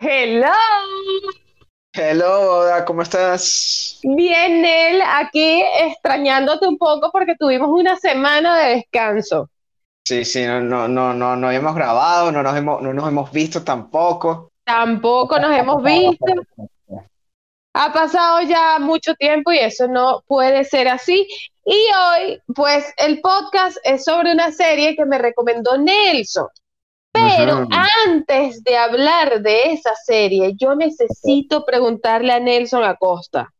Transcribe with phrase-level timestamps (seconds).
[0.00, 0.52] Hello.
[1.92, 3.98] Hello, Oda, ¿cómo estás?
[4.04, 9.50] Bien, Nel, aquí extrañándote un poco porque tuvimos una semana de descanso.
[10.04, 13.32] Sí, sí, no, no, no, no, no habíamos grabado, no nos hemos, no nos hemos
[13.32, 14.52] visto tampoco.
[14.64, 16.26] Tampoco nos hemos visto.
[17.74, 21.26] Ha pasado ya mucho tiempo y eso no puede ser así.
[21.64, 26.46] Y hoy, pues, el podcast es sobre una serie que me recomendó Nelson.
[27.36, 27.66] Pero
[28.06, 33.52] antes de hablar de esa serie, yo necesito preguntarle a Nelson Acosta,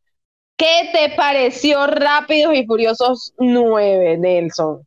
[0.56, 4.86] ¿qué te pareció Rápidos y Furiosos 9, Nelson?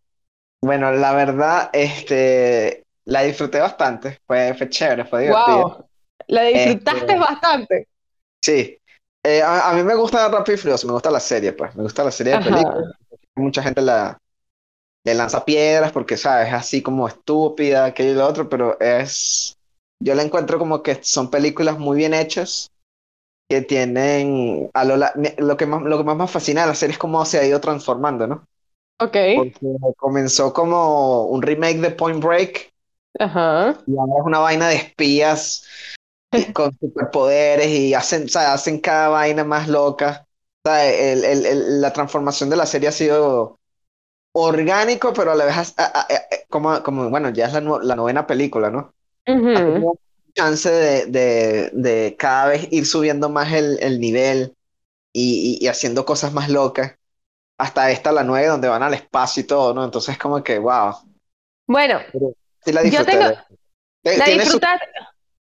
[0.62, 5.66] Bueno, la verdad, este, la disfruté bastante, fue, fue chévere, fue divertido.
[5.66, 5.90] Wow,
[6.27, 7.88] la disfrutaste Este, bastante.
[8.41, 8.77] sí,
[9.23, 11.84] Eh, a, a mí me gusta Rápido y Furioso, me gusta la serie, pues, me
[11.84, 12.90] gusta la serie de películas.
[13.35, 14.18] Mucha gente la,
[15.04, 16.50] le lanza piedras porque, ¿sabes?
[16.50, 19.58] Es así como estúpida, aquello y lo otro, pero es,
[20.00, 22.72] yo la encuentro como que son películas muy bien hechas
[23.50, 26.76] que tienen a lo, la- lo que más, lo que más me fascina de la
[26.76, 28.46] serie es cómo se ha ido transformando, ¿no?
[28.99, 29.60] ok, Porque
[29.98, 32.74] comenzó como un remake de Point Break
[33.20, 35.65] ajá, y ahora es una vaina de espías
[36.54, 40.27] con superpoderes y hacen, o sea, hacen cada vaina más loca.
[40.65, 43.60] O sea, el- el- el- la transformación de la serie ha sido
[44.34, 47.62] orgánico, pero a la vez has- a- a- a- como, como, bueno, ya es la,
[47.62, 48.93] la novena película, ¿no?
[49.32, 49.54] Ujú.
[49.65, 49.99] tenido
[50.35, 54.55] chance de, de, de cada vez ir subiendo más el, el nivel
[55.13, 56.96] y, y- y haciendo cosas más locas.
[57.59, 59.84] Hasta esta, la nueve, donde van al espacio y todo, ¿no?
[59.85, 60.96] Entonces, como que, wow.
[61.68, 62.02] Bueno,
[62.63, 63.18] sí la yo disfruté.
[63.18, 63.35] tengo, de-
[64.03, 64.62] de- la Tiene sus,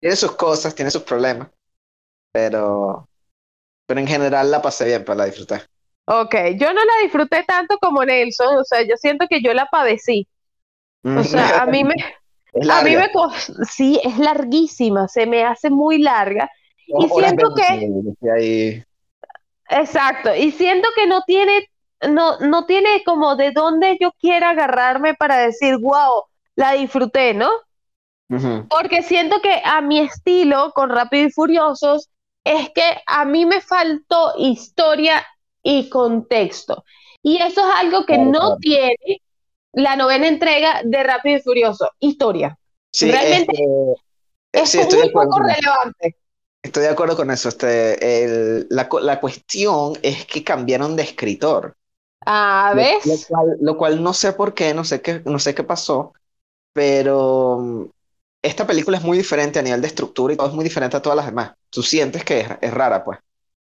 [0.00, 1.50] tiene sus cosas, tiene sus problemas,
[2.32, 3.08] pero,
[3.86, 5.62] pero en general la pasé bien, pues la disfruté.
[6.08, 9.66] Ok, yo no la disfruté tanto como Nelson, o sea, yo siento que yo la
[9.66, 10.26] padecí,
[11.04, 11.94] o sea, a mí me,
[12.72, 13.10] a mí me,
[13.70, 16.50] sí, es larguísima, se me hace muy larga
[16.86, 18.84] y siento que, 20, decía ahí.
[19.68, 21.68] exacto, y siento que no tiene,
[22.08, 26.24] no, no tiene como de dónde yo quiera agarrarme para decir, wow,
[26.56, 27.50] la disfruté, ¿no?
[28.68, 32.10] Porque siento que a mi estilo con Rápido y Furiosos
[32.44, 35.24] es que a mí me faltó historia
[35.62, 36.84] y contexto.
[37.22, 38.58] Y eso es algo que Claro, no claro.
[38.60, 39.22] tiene
[39.72, 42.58] la novena entrega de Rápido y Furioso, historia.
[42.92, 43.54] Sí, Realmente este,
[44.52, 45.62] es sí, estoy de muy acuerdo poco con eso.
[45.62, 46.16] relevante.
[46.62, 47.48] Estoy de acuerdo con eso.
[47.48, 51.76] Este, el- la, la cuestión es que cambiaron de escritor,
[52.26, 53.26] Ah, lo, lo ¿ves?
[53.26, 56.14] cual, lo cual no sé por qué, no sé qué, no sé qué pasó,
[56.72, 57.84] pero mm,
[58.42, 61.02] esta película es muy diferente a nivel de estructura y todo es muy diferente a
[61.02, 61.54] todas las demás.
[61.70, 63.20] Tú sientes que es, es rara, pues.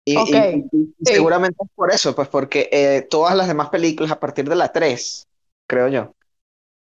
[0.06, 0.36] Y, Ok,
[0.72, 1.14] y- y- y sí.
[1.14, 4.72] seguramente es por eso, pues porque eh, todas las demás películas a partir de la
[4.72, 5.28] 3,
[5.68, 6.16] creo yo,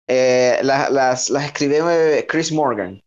[0.09, 3.03] eh, la- las, las escribe eh, Chris Morgan.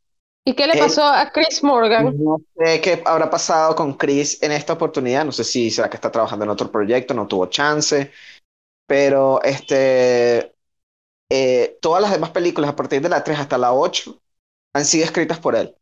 [0.46, 2.16] ¿Y qué le pasó a Chris Morgan?
[2.20, 5.98] no sé qué habrá pasado con Chris en esta oportunidad, no sé si será que
[5.98, 8.12] está trabajando en otro proyecto, no tuvo chance,
[8.88, 10.54] pero este,
[11.30, 14.22] eh, todas las demás películas a partir de la 3 hasta la 8
[14.74, 15.76] han sido escritas por él.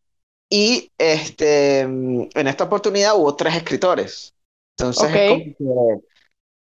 [0.50, 4.34] Y este, en esta oportunidad hubo tres escritores.
[4.78, 6.06] Entonces Ok, es como que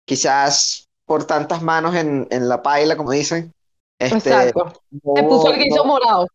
[0.06, 3.54] quizás por tantas manos en, en la paila, como dicen,
[4.00, 4.74] este, exacto.
[5.04, 6.28] no Se puso el guiso no- morado.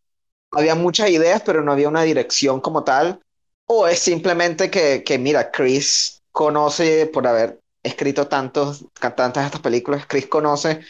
[0.51, 3.21] había muchas ideas, pero no había una dirección como tal.
[3.65, 9.61] O es simplemente que, que mira, Chris conoce, por haber escrito tantos, tantas de estas
[9.61, 10.81] películas, Chris conoce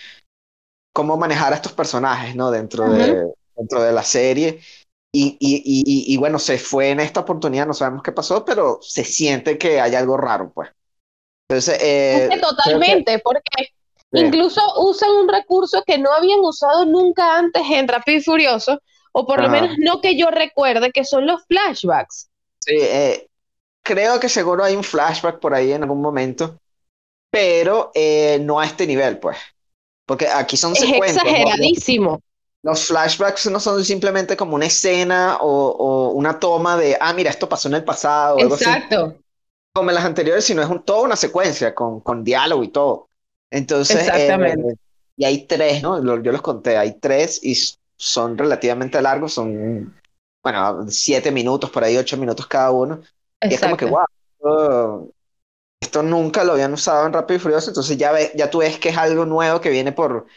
[0.94, 2.52] cómo manejar a estos personajes, ¿no?
[2.52, 4.62] Dentro de, dentro de la serie.
[5.14, 8.80] Y, y, y, y, bueno, se fue en esta oportunidad, no sabemos qué pasó, pero
[8.82, 10.70] se siente que hay algo raro, pues.
[11.50, 11.78] Entonces,
[12.12, 12.30] Es eh,
[12.64, 13.74] creo que totalmente, porque
[14.14, 18.80] sí, incluso usan un recurso que no habían usado nunca antes en Rápido y Furioso,
[19.12, 19.62] o por lo ajá.
[19.62, 22.30] menos no que yo recuerde, que son los flashbacks.
[22.60, 23.28] Sí, eh,
[23.84, 26.60] creo que seguro hay un flashback por ahí en algún momento,
[27.32, 29.38] pero eh, no a este nivel, pues.
[30.06, 31.56] Porque aquí son Es secuencias, ¿no?
[31.56, 32.22] Los, exageradísimo.
[32.64, 37.30] Los flashbacks no son simplemente como una escena o, o una toma de, ah, mira,
[37.30, 39.18] esto pasó en el pasado o algo así, Exacto,
[39.74, 43.10] como en las anteriores, sino es un, toda una secuencia con, con diálogo y todo.
[43.50, 44.76] Entonces, eh, exactamente.
[45.16, 46.02] y hay tres, ¿no?
[46.22, 47.56] Yo los conté, hay tres y
[47.96, 49.96] son relativamente largos, son,
[50.44, 53.02] bueno, siete minutos, por ahí ocho minutos cada uno.
[53.42, 54.08] Y es como que, Exacto.
[54.42, 55.14] wow, esto,
[55.82, 58.78] esto nunca lo habían usado en Rápido y Furioso, entonces ya, ve, ya tú ves
[58.78, 60.28] que es algo nuevo que viene por,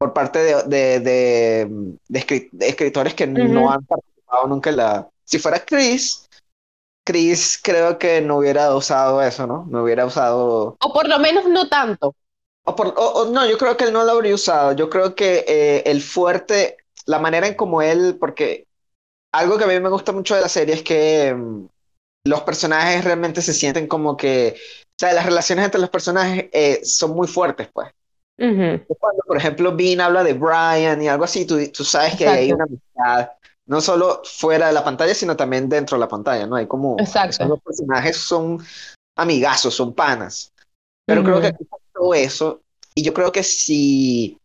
[0.00, 1.68] por parte de, de, de,
[2.08, 5.10] de escri- de escritores que no han participado nunca en la...
[5.24, 6.26] Si fuera Chris,
[7.04, 9.66] Chris creo que no hubiera usado eso, ¿no?
[9.68, 10.78] No hubiera usado...
[10.80, 12.14] O por lo menos no tanto.
[12.64, 14.72] O por, o- o no, yo creo que él no lo habría usado.
[14.72, 18.66] Yo creo que eh, el fuerte, la manera en como él, porque
[19.32, 21.66] algo que a mí me gusta mucho de la serie es que mm,
[22.24, 26.80] los personajes realmente se sienten como que, o sea, las relaciones entre los personajes eh,
[26.84, 27.92] son muy fuertes, pues.
[28.40, 32.26] Ujú, Cuando, por ejemplo, Bean habla de Brian y algo así, tú, tú sabes que
[32.26, 33.30] hay Exacto, una amistad,
[33.66, 36.56] no solo fuera de la pantalla, sino también dentro de la pantalla, ¿no?
[36.56, 37.46] Hay como, exacto.
[37.46, 38.58] dos personajes son
[39.16, 40.52] amigazos, son panas.
[41.06, 42.62] Pero creo que aquí todo eso,
[42.94, 44.38] y yo creo que si,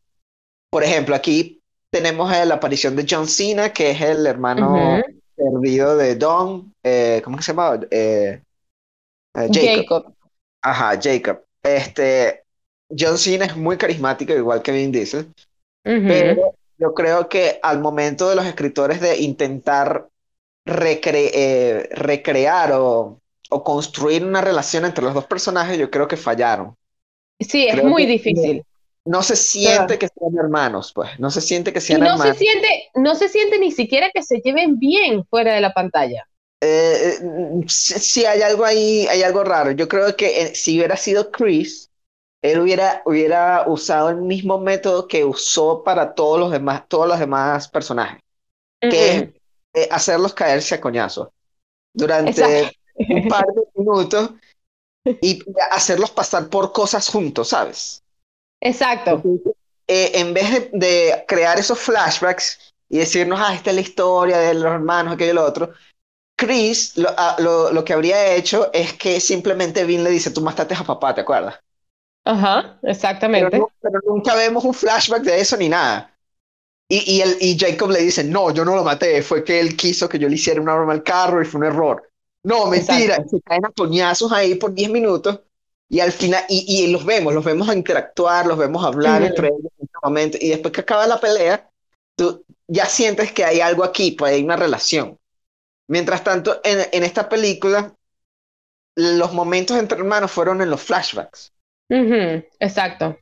[0.69, 5.21] por ejemplo, aquí tenemos la aparición de John Cena, que es el hermano ujú.
[5.35, 7.79] perdido de Don, eh, ¿cómo que se llama?
[7.89, 8.41] Eh,
[9.35, 9.77] eh, Jacob.
[9.77, 10.13] Jacob.
[10.61, 11.43] Ajá, Jacob.
[11.63, 12.44] Este,
[12.89, 15.33] John Cena es muy carismático, igual que Vin Diesel,
[15.85, 16.37] Ujú.
[16.37, 20.09] pero yo creo que al momento de los escritores de intentar
[20.65, 23.21] recre- eh, recrear o,
[23.51, 26.75] o construir una relación entre los dos personajes, yo creo que fallaron.
[27.39, 28.65] Sí, es Creo muy que difícil.
[29.05, 32.33] no se siente que sean hermanos, pues, no se siente que y sean no se
[32.33, 32.35] hermanos.
[32.35, 36.27] siente, no se siente ni siquiera que se lleven bien fuera de la pantalla.
[36.61, 39.71] Eh, eh, sí, sí, hay algo ahí, hay algo raro.
[39.71, 41.91] Yo creo que eh, si hubiera sido Chris,
[42.51, 47.19] él hubiera, hubiera usado el mismo método que usó para todos los demás, todos los
[47.19, 48.21] demás personajes,
[48.79, 49.23] que es
[49.73, 51.29] eh, hacerlos caerse a coñazos
[52.25, 52.69] Exacto.
[52.73, 52.77] durante
[53.09, 54.31] un par de minutos
[55.21, 58.03] y hacerlos pasar por cosas juntos, ¿sabes?
[58.61, 59.21] Exacto.
[59.87, 64.37] Eh, en vez de, de crear esos flashbacks y decirnos, ah, esta es la historia
[64.37, 65.73] de los hermanos, aquello y lo otro,
[66.37, 70.41] Chris lo, ah, lo, lo que habría hecho es que simplemente Vin le dice, tú
[70.41, 71.55] mataste a papá, ¿te acuerdas?
[72.25, 72.77] Ajá,
[73.31, 73.57] Pero, exactamente.
[73.57, 76.11] no- pero nunca vemos un flashback de eso ni nada.
[76.89, 79.77] Y, y, el, y Jacob le dice, no, yo no lo maté, fue que él
[79.77, 82.09] quiso que yo le hiciera una broma al carro y fue un error.
[82.43, 83.29] No, mentira, Exacto.
[83.29, 85.41] se caen a coñazos ahí por 10 minutos
[85.89, 89.25] y al final, y, y los vemos, los vemos a interactuar, los vemos hablar Ujú.
[89.25, 89.71] entre ellos
[90.03, 91.69] momento, y después que acaba la pelea,
[92.15, 95.19] tú ya sientes que hay algo aquí, pues hay una relación.
[95.87, 97.95] Mientras tanto, en, en esta película,
[98.97, 101.53] los momentos entre hermanos fueron en los flashbacks.
[101.89, 103.17] Ujú, Exacto.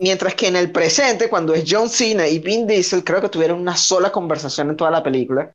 [0.00, 3.58] Mientras que en el presente, cuando es John Cena y Vin Diesel, creo que tuvieron
[3.60, 5.52] una sola conversación en toda la película,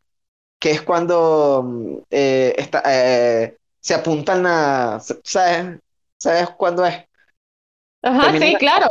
[0.60, 5.00] que es cuando mm, eh, está, eh, se apuntan a...
[5.24, 5.80] ¿Sabes?
[6.18, 7.06] ¿Sabes cuándo es?
[8.02, 8.88] Ajá, Terminan sí, la- claro.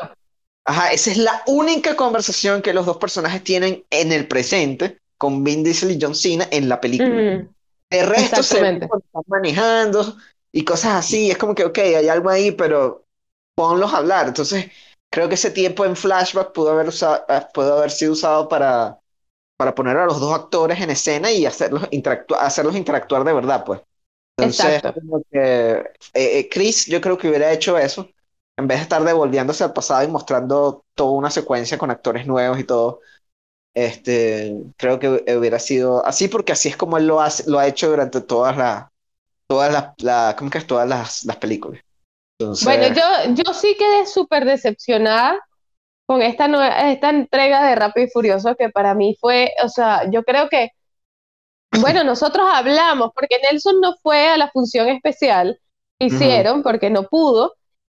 [0.64, 5.44] Ajá, esa es la única conversación que los dos personajes tienen en el presente con
[5.44, 7.24] Vin Diesel y John Cena en la película.
[7.24, 7.52] Ujú,
[7.90, 8.88] De resto se ven Exactamente.
[8.88, 10.16] cuando están manejando
[10.52, 11.30] y cosas así.
[11.30, 13.01] Es como que, ok, hay algo ahí, pero
[13.68, 14.28] ponlos a hablar.
[14.28, 14.70] Entonces,
[15.10, 18.98] creo que ese tiempo en flashback pudo haber, usado, eh, pudo haber sido usado para,
[19.56, 23.64] para poner a los dos actores en escena y hacerlos interactuar, hacerlos interactuar de verdad,
[23.64, 23.80] pues.
[24.38, 24.94] Entonces, Exacto.
[24.94, 28.08] como que, eh, eh, Chris, yo creo que hubiera hecho eso,
[28.58, 32.58] en vez de estar devolviéndose al pasado y mostrando toda una secuencia con actores nuevos
[32.60, 33.00] y todo.
[33.74, 37.66] Este, creo que hubiera sido así porque así es como él lo hace, lo ha
[37.68, 38.86] hecho durante todas las,
[39.48, 40.66] todas las, la, ¿cómo que es?
[40.66, 41.82] Todas las, las películas.
[42.42, 45.38] Entonces, Bueno, yo, yo sí quedé súper decepcionada
[46.06, 50.10] con esta, nue- esta entrega de Rápido y Furioso, que para mí fue, o sea,
[50.10, 50.70] yo creo que,
[51.72, 55.58] bueno, nosotros hablamos, porque Nelson no fue a la función especial
[55.98, 57.54] que hicieron, porque no pudo,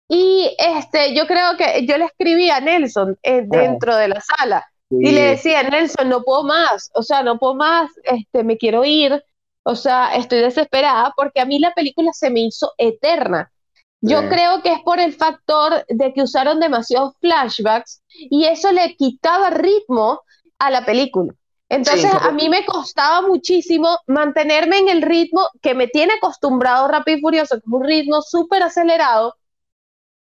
[0.09, 4.65] y este, yo creo que yo le escribí a Nelson eh, dentro de la sala,
[5.01, 8.85] y le decía, Nelson, no puedo más, o sea, no puedo más, este, me quiero
[8.85, 9.23] ir,
[9.65, 13.51] o sea, estoy desesperada, porque a mí la película se me hizo eterna.
[14.05, 14.27] Yo sí.
[14.27, 19.49] creo que es por el factor de que usaron demasiados flashbacks y eso le quitaba
[19.49, 20.21] ritmo
[20.59, 21.33] a la película.
[21.69, 26.87] Entonces, Sí, a mí me costaba muchísimo mantenerme en el ritmo que me tiene acostumbrado
[26.87, 29.35] Rápido y Furioso, que es un ritmo súper acelerado,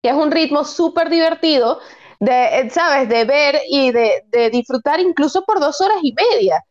[0.01, 1.79] que es un ritmo súper divertido,
[2.19, 3.09] de, eh, ¿sabes?
[3.09, 6.61] De ver y de, de disfrutar incluso por dos horas y media.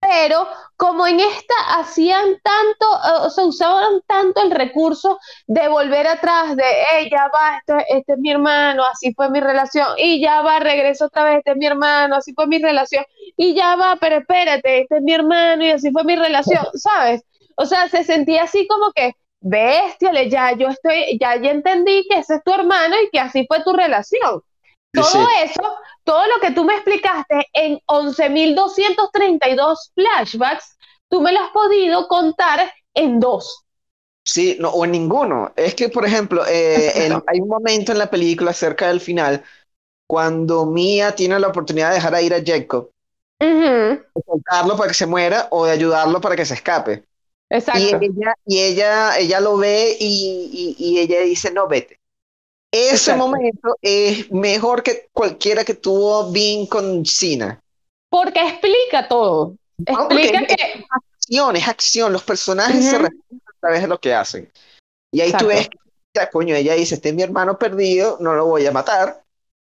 [0.00, 6.56] Pero como en esta hacían tanto, eh, o usaban tanto el recurso de volver atrás,
[6.56, 10.40] de, hey, ya va, este, este es mi hermano, así fue mi relación, y ya
[10.40, 13.04] va, regreso otra vez, este es mi hermano, así fue mi relación,
[13.36, 17.22] y ya va, pero espérate, este es mi hermano, y así fue mi relación, ¿sabes?
[17.56, 22.18] O sea, se sentía así como que, bestia, ya yo estoy, ya, ya entendí que
[22.20, 24.42] ese es tu hermano y que así fue tu relación.
[24.94, 25.62] Todo eso,
[26.04, 30.76] todo lo que tú me explicaste en 11.232 flashbacks,
[31.08, 33.64] tú me lo has podido contar en dos.
[34.24, 35.52] Sí, no, o en ninguno.
[35.56, 39.42] Es que, por ejemplo, eh, hay un momento en la película cerca del final
[40.06, 42.90] cuando Mia tiene la oportunidad de dejar a ir a Jacob,
[44.14, 47.04] de soltarlo para que se muera o de ayudarlo para que se escape.
[47.72, 47.98] Y Exacto.
[48.00, 51.99] ella, y ella, ella lo ve y, y- y ella dice, no, vete.
[52.72, 53.26] Ese Exacto.
[53.26, 57.60] momento es mejor que cualquiera que tuvo Vin con Cena.
[58.08, 59.56] Porque explica todo.
[59.78, 62.12] No, porque Explica es- que, acción, es acción.
[62.12, 64.50] Los personajes se respetan a través de lo que hacen.
[65.12, 65.48] Y ahí tú Exacto.
[65.48, 65.68] ves,
[66.12, 69.22] que, coño, ella dice, este es mi hermano perdido, no lo voy a matar,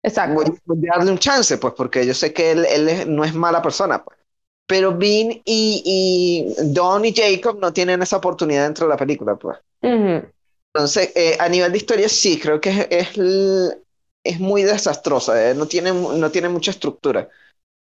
[0.02, 0.34] Exacto.
[0.34, 3.24] voy, voy a darle un chance, pues, porque yo sé que él, él es- no
[3.24, 4.18] es mala persona, pues.
[4.66, 9.34] Pero Bean y, y Don y Jacob no tienen esa oportunidad dentro de la película,
[9.36, 9.58] pues.
[9.82, 10.26] Ujú.
[10.74, 13.78] Entonces, eh, a nivel de historia, sí, creo que es, es,
[14.24, 17.28] es muy desastrosa, eh, no tiene, no tiene mucha estructura.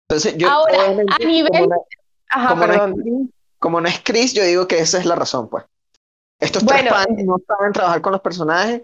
[0.09, 1.85] Entonces, yo, Ahora, a nivel- como no-
[2.29, 2.95] Ajá, como no es perdón.
[3.03, 5.63] Chris- como no es Chris, yo digo que esa es la razón, pues.
[6.41, 8.81] Estos tres Bueno, panes no saben trabajar con los personajes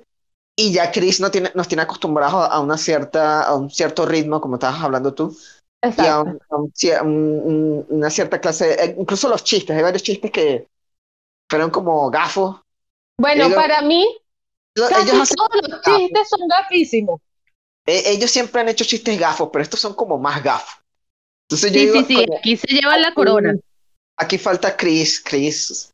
[0.55, 4.39] y ya Chris no tiene, nos tiene acostumbrados a una cierta, a un cierto ritmo,
[4.39, 5.35] como estabas hablando tú,
[5.97, 6.29] y a, Exacto.
[6.31, 6.71] un- a un
[7.03, 10.67] un- un- una cierta clase, eh, incluso los chistes, hay varios chistes que
[11.49, 12.61] fueron como gafos.
[13.19, 14.05] Bueno, Ellos- para mí,
[14.75, 17.21] casi todos los chistes son gafísimos.
[17.85, 20.81] eh, ellos siempre han hecho chistes gafos, pero estos son como más gafos.
[21.47, 23.55] Entonces yo Sí, digo, sí, sí, aquí se llevan la corona.
[24.17, 25.93] Aquí falta Chris, Chris,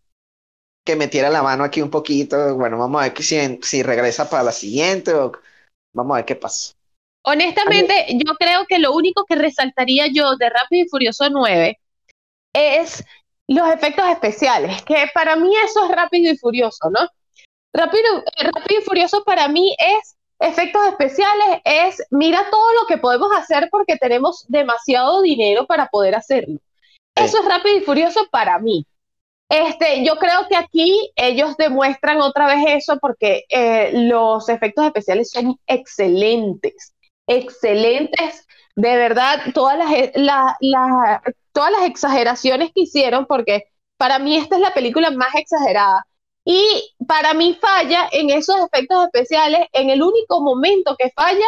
[0.86, 2.56] que metiera la mano aquí un poquito.
[2.56, 5.32] Bueno, vamos a ver si, si regresa para la siguiente o
[5.94, 6.74] vamos a ver qué pasa.
[7.24, 11.80] Honestamente, yo creo que lo único que resaltaría yo de Rápido y Furioso 9
[12.54, 13.04] es
[13.48, 17.08] los efectos especiales, que para mí eso es Rápido y Furioso, ¿no?
[17.74, 22.98] Rápido, eh, Rápido y Furioso para mí es efectos especiales, es mira todo lo que
[22.98, 26.60] podemos hacer porque tenemos demasiado dinero para poder hacerlo.
[27.16, 28.86] Eso es Rápido y Furioso para mí.
[29.48, 35.30] Este, yo creo que aquí ellos demuestran otra vez eso porque eh, los efectos especiales
[35.30, 36.94] son excelentes,
[37.28, 41.22] excelentes, de verdad, todas las, la- la-
[41.56, 43.64] todas las exageraciones que hicieron, porque
[43.98, 46.06] para mí esta es la película más exagerada.
[46.44, 51.48] Y para mí falla en esos efectos especiales, en el único momento que falla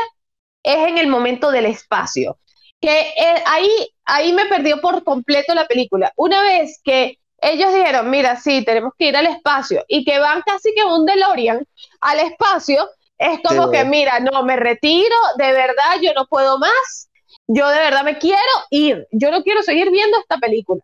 [0.64, 2.40] es en el momento del espacio.
[2.80, 3.70] Que eh, ahí,
[4.06, 6.14] ahí me perdió por completo la película.
[6.16, 10.42] Una vez que ellos dijeron, mira, sí, tenemos que ir al espacio, y que van
[10.46, 11.66] casi que un DeLorean
[12.02, 17.07] al espacio, es como que, mira, no, me retiro, de verdad, yo no puedo más,
[17.48, 20.82] yo de verdad me quiero ir, yo no quiero seguir viendo esta película.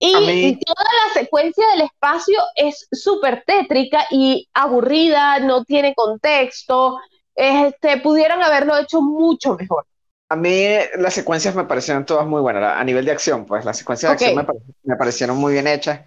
[0.00, 6.98] Y mí- toda la secuencia del espacio es súper tétrica y aburrida, no tiene contexto,
[7.34, 9.86] este, pudieran haberlo hecho mucho mejor.
[10.30, 10.50] A mí
[10.98, 14.12] las secuencias me parecieron todas muy buenas, a nivel de acción, pues las secuencias de
[14.12, 14.22] Ok.
[14.28, 16.06] acción me, pare- me parecieron muy bien hechas.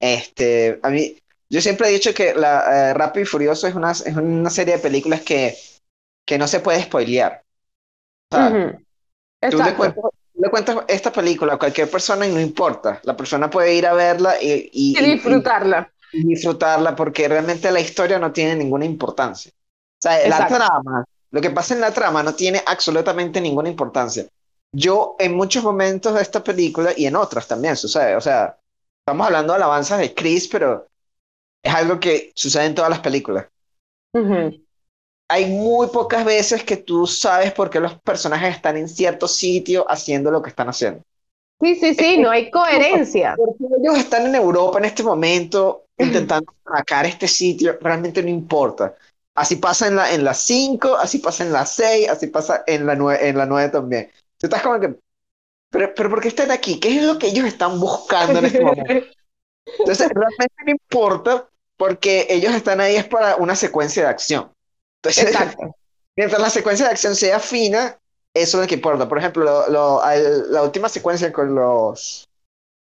[0.00, 1.18] Este, a mí,
[1.50, 4.76] yo siempre he dicho que la, eh, Rápido y Furioso es una, es una serie
[4.76, 5.56] de películas que,
[6.26, 7.44] que no se puede spoilear.
[8.30, 8.78] O sea, Ujú.
[9.40, 10.02] Tú le cuentas,
[10.34, 13.00] tú le cuentas esta película a cualquier persona y no importa.
[13.04, 15.92] La persona puede ir a verla y, y- Y y- disfrutarla.
[16.12, 19.52] y disfrutarla porque realmente la historia no tiene ninguna importancia.
[19.52, 20.54] O sea, la Exacto.
[20.56, 24.26] trama, lo que pasa en la trama no tiene absolutamente ninguna importancia.
[24.72, 28.16] Yo en muchos momentos de esta película y en otras también sucede.
[28.16, 28.58] O sea,
[29.00, 30.86] estamos hablando de alabanzas de Chris, pero
[31.62, 33.46] es algo que sucede en todas las películas.
[34.12, 34.65] Ujú.
[35.28, 39.84] Hay muy pocas veces que tú sabes por qué los personajes están en cierto sitio
[39.88, 41.02] haciendo lo que están haciendo.
[41.60, 43.34] Sí, sí, sí, no hay coherencia.
[43.36, 48.94] Porque ellos están en Europa en este momento intentando sacar este sitio, realmente no importa.
[49.34, 52.86] Así pasa en la, en las 5, así pasa en las 6, así pasa en
[52.86, 54.10] la 9, en la 9 también.
[54.38, 54.96] Tú estás como que,
[55.70, 56.78] pero, pero ¿por qué están aquí?
[56.78, 58.92] ¿Qué es lo que ellos están buscando en este momento?
[59.78, 64.50] Entonces, realmente no importa porque ellos están ahí es para una secuencia de acción.
[65.08, 65.74] Entonces, Exacto.
[66.16, 67.98] mientras la secuencia de acción sea fina,
[68.34, 69.08] eso es lo que importa.
[69.08, 72.28] Por ejemplo, lo- lo- al- la última secuencia con los,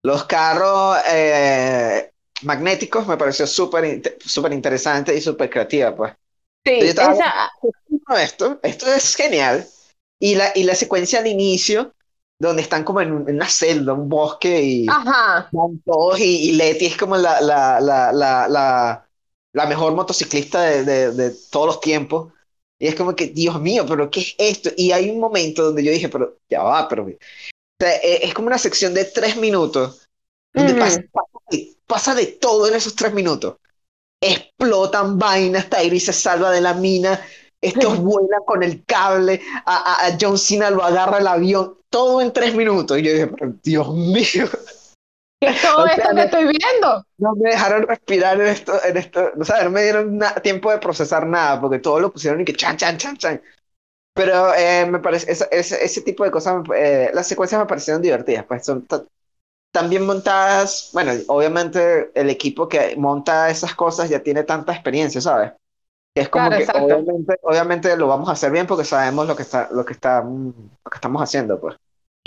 [0.03, 2.11] los carros eh,
[2.43, 6.13] magnéticos me pareció súper súper interesante y súper creativa, pues.
[6.65, 7.51] Sí, Yo estaba- esa-
[8.09, 9.65] No, esto, esto es genial.
[10.19, 11.93] Y la, y la secuencia al inicio,
[12.39, 15.49] donde están como en, un- en una selva, un bosque y ajá,
[15.85, 19.06] todos y, y Leti es como la, la, la, la, la,
[19.53, 22.33] la mejor motociclista de, de, de todos los tiempos.
[22.79, 24.69] Y es como que, Dios mío, pero ¿qué es esto?
[24.77, 27.03] Y hay un momento donde yo dije, pero ya va, pero...
[27.05, 27.09] O
[27.79, 30.07] sea, e- es como una sección de tres minutos
[30.53, 33.57] donde pasa, pasa de, pasa de todo en esos tres minutos.
[34.21, 37.19] Explotan vainas, Tyrese se salva de la mina,
[37.61, 42.21] estos vuelan con el cable, a, a- a John Cena lo agarra el avión, todo
[42.21, 42.97] en tres minutos.
[42.97, 44.49] Y yo dije, pero Dios mío.
[45.39, 47.05] ¿qué es todo O sea, esto no- que estoy viendo?
[47.19, 50.79] No me dejaron respirar en esto, en esto, o sea, no me dieron tiempo de
[50.79, 53.41] procesar nada, porque todo lo pusieron y que chan, chan, chan, chan.
[54.13, 58.01] Pero eh, me parece, esa- ese, ese tipo de cosas, eh, las secuencias me parecieron
[58.01, 59.05] divertidas, pues son ta-
[59.71, 65.21] tan bien montadas, bueno, obviamente el equipo que monta esas cosas ya tiene tanta experiencia,
[65.21, 65.53] ¿sabes?
[66.15, 69.35] Que es como Claro, que obviamente, obviamente lo vamos a hacer bien porque sabemos lo
[69.35, 70.53] que está, lo que está, lo
[70.91, 71.77] que estamos haciendo, pues.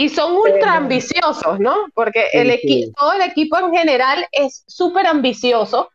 [0.01, 1.89] Y son ultra ambiciosos, ¿no?
[1.93, 5.91] Porque el equipo, todo el equipo en general es súper ambicioso,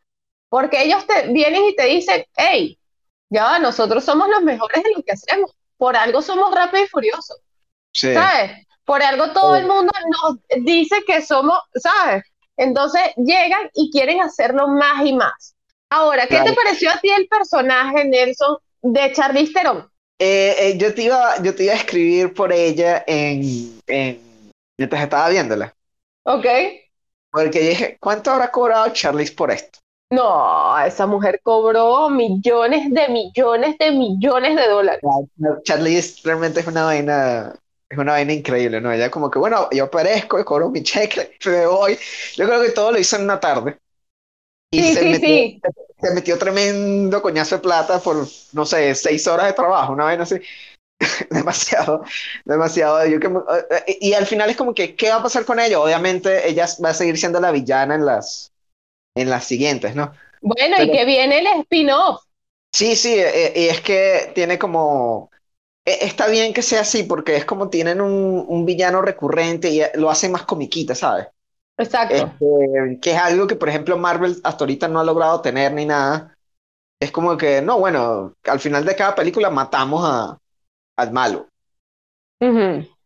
[0.48, 2.78] porque ellos te vienen y te dicen, hey,
[3.32, 5.52] ya, nosotros somos los mejores en lo que hacemos.
[5.78, 7.38] Por algo somos rápidos y furiosos.
[7.96, 8.68] ¿Sabes?
[8.84, 12.26] Por algo todo el mundo nos dice que somos, ¿sabes?
[12.58, 15.56] Entonces llegan y quieren hacerlo más y más.
[15.90, 19.90] Ahora, ¿qué te pareció a ti el personaje, Nelson, de Charlize Theron?
[20.18, 24.20] Eh, eh, yo, te iba, yo te iba a escribir por ella en, en
[24.78, 25.76] mientras estaba viéndola.
[26.24, 26.46] Ok.
[27.32, 29.80] Porque dije, ¿cuánto habrá cobrado Charlize por esto?
[30.10, 35.02] No, esa mujer cobró millones de millones de millones de dólares.
[35.64, 37.54] Charlize realmente es una vaina,
[37.90, 38.92] es una vaina increíble, ¿no?
[38.94, 41.98] Ella como que, bueno, yo aparezco, cobro mi cheque, me voy.
[42.38, 43.78] Yo creo que todo lo hizo en una tarde.
[44.72, 45.62] Y sí, sí, sí.
[46.06, 50.24] Se metió tremendo coñazo de plata por, no sé, seis horas de trabajo, una vaina
[50.24, 50.36] así.
[51.32, 52.04] demasiado,
[52.46, 53.06] demasiado.
[53.08, 55.80] Yo que, eh, y al final es como que, ¿qué va a pasar con ella?
[55.80, 58.54] Obviamente ella va a seguir siendo la villana en las,
[59.16, 60.14] en las siguientes, ¿no?
[60.42, 62.22] Bueno, y que viene el spin-off.
[62.72, 65.32] Sí, sí, eh, y es que tiene como...
[65.86, 69.82] E, está bien que sea así porque es como tienen un, un villano recurrente y
[69.96, 71.28] lo hacen más comiquita, ¿sabes?
[71.78, 72.16] Exacto.
[72.16, 75.86] Este, que es algo que, por ejemplo, Marvel hasta ahorita no ha logrado tener ni
[75.86, 76.38] nada.
[77.00, 80.38] Es como que, no, bueno, al final de cada película matamos a,
[80.98, 81.48] al malo.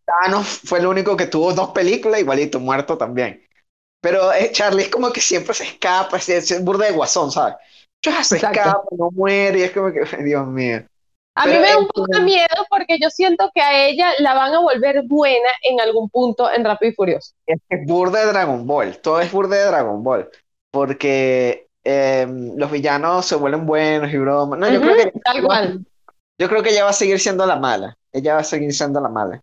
[0.05, 3.41] Thanos fue el único que tuvo dos películas, igualito, muerto también.
[4.01, 7.55] Pero eh, Charlie es como que siempre se escapa, es, es burda de guasón, ¿sabes?
[8.27, 10.85] Se escapa, no muere, y es como que, Dios mío.
[11.41, 14.33] A mí me da un poco de miedo porque yo siento que a ella la
[14.33, 17.33] van a volver buena en algún punto en Rápido y Furioso.
[17.45, 20.29] Es que es burda de Dragon Ball, todo es burda de Dragon Ball,
[20.69, 24.59] porque em, los villanos se vuelven buenos y bromas.
[24.59, 25.85] No, yo creo que tal cual.
[26.37, 27.97] Yo creo que ella va a seguir siendo la mala.
[28.11, 29.41] Ella va a seguir siendo la mala.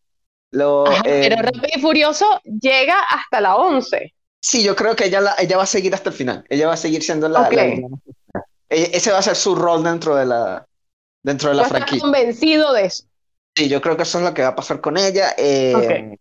[0.50, 4.12] Lo, pero em, Rápido y Furioso llega hasta la 11.
[4.42, 6.44] Sí, yo creo que ella, ella va a seguir hasta el final.
[6.50, 7.86] Ella va a seguir siendo la, e,
[8.68, 10.66] Ese va a ser su rol dentro de la,
[11.26, 12.00] dentro de la franquicia.
[12.00, 13.04] convencido de eso.
[13.56, 15.34] Sí, yo creo que eso es lo que va a pasar con ella.
[15.36, 16.16] Eh,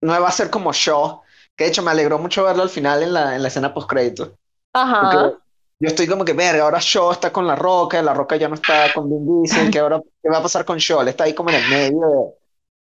[0.00, 1.20] no va a ser como Shaw,
[1.54, 4.38] que de hecho me alegró mucho verlo al final en la, en la escena post-crédito.
[4.72, 5.34] Ajá.
[5.78, 8.54] Yo estoy como que, verga, ahora Shaw está con La Roca, La Roca ya no
[8.54, 11.02] está con Vin Diesel, que ahora, ¿qué va a pasar con Shaw?
[11.02, 12.34] Él está ahí como en el medio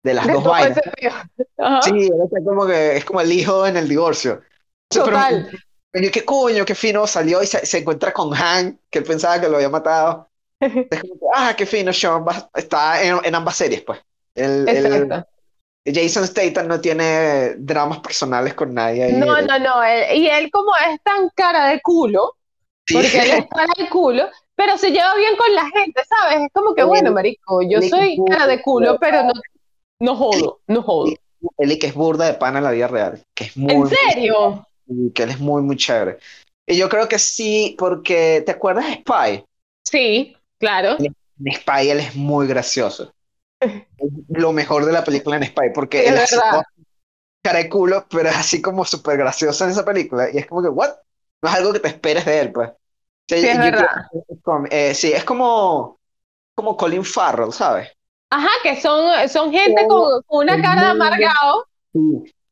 [0.03, 0.79] de, las dos vainas.
[1.83, 4.41] Sí, es como que es como el hijo en el divorcio.
[4.87, 5.49] Total.
[5.89, 9.41] Pero, qué coño, qué fino, salió y se, se encuentra con Han, que él pensaba
[9.41, 10.30] que lo había matado.
[10.61, 13.99] Es como que, ah, qué fino, Sean está en, en ambas series, pues.
[14.35, 15.27] El, Exacto.
[15.85, 19.11] Jason Statham no tiene dramas personales con nadie.
[19.13, 19.83] no, no, no.
[20.13, 22.35] y él como es tan cara de culo,
[22.91, 26.45] porque él es cara de culo, pero se lleva bien con la gente, ¿sabes?
[26.45, 29.33] Es como que, bueno, marico, yo soy cara de culo, pero no,
[29.99, 31.11] no jodo, no jodo.
[31.57, 33.25] Él que es burda de pana en la vida real.
[33.33, 34.67] Que es muy, ¿En serio?
[35.15, 36.19] que él es muy, muy chévere.
[36.67, 39.43] Y yo creo que sí, porque ¿te acuerdas de Spy?
[39.83, 40.95] Sí, claro.
[40.99, 43.13] En Spy él es muy gracioso.
[44.29, 46.39] lo mejor de la película en Spy, porque él es
[47.43, 50.29] cara de culo, pero es así como súper gracioso en esa película.
[50.31, 50.91] Y es como que, ¿what?
[51.41, 52.69] No es algo que te esperes de él, pues.
[53.27, 53.87] Sí, es verdad.
[54.69, 55.99] Eh, sí, es como,
[56.53, 57.89] como Colin Farrell, ¿sabes?
[58.29, 61.65] Ajá, que son, son gente con, una cara de amargado.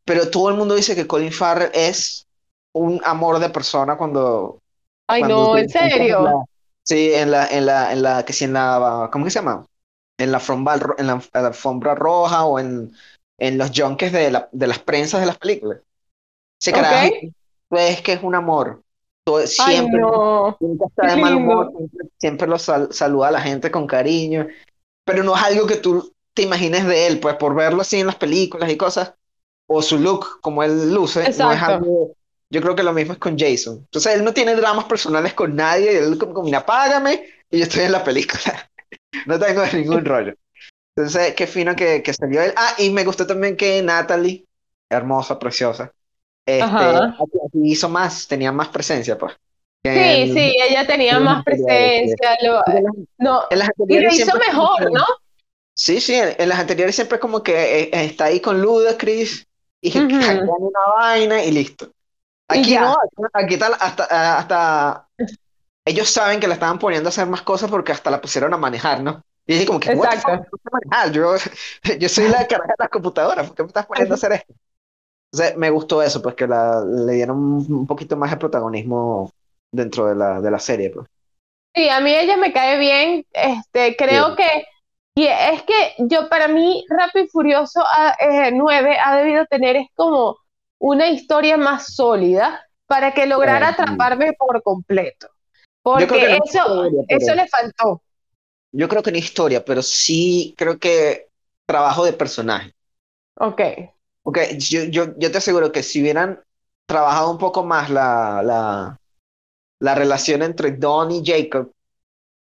[0.04, 2.28] pero todo el mundo dice que Colin Farrell es
[2.74, 4.62] un amor de persona cuando.
[5.08, 6.48] Ay, no, en serio.
[6.90, 9.66] Sí, en la, en la, en la, que si en la, ¿cómo que se llama?
[10.18, 12.92] En la alfombra, en la, alfombra roja o en,
[13.38, 15.80] en los junkets de, la, de las prensas de las películas.
[16.60, 17.14] Sí, carajo,
[17.68, 18.82] pues que es un amor.
[19.46, 20.02] Siempre,
[20.58, 21.72] siempre está de mal humor,
[22.18, 24.48] siempre, lo saluda a la gente con cariño
[25.10, 28.06] pero no es algo que tú te imagines de él, pues por verlo así en
[28.06, 29.16] las películas y cosas,
[29.68, 32.12] o su look como él luce, no es algo...
[32.52, 33.78] Yo creo que lo mismo es con Jason.
[33.78, 37.84] Entonces él no tiene dramas personales con nadie, él como, mira, págame y yo estoy
[37.84, 38.70] en la película.
[39.28, 40.34] no tengo ningún rollo.
[40.96, 42.54] Entonces, qué fino que, que salió él.
[42.58, 44.46] Ah, y me gustó también que Natalie,
[44.90, 45.94] hermosa, preciosa,
[46.46, 46.86] este,
[47.64, 49.34] hizo más, tenía más presencia, pues.
[49.84, 52.38] Sí, sí, ella tenía más presencia.
[52.44, 52.62] Lo,
[53.18, 53.44] no,
[53.88, 55.06] y lo hizo mejor, ¿no?
[55.74, 59.48] Sí, sí, en, las anteriores siempre como que eh, está ahí con Ludacris
[59.82, 61.90] y uh una vaina y listo.
[62.50, 62.98] Aquí no,
[63.34, 65.08] aquí tal, hasta, hasta
[65.86, 68.58] ellos saben que la estaban poniendo a hacer más cosas porque hasta la pusieron a
[68.58, 69.24] manejar, ¿no?
[69.46, 70.58] Y dije como que, Exacto.
[71.12, 71.36] Yo,
[72.00, 74.54] yo soy la cara de las computadoras, ¿por qué me estás poniendo a hacer esto?
[75.32, 79.32] Entonces me gustó eso, pues que la, le dieron un poquito más de protagonismo
[79.72, 80.90] dentro de la, de la serie.
[80.90, 81.08] Pues.
[81.76, 83.26] Sí, a mí ella me cae bien.
[83.32, 84.66] Este, creo que
[85.16, 87.84] Y es que yo, para mí, Rápido y Furioso
[88.54, 90.38] 9 ha debido tener es como
[90.80, 95.30] una historia más sólida para que lograra atraparme por completo.
[95.82, 98.02] Porque eso, eso le faltó.
[98.72, 101.28] Yo creo que no historia, pero sí creo que
[101.66, 102.74] trabajo de personaje.
[103.36, 103.62] Ok.
[104.24, 106.42] Ok, yo, yo, yo te aseguro que si hubieran
[106.86, 109.00] trabajado un poco más la, la,
[109.80, 111.72] la relación entre Don y Jacob,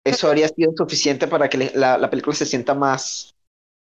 [0.04, 3.36] eso habría sido suficiente para que la, la, película se sienta más,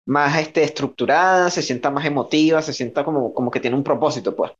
[0.05, 4.35] más este, estructurada, se sienta más emotiva, se sienta como, como que tiene un propósito,
[4.35, 4.51] pues.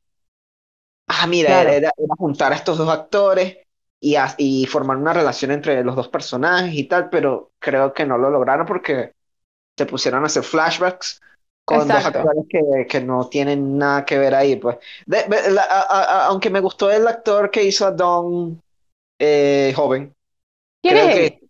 [1.08, 3.58] Ah, mira, era, era, juntar a estos dos actores
[4.00, 8.18] y, y formar una relación entre los dos personajes y tal, pero creo que no
[8.18, 9.12] lo lograron porque
[9.76, 11.20] se pusieron a hacer flashbacks
[11.64, 14.78] con dos actores que, que, no tienen nada que ver ahí, pues.
[16.28, 18.60] aunque me gustó el actor que hizo a Don
[19.18, 20.14] eh, joven.
[20.82, 21.41] ¿Quién es que,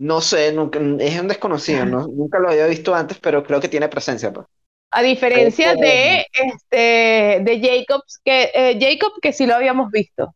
[0.00, 2.08] No sé, nunca, es un desconocido, ¿no?
[2.08, 4.46] nunca lo había visto antes, pero creo que tiene presencia, pues.
[4.92, 10.34] A diferencia de este de Jacobs, que eh, Jacob que sí lo habíamos visto.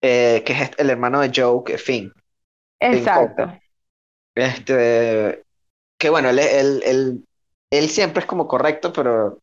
[0.00, 2.10] Eh, que es el hermano de Joe, que Finn.
[2.80, 3.52] Exacto.
[4.34, 5.44] este
[5.98, 7.24] que bueno, él, él, él,
[7.70, 9.38] él, siempre es como correcto, pero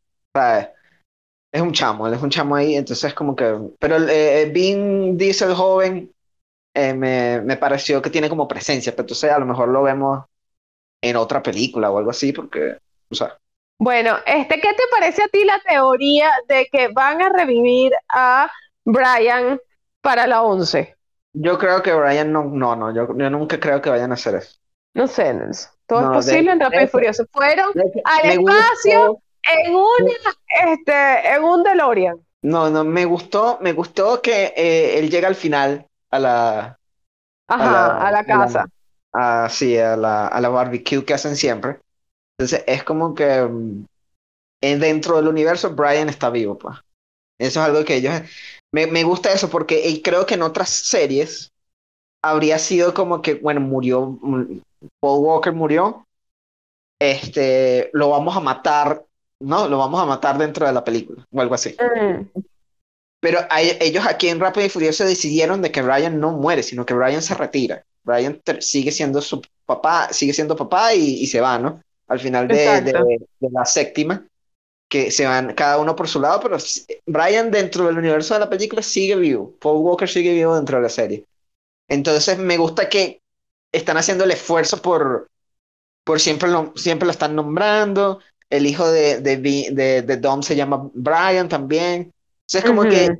[1.51, 5.15] es un chamo, él es un chamo ahí, entonces como que, pero eh, eh Vin
[5.15, 6.11] Diesel joven
[6.73, 10.25] eh, me, me, pareció que tiene como presencia, pero entonces a lo mejor lo vemos
[11.01, 12.77] en otra película o algo así, porque,
[13.09, 13.37] o sea.
[13.79, 18.51] Bueno, este, ¿qué te parece a ti la teoría de que van a revivir a
[18.83, 19.59] Brian
[20.01, 20.95] para la 11?
[21.33, 24.35] Yo creo que Brian no, no, no, yo, yo nunca creo que vayan a hacer
[24.35, 24.59] eso.
[24.93, 25.71] No sé, Nelson.
[25.85, 27.25] Todo es posible en Rápido y Furioso.
[27.31, 27.71] Fueron
[28.03, 32.17] al espacio en, una, este, en un DeLorean.
[32.41, 36.79] No, no, me gustó, me gustó que eh, él llega al final a la...
[37.47, 38.69] Ajá, a la, casa.
[39.13, 41.79] A sí, a la, a la barbecue que hacen siempre.
[42.37, 43.85] Entonces es como que mm,
[44.61, 46.77] dentro del universo Brian está vivo, pues.
[47.39, 48.21] Eso es algo que ellos...
[48.71, 51.51] Me, me gusta eso porque creo que en otras series
[52.21, 54.59] habría sido como que, bueno, murió, mm,
[54.99, 56.05] Paul Walker murió,
[56.99, 59.05] este, lo vamos a matar,
[59.39, 59.67] ¿no?
[59.67, 61.75] Lo vamos a matar dentro de la película o algo así.
[61.79, 62.39] Mm.
[63.19, 66.93] Pero ellos aquí en Rápido y Furioso decidieron de que Ryan no muere, sino que
[66.93, 67.83] Ryan se retira.
[68.05, 71.81] Ryan sigue siendo su papá, sigue siendo papá y, se va, ¿no?
[72.07, 73.19] Al final de, de,
[73.51, 74.25] la séptima,
[74.87, 76.57] que se van cada uno por su lado, pero
[77.05, 79.53] Ryan dentro del universo de la película sigue vivo.
[79.59, 81.25] Paul Walker sigue vivo dentro de la serie.
[81.87, 83.21] Entonces me gusta que
[83.71, 85.29] están haciendo el esfuerzo por,
[86.03, 88.19] por siempre lo, siempre lo están nombrando.
[88.49, 92.11] El hijo de, de, de, Dom se llama Brian también.
[92.51, 93.19] Entonces, como que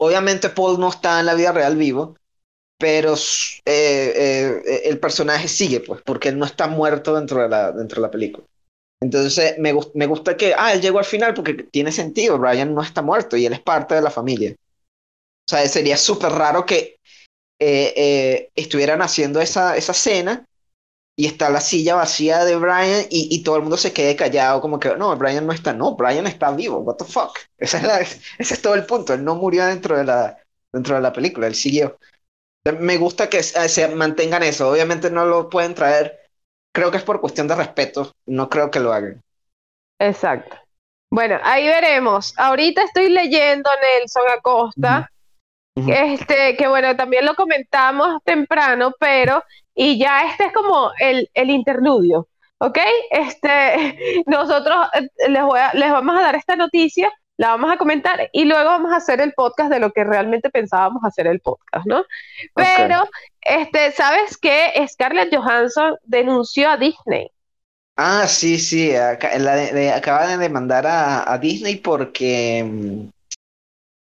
[0.00, 2.16] obviamente Paul no está en la vida real vivo,
[2.78, 7.70] pero eh, eh, el personaje sigue, pues, porque él no está muerto dentro de la,
[7.70, 8.44] dentro de la película.
[9.00, 12.82] Entonces, me, me gusta que, ah, él llegó al final porque tiene sentido, Brian no
[12.82, 14.52] está muerto y él es parte de la familia.
[14.52, 16.96] O sea, sería súper raro que
[17.60, 20.44] eh, estuvieran haciendo esa, esa cena
[21.16, 24.60] y está la silla vacía de Brian y, y, todo el mundo se quede callado
[24.60, 27.38] como que no, Brian no está, no, Brian está vivo, what the fuck.
[27.56, 30.38] Esa es ese es todo el punto, él no murió dentro de la,
[30.72, 31.98] dentro de la película, él siguió.
[32.80, 36.18] Me gusta que se mantengan eso, obviamente no lo pueden traer,
[36.74, 39.22] creo que es por cuestión de respeto, no creo que lo hagan.
[39.98, 40.56] Exacto.
[41.10, 42.34] Bueno, ahí veremos.
[42.36, 45.10] Ahorita estoy leyendo Nelson Acosta.
[45.76, 49.42] Este, que bueno, también lo comentamos temprano, pero,
[49.76, 52.78] y ya este es como el, el interludio, ¿ok?
[53.10, 57.76] Este, nosotros eh, les, voy a, les vamos a dar esta noticia, la vamos a
[57.76, 61.40] comentar y luego vamos a hacer el podcast de lo que realmente pensábamos hacer el
[61.40, 62.06] podcast, ¿no?
[62.54, 63.04] Pero,
[63.42, 64.72] este, ¿sabes qué?
[64.88, 67.30] Scarlett Johansson denunció a Disney.
[67.98, 73.08] Ah, sí, sí, acaba de demandar a, a Disney porque mm,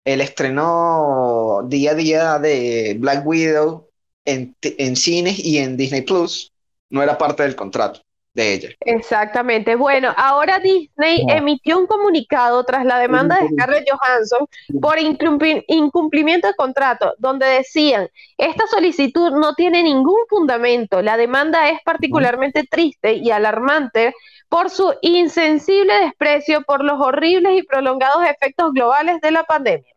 [0.05, 3.89] el estreno día a día de Black Widow
[4.25, 6.51] en, en cines y en Disney Plus
[6.89, 8.01] no era parte del contrato
[8.33, 8.69] de ella.
[8.79, 9.75] Exactamente.
[9.75, 14.47] Bueno, ahora Disney emitió un comunicado tras la demanda de Scarlett Johansson
[14.81, 21.79] por incumplimiento de contrato, donde decían, esta solicitud no tiene ningún fundamento, la demanda es
[21.83, 24.13] particularmente triste y alarmante
[24.49, 29.93] por su insensible desprecio por los horribles y prolongados efectos globales de la pandemia.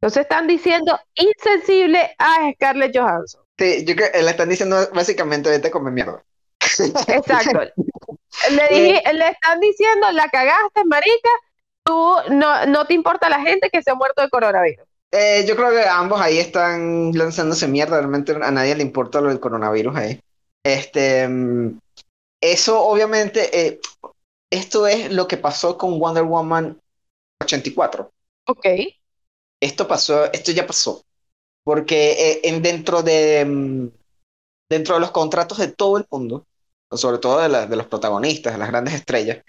[0.00, 3.41] Entonces están diciendo insensible a Scarlett Johansson.
[3.58, 6.22] Sí, yo creo que le están diciendo básicamente vete a comer mierda.
[7.08, 7.60] Exacto.
[8.50, 11.30] le, le están diciendo, la cagaste, marica,
[11.84, 14.86] tú no, no te importa la gente que se ha muerto de coronavirus.
[15.10, 19.28] Eh, yo creo que ambos ahí están lanzándose mierda, realmente a nadie le importa lo
[19.28, 20.20] del coronavirus ahí.
[20.64, 21.78] Este, mm,
[22.40, 23.80] eso obviamente, eh,
[24.50, 26.80] esto es lo que pasó con Wonder Woman
[27.42, 28.10] 84.
[28.46, 28.66] Ok.
[29.60, 31.04] Esto pasó, esto ya pasó.
[31.64, 33.88] Porque eh, en, dentro, de, mm,
[34.68, 36.44] dentro de los contratos de todo el mundo,
[36.90, 39.44] sobre todo de, la, de los protagonistas, de las grandes estrellas,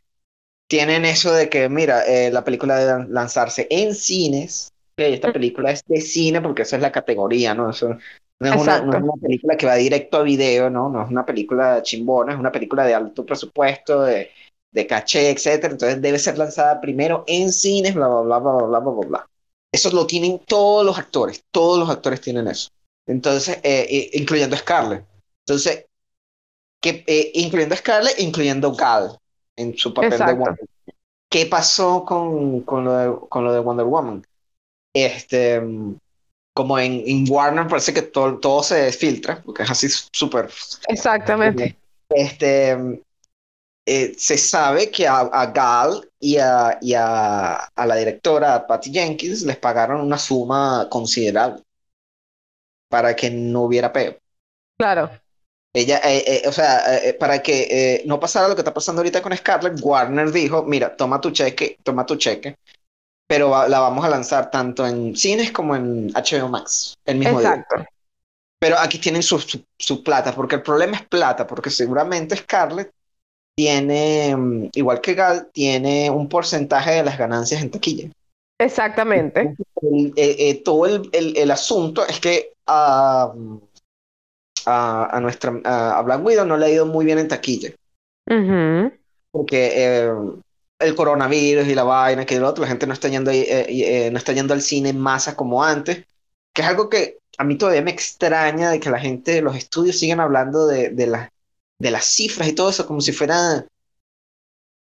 [0.67, 5.71] tienen eso de que, mira, eh, la película debe lanzarse en cines, okay, esta película
[5.71, 7.69] es de cine porque esa es la categoría, ¿no?
[7.69, 7.97] Eso,
[8.39, 10.89] no es, una, película que va directo a video, ¿no?
[10.89, 14.31] No es una película chimbona, es una película de alto presupuesto, de,
[14.71, 15.73] de caché, etcétera.
[15.73, 19.29] Entonces debe ser lanzada primero en cines, bla, bla, bla, bla, bla, bla, bla.
[19.73, 22.69] Eso lo tienen todos los actores, todos los actores tienen eso.
[23.07, 25.03] Entonces, eh, eh, incluyendo Scarlett.
[25.45, 25.85] Entonces,
[26.79, 29.17] que, eh, incluyendo Scarlett, incluyendo Gal
[29.57, 30.35] en su papel de Exacto.
[30.35, 30.69] Wonder Woman.
[31.29, 34.23] ¿Qué pasó con, con, lo de, con lo de Wonder Woman?
[34.93, 35.59] Este,
[36.53, 40.49] como en, en Warner parece que todo, todo se filtra, porque es así súper
[40.87, 41.75] Exactamente.
[42.09, 43.01] este,
[43.87, 48.67] eh, se sabe que a, a Gal y, a, y a, a la directora a
[48.67, 51.63] Patty Jenkins les pagaron una suma considerable
[52.89, 54.17] para que no hubiera peo.
[54.77, 55.09] Claro.
[55.75, 59.21] Ella, eh, eh, o sea, eh, para que no pasara lo que está pasando ahorita
[59.21, 62.55] con Scarlett, Warner dijo, mira, toma tu cheque, toma tu cheque,
[63.27, 67.39] pero va- la vamos a lanzar tanto en cines como en HBO Max el mismo
[67.39, 67.49] día.
[67.49, 67.85] Exacto.
[68.59, 72.91] Pero aquí tienen su, su, su plata, porque el problema es plata, porque seguramente Scarlett
[73.55, 78.09] tiene, mm, igual que Gal, tiene un porcentaje de las ganancias en taquilla.
[78.59, 79.55] Exactamente.
[79.81, 83.33] El- eh, eh, todo el, el- el asunto es que a,
[84.65, 87.71] a, a nuestra, a, Black Widow no le ha ido muy bien en taquilla,
[88.29, 88.91] Ujú.
[89.31, 90.11] porque eh,
[90.79, 94.09] el coronavirus y la vaina, que el otro, la gente no está yendo, eh, eh,
[94.11, 96.05] no está yendo al cine en masa como antes,
[96.53, 99.97] que es algo que a mí todavía me extraña de que la gente, los estudios
[99.97, 101.29] siguen hablando de, de, las
[101.83, 103.65] de las cifras y todo eso como si fuera,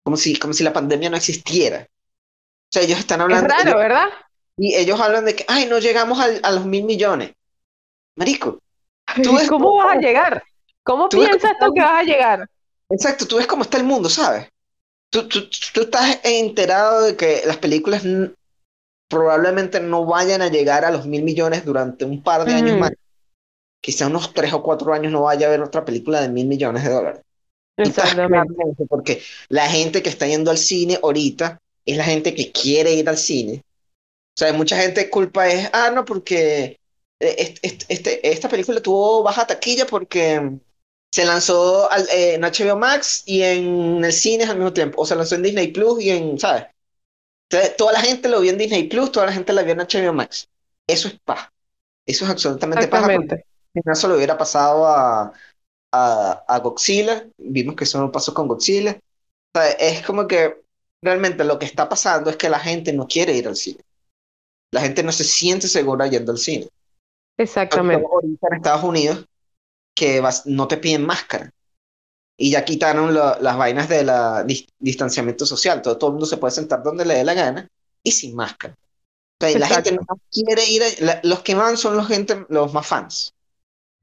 [0.03, 1.87] como si, como si la pandemia no existiera.
[1.89, 2.09] O
[2.71, 4.07] sea, ellos están Es hablando, raro, ellos- ¿verdad?
[4.57, 7.33] y ellos hablan de que, ay, no llegamos al- a los mil millones.
[8.17, 8.59] Marico,
[9.23, 10.43] Tú ves ¿Cómo vas a llegar?
[10.83, 12.47] ¿Cómo tú piensas tú que vas a llegar?
[12.89, 14.49] exacto, tú ves cómo está el mundo, ¿sabes?
[15.11, 18.03] Tú, tú, tú estás enterado de que las películas
[19.09, 22.77] probablemente no vayan a llegar a los mil millones durante un par de años Ujú.
[22.77, 22.91] más.
[23.85, 26.83] Quizá unos tres o cuatro años no vaya a haber otra película de mil millones
[26.83, 27.21] de dólares.
[27.77, 28.53] Exactamente.
[28.89, 33.07] porque la gente que está yendo al cine ahorita es la gente que quiere ir
[33.07, 33.61] al cine.
[34.35, 36.79] O sea, mucha gente culpa es, ah, no, porque
[37.19, 40.57] eh, est- est- este, esta película tuvo baja taquilla porque
[41.11, 45.01] se lanzó al- eh, en HBO Max y en el cine al mismo tiempo.
[45.01, 46.65] O se lanzó en Disney Plus y en, ¿sabes?
[47.49, 49.81] Entonces, toda la gente lo vio en Disney Plus, toda la gente la vio en
[49.81, 50.49] HBO Max.
[50.87, 51.53] Eso es paja.
[52.07, 53.07] Eso es absolutamente paja.
[53.13, 53.45] porque
[53.93, 55.33] Se lo hubiera pasado a,
[55.91, 58.99] a, a Godzilla, vimos que eso no pasó con Godzilla.
[59.55, 60.63] O sea, es como que
[61.01, 63.81] realmente lo que está pasando es que la gente no quiere ir al cine.
[64.71, 66.67] La gente no se siente segura yendo al cine.
[67.37, 68.05] Exactamente.
[68.11, 69.25] ahorita en Estados Unidos,
[69.95, 71.51] que vas- no te piden máscara.
[72.37, 75.81] Y ya quitaron lo- las vainas de la dis- distanciamiento social.
[75.81, 77.67] Todo, todo el mundo se puede sentar donde le dé la gana
[78.03, 78.75] y sin máscara.
[78.75, 80.83] O sea, la gente no quiere ir.
[80.83, 83.33] a- la- los que van son los, gente, los más fans.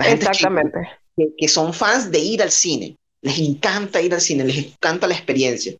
[0.03, 0.79] La gente que- Exactamente.
[1.17, 2.97] que, que son fans de ir al cine.
[3.23, 5.75] Les encanta ir al cine, les encanta la experiencia.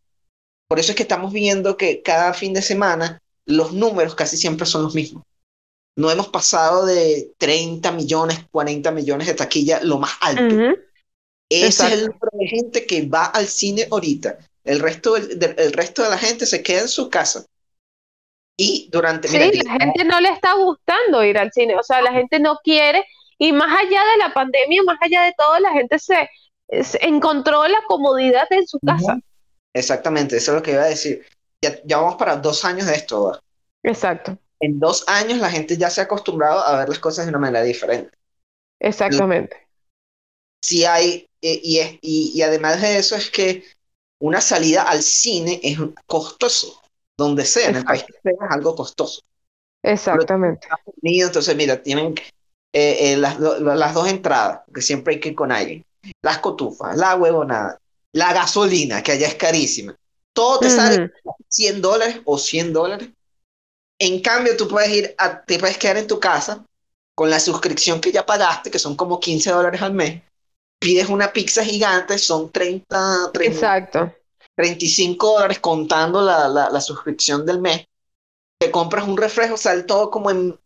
[0.69, 4.65] Por eso es que estamos viendo que cada fin de semana los números casi siempre
[4.65, 5.23] son los mismos.
[5.97, 10.41] No hemos pasado de 30 millones, 40 millones de taquilla, lo más alto.
[11.51, 14.37] Ese es el número de gente que va al cine ahorita.
[14.63, 17.45] El resto, del, del- el resto de la gente se queda en su casa.
[18.57, 22.01] Y durante, mira, Sí, la gente no le está gustando ir al cine, o sea,
[22.01, 23.05] la gente no quiere,
[23.43, 26.29] y más allá de la pandemia, más allá de todo, la gente se,
[26.81, 29.19] se encontró la comodidad en su casa.
[29.73, 31.25] exactamente, eso es lo que iba a decir.
[31.61, 33.25] Ya, ya vamos para dos años de esto.
[33.25, 33.41] ¿verdad?
[33.83, 37.29] Exacto, En dos años la gente ya se ha acostumbrado a ver las cosas de
[37.29, 38.17] una manera diferente.
[38.79, 39.57] exactamente.
[40.61, 43.63] Sí hay, eh, y, y, y además de eso es que
[44.19, 45.77] una salida al cine es
[46.07, 46.81] costoso,
[47.17, 49.21] donde sea, en el país que sea, es algo costoso.
[49.83, 50.67] Exactamente.
[50.67, 52.15] Estados Unidos, entonces mira, tienen
[52.73, 55.85] eh, eh, las, las dos entradas, que siempre hay que ir con alguien,
[56.23, 57.77] las cotufas, la huevonada,
[58.13, 59.95] la gasolina, que allá es carísima.
[60.33, 61.35] Todo te sale Ujú.
[61.47, 63.09] 100 dólares o 100 dólares.
[63.99, 66.65] En cambio, tú puedes ir, a, te puedes quedar en tu casa
[67.15, 70.23] con la suscripción que ya pagaste, que son como 15 dólares al mes.
[70.79, 74.13] Pides una pizza gigante, son 30, 30 Exacto.
[74.55, 77.85] 35 dólares contando la, la, la suscripción del mes.
[78.59, 80.57] Te compras un refresco, sale todo como en,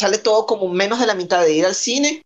[0.00, 2.24] sale todo como menos de la mitad de ir al cine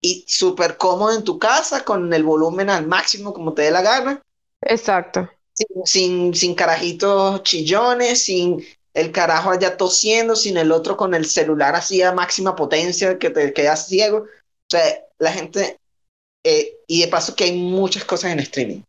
[0.00, 3.82] y súper cómodo en tu casa, con el volumen al máximo como te dé la
[3.82, 4.22] gana.
[4.62, 5.28] Exacto.
[5.52, 11.26] Sin, sin, sin carajitos chillones, sin el carajo allá tosiendo, sin el otro con el
[11.26, 14.20] celular así a máxima potencia que te quedas ciego.
[14.20, 14.82] O sea,
[15.18, 15.78] la gente,
[16.42, 18.80] eh, y de paso que hay muchas cosas en streaming,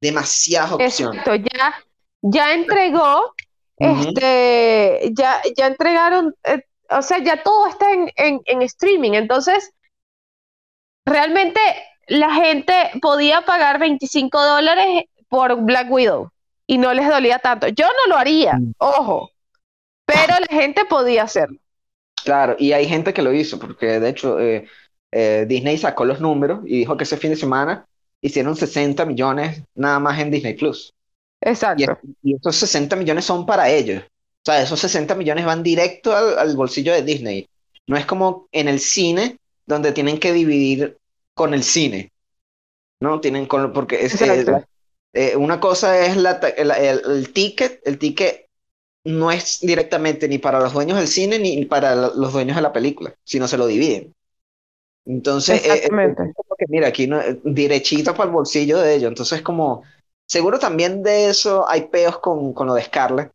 [0.00, 1.18] demasiadas opciones.
[1.18, 1.84] Esto ya,
[2.22, 3.34] ya entregó,
[3.76, 9.72] este, ya, ya entregaron, eh, o sea, ya todo está en, en, en streaming, entonces,
[11.04, 11.60] realmente
[12.08, 16.30] la gente podía pagar 25 dólares por Black Widow
[16.66, 17.68] y no les dolía tanto.
[17.68, 18.74] Yo no lo haría, mm.
[18.78, 19.30] ojo,
[20.04, 21.58] pero la gente podía hacerlo.
[22.24, 24.68] Claro, y hay gente que lo hizo, porque de hecho eh,
[25.12, 27.86] eh, Disney sacó los números y dijo que ese fin de semana
[28.20, 30.92] hicieron 60 millones nada más en Disney Plus.
[31.40, 31.98] Exacto.
[32.22, 34.02] Y, esos 60 millones son para ellos.
[34.46, 37.48] O sea, esos 60 millones van directo al, bolsillo de Disney.
[37.88, 40.98] No es como en el cine, donde tienen que dividir
[41.34, 42.12] con el cine.
[43.00, 43.20] ¿No?
[43.20, 44.14] Tienen con, porque es,
[45.14, 48.46] eh, una cosa es la, el, ticket, el ticket
[49.02, 52.72] no es directamente ni para los dueños del cine ni para los dueños de la
[52.72, 54.14] película, sino se lo dividen.
[55.06, 59.08] Entonces, eh, eh, mira, aquí no, derechito para el bolsillo de ellos.
[59.08, 59.82] Entonces, como,
[60.24, 63.32] seguro también de eso hay peos con, con lo de Scarlett,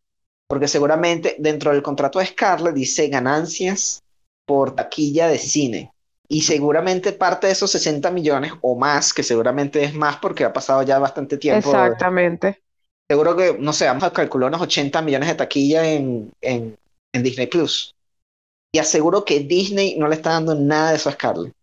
[0.52, 4.04] porque seguramente dentro del contrato de Scarlett dice ganancias
[4.46, 5.94] por taquilla de cine.
[6.28, 10.52] Y seguramente parte de esos 60 millones o más, que seguramente es más porque ha
[10.52, 11.70] pasado ya bastante tiempo.
[11.70, 12.62] Exactamente.
[13.10, 16.78] Seguro que, no sé, vamos a calcular unos 80 millones de taquilla en, en,
[17.14, 17.96] en Disney Plus.
[18.74, 21.54] Y aseguro que Disney no le está dando nada de eso a Scarlett.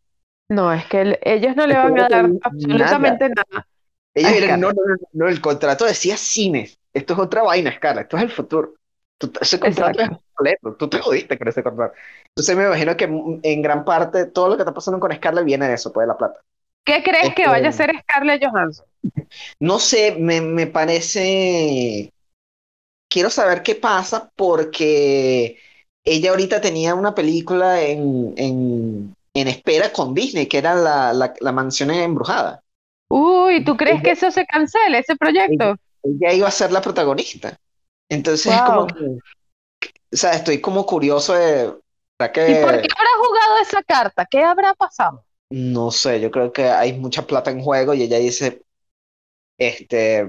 [0.48, 3.68] No, es que ellos no le van a dar absolutamente nada.
[4.14, 6.70] Ellos dirán, no, no, no, no, el contrato decía cine.
[6.94, 8.77] Esto es otra vaina, Scarlett, esto es el futuro.
[9.40, 11.94] Ese contrato es completo, tú te jodiste con ese contrato.
[12.28, 13.04] Entonces me imagino que
[13.42, 16.09] en gran parte todo lo que está pasando con Scarlett viene de eso, pues de
[16.09, 16.40] la plata.
[16.85, 18.87] ¿Qué crees que vaya a ser Scarlett Johansson?
[19.61, 22.12] No sé, me, me parece...
[23.11, 25.59] Quiero saber qué pasa porque
[26.04, 31.35] ella ahorita tenía una película en, en, en espera con Disney, que era la, la,
[31.40, 32.62] la mansión embrujada.
[33.09, 35.76] Uy, ¿tú crees que eso se cancele, ese proyecto?
[36.02, 37.57] Ella, iba a ser la protagonista.
[38.08, 41.74] Entonces es como que, o sea, estoy como curioso de,
[42.20, 44.26] ¿Y por qué habrá jugado esa carta?
[44.26, 45.24] ¿Qué habrá pasado?
[45.50, 48.62] No sé, yo creo que hay mucha plata en juego y ella dice,
[49.58, 50.28] este,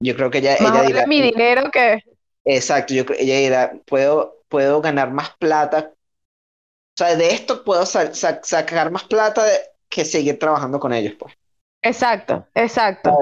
[0.00, 2.02] yo creo que ella, ella dirá, mi dinero que...
[2.44, 8.90] Exacto, yo ella dirá, puedo, puedo ganar más plata, o sea, de esto puedo sacar
[8.90, 9.44] más plata
[9.88, 11.34] que seguir trabajando con ellos, pues.
[11.82, 13.16] Exacto, exacto.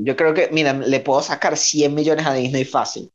[0.00, 3.10] Yo creo que, mira, le puedo sacar 100 millones a Disney fácil.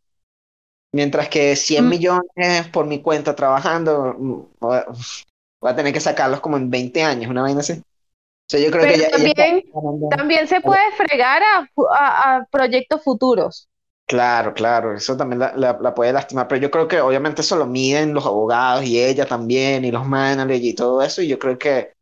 [0.93, 1.89] Mientras que 100 mm.
[1.89, 7.31] millones por mi cuenta trabajando, mm, voy a tener que sacarlos como en 20 años,
[7.31, 7.73] una vaina así.
[7.73, 9.63] O sea, yo creo que también,
[10.11, 13.69] también se puede fregar a, proyectos futuros.
[14.05, 17.65] Claro, claro, eso también la, la, puede lastimar, pero yo creo que obviamente eso lo
[17.65, 21.57] miden los abogados y ella también, y los managers y todo eso, y yo creo
[21.57, 21.93] que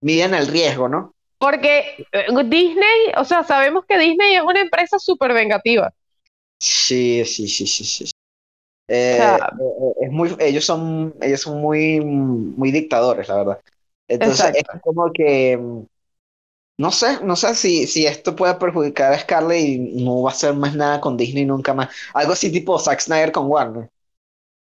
[0.00, 1.14] miden el riesgo, ¿no?
[1.42, 5.92] Porque eh, Disney, o sea, sabemos que Disney es una empresa súper vengativa.
[6.60, 8.04] Sí, sí, sí, sí, sí.
[8.86, 13.60] Eh, eh, es muy, ellos son, ellos son muy, muy dictadores, la verdad.
[14.06, 15.58] Entonces es como que
[16.78, 20.32] no sé, no sé si, si esto puede perjudicar a Scarlett y no va a
[20.32, 21.88] hacer más nada con Disney nunca más.
[22.14, 23.90] Algo así tipo Zack Snyder con Warner.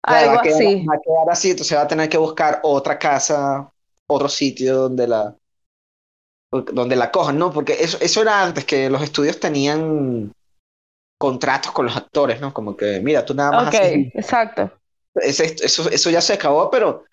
[0.01, 0.85] Algo así.
[0.87, 3.71] Va a quedar así, entonces va a tener que buscar otra casa,
[4.07, 5.35] otro sitio donde la
[6.73, 7.51] donde la cojan, ¿no?
[7.51, 10.31] Porque eso, eso era antes que los estudios tenían
[11.17, 12.53] contratos con los actores, ¿no?
[12.53, 13.67] Como que, mira, tú nada más.
[13.67, 13.81] Ok,
[14.13, 14.71] exacto.
[15.15, 17.05] eso, eso ya se acabó, pero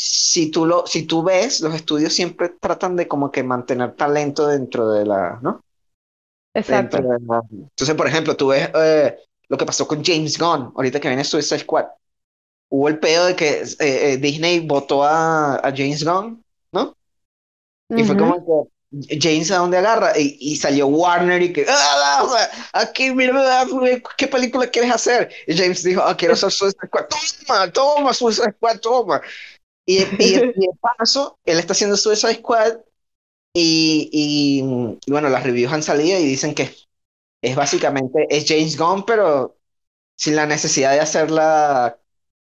[0.00, 4.46] si tú, lo, si tú ves, los estudios siempre tratan de como que mantener talento
[4.46, 5.60] dentro de la, ¿no?
[6.54, 6.98] Exacto.
[6.98, 11.24] Entonces, por ejemplo, tú ves eh, lo que pasó con James Gunn, ahorita que viene
[11.24, 11.86] Suicide Squad.
[12.70, 16.94] Hubo el pedo de que eh, eh, Disney votó a, a, James Gunn, ¿no?
[17.88, 23.10] Y fue como que James a dónde agarra y, salió Warner y que ah, aquí
[23.10, 23.66] mira
[24.16, 28.52] qué película quieres hacer y James dijo ah, quiero hacer Suicide Squad toma toma Suicide
[28.52, 29.20] Squad toma
[29.84, 32.78] y, y, de paso él está haciendo Suicide Squad
[33.52, 36.74] y, y, bueno las reviews han salido y dicen que
[37.42, 39.58] es básicamente es James Gunn pero
[40.16, 41.98] sin la necesidad de hacerla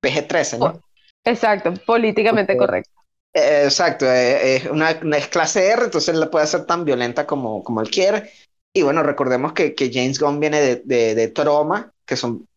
[0.03, 0.81] PG-13 ¿no?
[1.23, 2.94] exacto políticamente correcto
[3.35, 7.63] exacto, eh, es una, es clase R, entonces él la puede hacer tan violenta como,
[7.63, 8.31] como él quiere.
[8.73, 12.47] Y bueno, recordemos que, que James Gunn viene de, de, de, Troma, que son,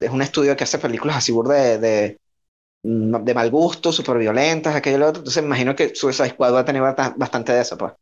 [0.00, 2.18] es un estudio que hace películas así de, de,
[2.82, 5.20] mm, de mal gusto, súper violentas, aquello y lo otro.
[5.20, 7.92] Entonces imagino que Suicide Squad va a tener bastante de eso, pues.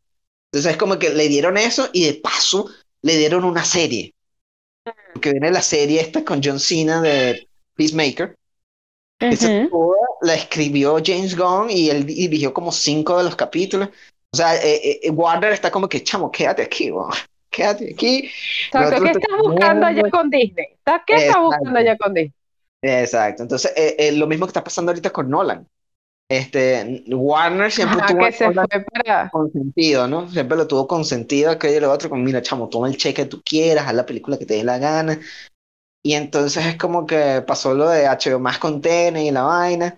[0.51, 2.69] Entonces es como que le dieron eso y de paso
[3.01, 4.13] le dieron una serie.
[5.13, 8.37] Porque viene la serie esta con John Cena de Peacemaker.
[10.27, 13.89] La escribió James Gunn y él dirigió como cinco de los capítulos.
[14.31, 16.91] O sea, eh, eh, Warner está como que, chamo, quédate aquí,
[17.49, 18.29] quédate aquí.
[18.71, 20.67] ¿qué estás buscando allá con Disney?
[21.05, 22.33] ¿Qué estás buscando allá con Disney?
[22.81, 23.43] Exacto.
[23.43, 25.67] Entonces, eh, lo mismo que está pasando ahorita con Nolan.
[26.29, 30.29] Este, Warner siempre tuvo consentido, ¿no?
[30.29, 33.29] Siempre lo tuvo consentido aquello y lo otro, como mira, chamo, toma el cheque que
[33.29, 35.17] tú quieras, haz la película que te dé la gana.
[36.03, 39.97] Y entonces es como que pasó lo de HBO más con Tene y la vaina.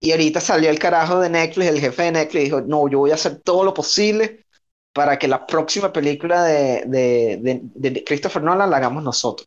[0.00, 3.10] Y ahorita salió el carajo de Netflix, el jefe de Netflix dijo, no, yo voy
[3.10, 4.44] a hacer todo lo posible
[4.92, 9.46] para que la próxima película de, de, de, Christopher Nolan la hagamos nosotros.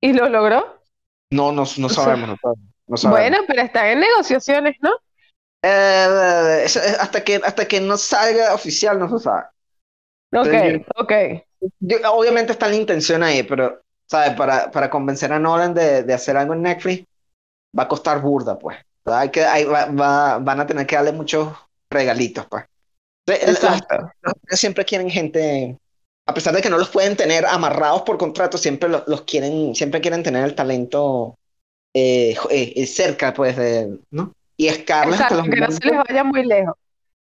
[0.00, 0.82] ¿Y lo logró?
[1.30, 2.36] No, no, no sabemos,
[2.86, 3.20] no sabemos.
[3.20, 4.90] Bueno, pero están en negociaciones, ¿no?
[5.62, 6.66] Eh,
[7.00, 9.46] hasta, que, hasta que no salga oficial no se sabe.
[10.32, 11.12] Ok, ok.
[12.12, 14.34] obviamente está la intención ahí, pero, ¿sabes?
[14.34, 17.06] Para, para convencer a Nolan de, de, hacer algo en Netflix,
[17.76, 18.78] va a costar burda, pues.
[19.14, 21.52] Hay que, hay, va, van a tener que darle muchos
[21.90, 22.64] regalitos, pues.
[23.26, 24.10] Exacto.
[24.50, 25.76] siempre quieren gente,
[26.26, 29.74] a pesar de que no los pueden tener amarrados por contrato, siempre los, los quieren,
[29.74, 31.36] siempre quieren tener el talento
[31.94, 34.32] eh, eh, cerca, pues, de, ¿no?
[34.56, 36.74] Y Scarlett hasta los que momentos, no se les vaya muy lejos.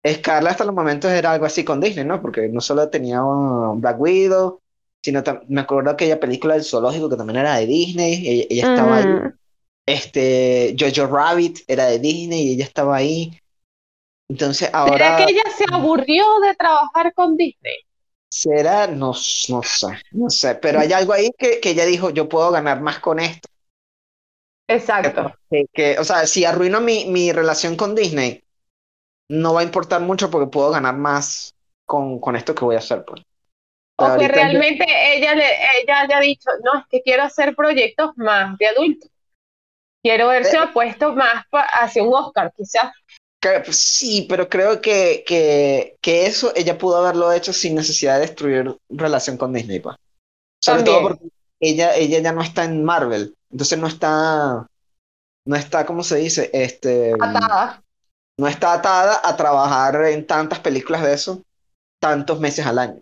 [0.05, 2.21] Scarlett hasta los momentos era algo así con Disney, ¿no?
[2.21, 4.59] Porque no solo tenía Black Widow,
[5.03, 9.05] sino me acuerdo aquella película del zoológico que también era de Disney, ella, estaba ahí.
[9.91, 13.37] Este, Jojo Rabbit era de Disney y ella estaba ahí.
[14.29, 14.93] Entonces ahora...
[14.93, 17.85] ¿Será que ella se aburrió de trabajar con Disney?
[18.29, 19.13] Será, no,
[19.49, 22.79] no sé, no sé, pero hay algo ahí que, que ella dijo, yo puedo ganar
[22.79, 23.49] más con esto.
[24.69, 25.33] Exacto.
[25.73, 28.41] Que, o sea, si arruino mi, mi, relación con Disney,
[29.29, 31.53] no va a importar mucho porque puedo ganar más
[31.85, 33.03] con, con esto que voy a hacer.
[33.03, 33.21] Pues.
[33.97, 34.85] O que realmente
[35.15, 35.45] ella, le,
[35.81, 39.11] ella haya dicho, no, es que quiero hacer proyectos más de adultos.
[40.04, 42.91] Quiero verse eh, puesto más hacia un Oscar, quizás.
[43.72, 48.78] Sí, pero creo que, que, que, eso ella pudo haberlo hecho sin necesidad de destruir
[48.89, 49.80] relación con Disney.
[49.80, 49.95] Pues.
[50.64, 51.28] Sobre todo porque
[51.60, 53.36] ella, ella ya no está en Marvel.
[53.52, 54.68] Entonces no está,
[55.45, 56.52] no está, ¿cómo se dice?
[56.54, 57.84] Este, atada.
[58.38, 61.41] No está atada a trabajar en tantas películas de eso,
[61.99, 63.02] tantos meses al año.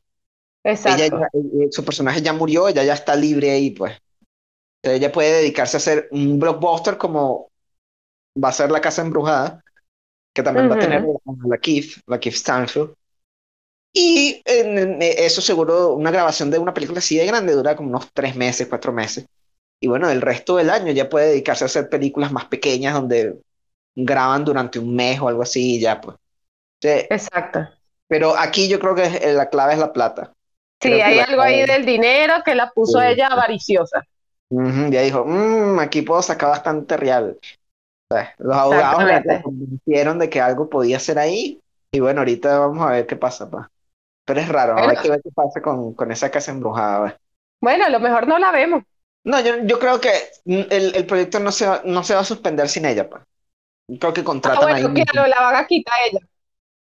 [0.64, 1.18] Exacto.
[1.34, 3.98] Eh, su personaje ya murió, ella ya está libre ahí, pues.
[4.82, 7.50] Ella puede dedicarse a hacer un blockbuster como
[8.42, 9.64] va a ser La Casa Embrujada,
[10.34, 11.04] que también va a tener
[11.46, 12.94] la Keith, la Keith Stanfield.
[13.92, 18.36] Y eso seguro, una grabación de una película así de grande dura como unos tres
[18.36, 19.26] meses, cuatro meses.
[19.82, 23.40] Y bueno, el resto del año ya puede dedicarse a hacer películas más pequeñas donde
[23.96, 26.18] graban durante un mes o algo así y ya pues.
[26.82, 27.68] Exacto.
[28.08, 30.34] Pero aquí yo creo que la clave es la plata.
[30.82, 34.04] Sí, hay algo ahí del dinero que la puso ella avariciosa.
[34.50, 37.38] Ya dijo, mmm, aquí puedo sacar bastante real.
[38.38, 41.60] los abogados le convencieron de que algo podía ser ahí.
[41.92, 43.70] Y bueno, ahorita vamos a ver qué pasa, pa.
[44.26, 47.18] Pero es raro, hay que ver qué pasa con, con esa casa embrujada.
[47.62, 48.84] Bueno, a lo mejor no la vemos.
[49.24, 50.12] No, yo, yo creo que
[50.46, 53.24] el, el, proyecto no se, va, no se va a suspender sin ella, pues.
[54.00, 56.20] Creo que contratan ah, bueno, claro, la van a quitar ella.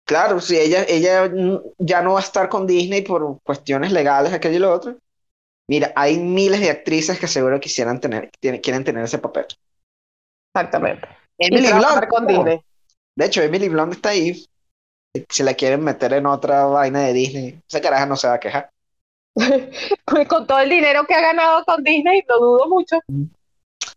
[0.05, 1.31] Claro, si ella, ella
[1.77, 4.97] ya no va a estar con Disney por cuestiones legales, aquello y lo otro.
[5.71, 9.45] Mira, hay miles de actrices que seguro quisieran tener, quieren tener ese papel.
[10.53, 11.07] Exactamente.
[11.37, 12.09] Emily Blunt.
[12.09, 12.61] Con Disney.
[13.15, 14.45] De hecho, Emily Blunt está ahí.
[15.29, 18.39] Si la quieren meter en otra vaina de Disney, esa caraja no se va a
[18.41, 18.69] quejar.
[20.27, 22.99] con todo el dinero que ha ganado con Disney, lo dudo mucho.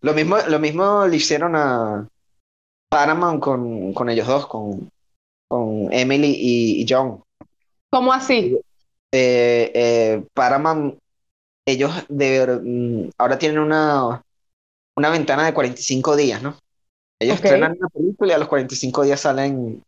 [0.00, 2.06] Lo mismo, lo mismo le hicieron a
[2.88, 4.88] Paramount con, con ellos dos, con,
[5.48, 7.20] con Emily y, John.
[7.90, 8.60] ¿Cómo así?
[9.10, 11.00] Eh, eh, Paramount,
[11.66, 14.22] ellos de, mm, ahora tienen una,
[14.96, 16.56] una ventana de 45 días, ¿no?
[17.20, 19.82] Ellos estrenan una película y a los 45 días salen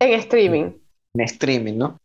[0.00, 0.72] en streaming.
[1.14, 1.98] En streaming, ¿no?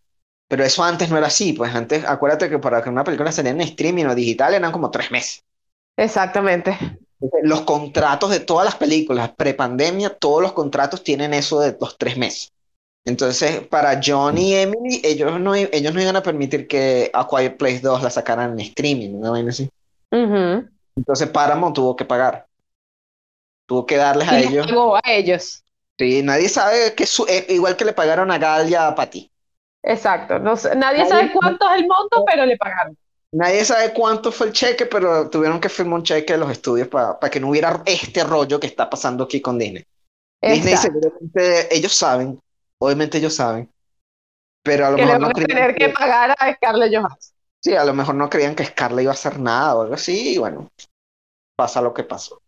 [0.47, 3.55] Pero eso antes no era así, pues antes, acuérdate que para que una película saliera
[3.55, 5.43] en streaming o digital eran como tres meses.
[5.97, 6.77] Exactamente.
[7.43, 12.17] Los contratos de todas las películas, prepandemia, todos los contratos tienen eso de los tres
[12.17, 12.51] meses.
[13.05, 17.57] Entonces, para John y Emily, ellos no, ellos no iban a permitir que A Quiet
[17.57, 19.35] Place 2 la sacaran en streaming, ¿no?
[19.35, 19.69] así.
[20.11, 22.45] Entonces, Paramount tuvo que pagar.
[23.65, 24.67] Tuvo que darles a ellos.
[25.03, 25.63] a ellos.
[25.97, 29.29] Sí, nadie sabe que su, eh, igual que le pagaron a Gal y a Patty.
[29.83, 30.39] Exacto.
[30.39, 32.97] No, nadie, sabe cuánto es el monto, pero le pagaron.
[33.31, 36.87] Nadie sabe cuánto fue el cheque, pero tuvieron que firmar un cheque de los estudios
[36.87, 39.85] para que no hubiera este rollo que está pasando aquí con Disney.
[40.41, 40.99] Disney Exacto.
[41.01, 42.39] seguramente, ellos saben,
[42.81, 43.71] obviamente ellos saben,
[44.63, 46.93] pero a lo Que le mejor van no a tener que que, pagar a Scarlett
[46.93, 47.35] Johansson.
[47.63, 50.33] sí, a lo mejor no creían que Scarlett iba a hacer nada o algo así,
[50.35, 50.69] y bueno,
[51.57, 52.41] pasa lo que pasó.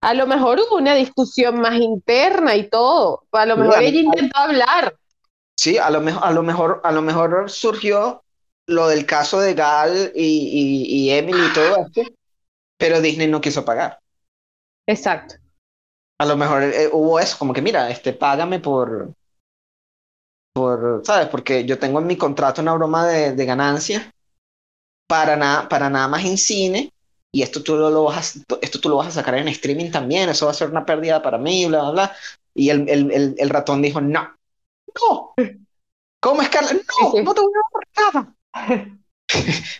[0.00, 3.26] A lo mejor hubo una discusión más interna y todo.
[3.32, 4.96] A lo mejor ella intentó hablar.
[5.58, 8.22] sí, a lo mejor, a lo mejor, a lo mejor surgió
[8.66, 12.02] lo del caso de Gal y, y, y Emily y todo esto,
[12.78, 14.00] pero Disney no quiso pagar.
[14.86, 15.36] Exacto.
[16.18, 19.12] A lo mejor eh, hubo eso, como que mira, este, págame por,
[20.56, 21.28] por, ¿sabes?
[21.28, 24.10] Porque yo tengo en mi contrato una broma de, de ganancia
[25.06, 26.90] para nada, para nada más en cine,
[27.32, 29.90] y esto tú lo, lo vas a, esto tú lo vas a sacar en streaming
[29.90, 32.16] también, eso va a ser una pérdida para mí, bla, bla, bla.
[32.54, 34.34] Y el, el, el, el ratón dijo, no,
[35.10, 35.34] no,
[36.20, 36.70] ¿cómo es Carla?
[36.70, 37.22] Sí, No, sí.
[37.22, 38.34] no te voy a dar nada.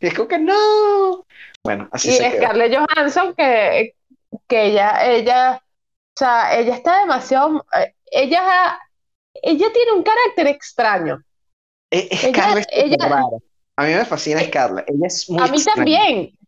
[0.01, 1.27] Y es como que no.
[1.64, 2.43] Bueno, así Y se quedó.
[2.45, 3.95] Scarlett Johansson, que,
[4.49, 8.79] que ella, ella, o sea, ella está demasiado, eh, ella,
[9.43, 11.22] ella tiene un carácter extraño.
[11.91, 13.39] Eh, Ella, Scarlett es ella, rara.
[13.76, 15.76] A mí me fascina Scarlett, ella es muy a mí extraña.
[15.76, 16.39] también,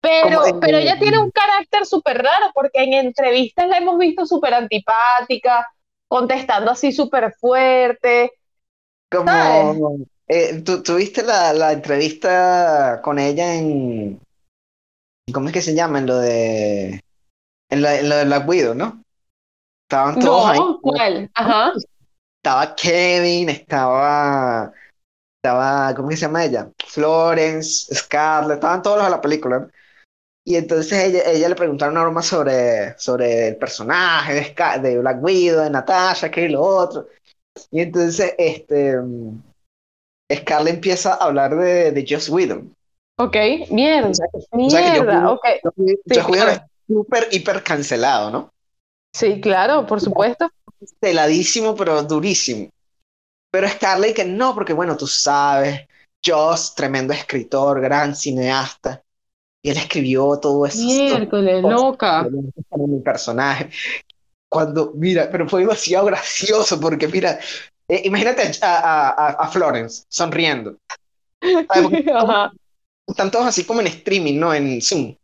[0.00, 4.26] pero, eh, pero ella tiene un carácter súper raro, porque en entrevistas la hemos visto
[4.26, 5.66] súper antipática,
[6.06, 8.32] contestando así súper fuerte,
[9.10, 9.96] como,
[10.28, 14.20] eh, ¿tú, tú viste la, la entrevista con ella en,
[15.32, 15.98] ¿cómo es que se llama?
[15.98, 17.00] En lo de,
[17.70, 19.02] en lo, en lo de Black Widow, ¿no?
[19.88, 20.58] Estaban todos ahí.
[20.58, 21.30] No, ¿cuál?
[21.34, 21.72] Ajá.
[22.48, 24.72] Estaba Kevin, estaba,
[25.36, 26.70] estaba, ¿cómo que se llama ella?
[26.86, 29.68] Florence, Scarlett, estaban todos los de la película, ¿no?
[30.46, 34.98] Y entonces ella, ella le preguntaron una broma sobre, sobre el personaje de, Scar- de
[34.98, 37.06] Black Widow, de Natasha, que y lo otro.
[37.70, 38.94] Y entonces este,
[40.34, 42.74] Scarlett empieza a hablar de, de Joss Whedon.
[43.18, 43.36] Ok,
[43.70, 45.44] mierda, O sea, que, o sea que Joss mierda, Whedon, ok.
[45.64, 46.50] Joss Whedon- Sí, claro.
[46.52, 48.50] es súper, hiper cancelado, ¿no?
[49.12, 50.50] Sí, claro, por supuesto.
[51.00, 52.70] Celadísimo, pero durísimo.
[53.50, 55.86] Pero Scarlett que no, porque bueno, tú sabes,
[56.24, 59.02] Joss, tremendo escritor, gran cineasta,
[59.62, 62.28] y él escribió todo eso, Miércoles, loca.
[62.76, 63.70] mi personaje.
[64.48, 67.38] Cuando, mira, pero fue demasiado gracioso, porque mira,
[67.88, 70.76] eh, imagínate a, a, a, Florence sonriendo.
[73.06, 74.52] están todos así como en streaming, ¿no?
[74.52, 75.14] En Zoom.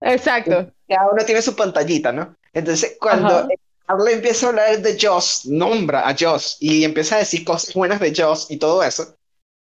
[0.00, 0.72] exacto.
[0.88, 2.36] Cada uno tiene su pantallita, ¿no?
[2.54, 3.48] Entonces, cuando Ajá.
[3.82, 8.00] Scarlett empieza a hablar de Joss, nombra a Joss y empieza a decir cosas buenas
[8.00, 9.16] de Joss y todo eso,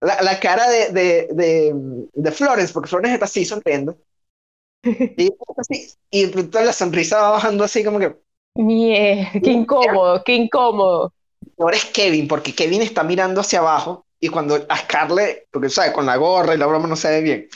[0.00, 1.72] la, la cara de, de, de,
[2.12, 3.96] de Florence, porque Florence está así sonriendo,
[5.16, 8.16] y, así, y pronto la sonrisa va bajando así como que,
[8.56, 11.12] Mierda, qué incómodo, qué incómodo.
[11.58, 15.92] ahora es Kevin, porque Kevin está mirando hacia abajo y cuando a Scarlett, porque sabe,
[15.92, 17.48] con la gorra y la broma no se ve bien,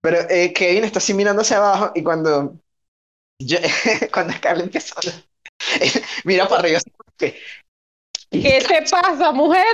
[0.00, 2.56] pero eh, Kevin está así mirando hacia abajo y cuando,
[3.38, 3.58] yo,
[4.12, 5.14] cuando Scarlett hablar,
[6.24, 6.80] mira para arriba,
[7.16, 7.38] que,
[8.30, 9.64] ¿Qué te pasa, mujer?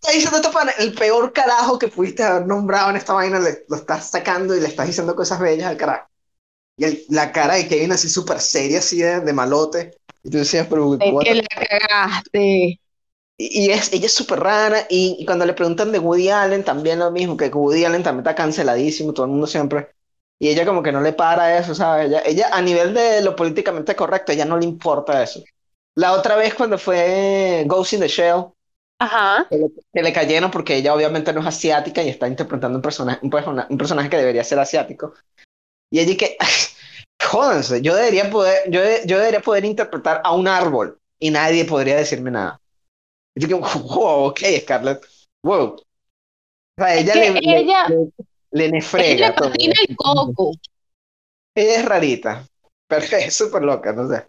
[0.00, 3.64] está diciendo esto para el peor carajo que pudiste haber nombrado en esta vaina, le,
[3.68, 6.08] lo estás sacando y le estás diciendo cosas bellas al carajo.
[6.78, 9.92] Y el- la cara de Kevin así súper seria, así de, de malote.
[10.24, 12.80] Y tú decías, pero Es que la cagaste.
[13.36, 14.86] Y, y es, ella es súper rara.
[14.90, 18.20] Y, y cuando le preguntan de Woody Allen, también lo mismo, que Woody Allen también
[18.26, 19.93] está canceladísimo, todo el mundo siempre.
[20.38, 22.08] Y ella como que no le para eso, ¿sabes?
[22.08, 25.42] Ella, ella a nivel de lo políticamente correcto, ella no le importa eso.
[25.96, 28.46] La otra vez cuando fue Ghost in the Shell,
[28.98, 29.48] Ajá.
[29.50, 32.82] que le, que le cayeron porque ella obviamente no es asiática y está interpretando un
[32.82, 35.14] personaje, un, persona- un personaje que debería ser asiático.
[35.90, 36.36] Y ella que,
[37.24, 41.64] jódanse, yo debería poder, yo, de- yo debería poder interpretar a un árbol y nadie
[41.66, 42.60] podría decirme nada.
[43.36, 45.04] Y yo que, wow, ok, Scarlett,
[45.44, 45.76] wow.
[45.76, 48.10] O sea, Es ella que le, le, ella, le,
[48.54, 50.52] le patina el coco.
[51.56, 52.44] Ella es rarita,
[52.88, 54.24] pero es súper loca, no sé.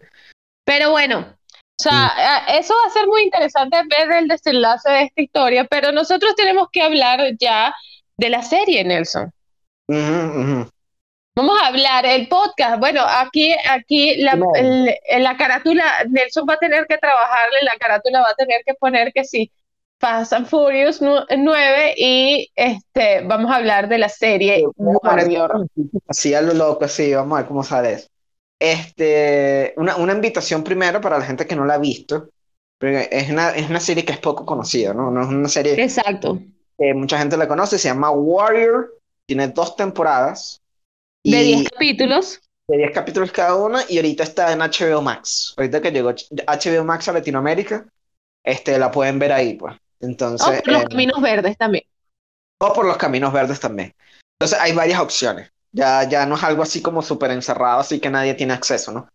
[0.64, 2.12] Pero bueno, o sea,
[2.48, 6.34] eh, eso va a ser muy interesante ver el desenlace de esta historia, pero nosotros
[6.34, 7.74] tenemos que hablar ya
[8.16, 9.30] de la serie, Nelson.
[11.36, 12.80] Vamos a hablar el podcast.
[12.80, 17.76] Bueno, aquí, aquí la, el- en la carátula, Nelson va a tener que trabajarle, la
[17.78, 19.52] carátula va a tener que poner que sí,
[19.98, 25.66] Fast and Furious nu- 9 y este, vamos a hablar de la serie Warrior.
[26.06, 28.08] Así a lo loco, así, vamos a ver cómo sale eso.
[28.58, 32.28] Este, una, una invitación primero para la gente que no la ha visto,
[32.78, 35.10] porque es una, es una serie que es poco conocida, ¿no?
[35.10, 36.40] No es una serie Exacto.
[36.78, 38.94] que mucha gente la conoce, se llama Warrior,
[39.26, 40.60] tiene dos temporadas
[41.24, 42.40] De y 10 capítulos.
[42.68, 45.54] de 10 capítulos cada una y ahorita está en HBO Max.
[45.56, 47.86] Ahorita que llegó HBO Max a Latinoamérica,
[48.44, 49.74] este, la pueden ver ahí, pues.
[50.00, 51.84] O Entonces, por los eh, caminos verdes también.
[52.58, 53.94] o por los caminos verdes también.
[54.38, 55.50] Entonces hay varias opciones.
[55.72, 59.08] Ya, ya no es algo así como súper encerrado, así que nadie tiene acceso, ¿no?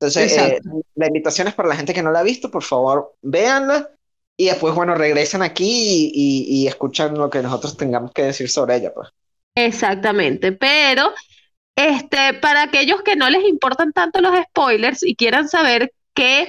[0.00, 0.60] Entonces, eh,
[0.94, 3.90] la invitación es para la gente que no la ha visto, por favor, véanla
[4.40, 8.94] y después, bueno, regresan aquí y, escuchan lo que nosotros tengamos que decir sobre ella,
[8.94, 9.10] pues.
[9.54, 11.12] Exactamente, pero
[11.76, 16.48] este, para aquellos que no les importan tanto los spoilers y quieran saber qué,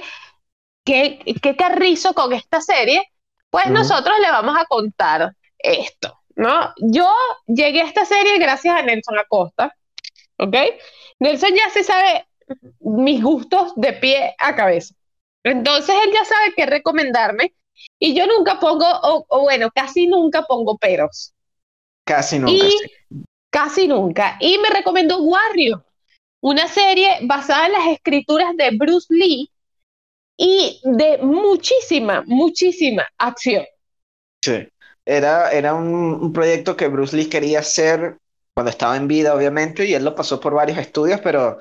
[0.86, 3.11] qué, qué carrizo con esta serie,
[3.52, 6.72] pues nosotros le vamos a contar esto, ¿no?
[6.78, 7.06] Yo
[7.46, 9.76] llegué a esta serie gracias a Nelson Acosta,
[10.38, 10.56] ¿ok?
[11.18, 12.26] Nelson ya se sabe
[12.80, 14.94] mis gustos de pie a cabeza.
[15.44, 17.54] Entonces él ya sabe qué recomendarme
[17.98, 21.34] y yo nunca pongo, o, bueno, casi nunca pongo peros.
[22.06, 22.52] Casi nunca.
[22.54, 22.70] Y,
[23.50, 24.38] Casi nunca.
[24.40, 25.84] Y me recomendó Warrior,
[26.40, 29.51] una serie basada en las escrituras de Bruce Lee
[30.36, 33.64] y de muchísima, muchísima acción.
[34.44, 34.68] Sí,
[35.04, 38.16] era, era un proyecto que Bruce Lee quería hacer
[38.54, 41.58] cuando estaba en vida, obviamente, y él lo pasó por varios estudios, pero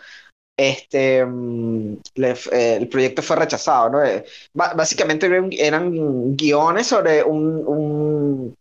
[0.58, 4.04] este, mm, eh, el proyecto fue rechazado, ¿no?
[4.04, 8.54] Eh, básicamente eran, guiones sobre un,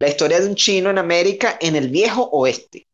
[0.00, 2.85] la historia de un chino en América en el viejo oeste.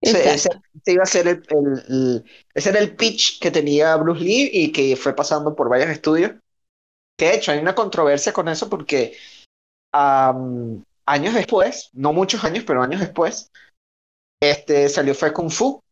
[0.00, 0.48] Ese,
[0.86, 2.24] iba a ser el,
[2.54, 6.32] ese era el pitch que tenía Bruce Lee y que fue pasando por varios estudios.
[7.18, 9.16] Que de hecho hay una controversia con eso porque
[9.92, 13.50] años después, no muchos años, pero años después,
[14.42, 15.82] este, salió fue Kung Fu.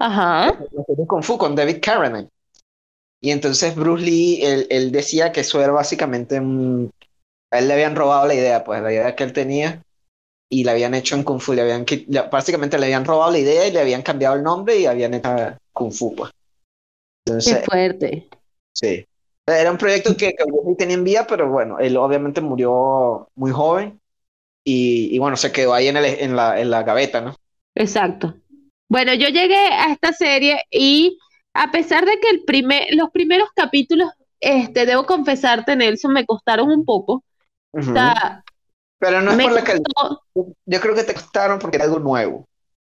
[0.00, 0.58] Ajá.
[1.06, 2.28] Kung Fu con David Carradine.
[3.20, 6.90] Y entonces Bruce Lee, él, decía que eso era básicamente un...
[7.52, 9.85] A él le habían robado la idea, pues la idea que él tenía
[10.48, 11.52] y la habían hecho en Kung Fu.
[11.52, 11.84] Le habían,
[12.30, 15.30] básicamente le habían robado la idea y le habían cambiado el nombre y habían hecho
[15.72, 16.30] Kung Fu, pues.
[17.26, 18.28] Entonces, Qué fuerte.
[18.72, 19.04] Sí.
[19.48, 24.00] Era un proyecto que, que tenía en vía, pero bueno, él obviamente murió muy joven
[24.64, 27.36] y, y bueno, se quedó ahí en, el, en, la, en la gaveta, ¿no?
[27.74, 28.34] Exacto.
[28.88, 31.18] Bueno, yo llegué a esta serie y
[31.54, 36.70] a pesar de que el primer, los primeros capítulos, este, debo confesarte, Nelson, me costaron
[36.70, 37.24] un poco.
[38.98, 39.84] Pero no es por la calidad.
[40.34, 42.46] Yo creo que te costaron porque era algo nuevo.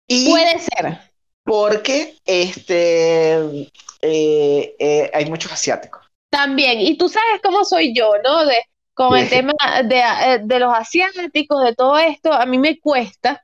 [0.07, 0.99] Y Puede ser.
[1.43, 3.69] Porque este,
[4.01, 6.01] eh, eh, hay muchos asiáticos.
[6.29, 8.45] También, y tú sabes cómo soy yo, ¿no?
[8.45, 8.57] De,
[8.93, 13.43] con el tema de, eh, de los asiáticos, de todo esto, a mí me cuesta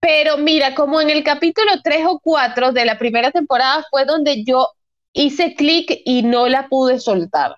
[0.00, 4.44] pero mira, como en el capítulo 3 o 4 de la primera temporada fue donde
[4.44, 4.68] yo
[5.12, 7.56] hice clic y no la pude soltar.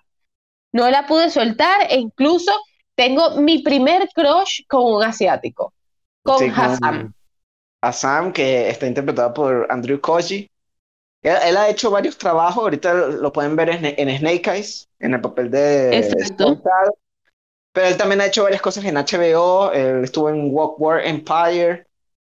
[0.71, 2.51] No la pude soltar e incluso
[2.95, 5.73] tengo mi primer crush con un asiático,
[6.23, 7.13] con Hassan.
[7.81, 10.49] Hassan, que está interpretado por Andrew Koji.
[11.23, 15.51] Él, ha hecho varios trabajos, ahorita lo pueden ver en, Snake Eyes, en el papel
[15.51, 16.61] de Exacto.
[17.73, 21.85] Pero él también ha hecho varias cosas en HBO, él estuvo en Walk War Empire,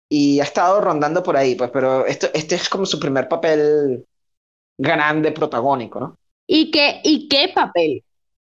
[0.09, 4.05] y ha estado rondando por ahí, pues, pero esto, este es como su primer papel
[4.77, 6.17] grande, protagónico, ¿no?
[6.47, 8.03] ¿Y qué, y qué papel?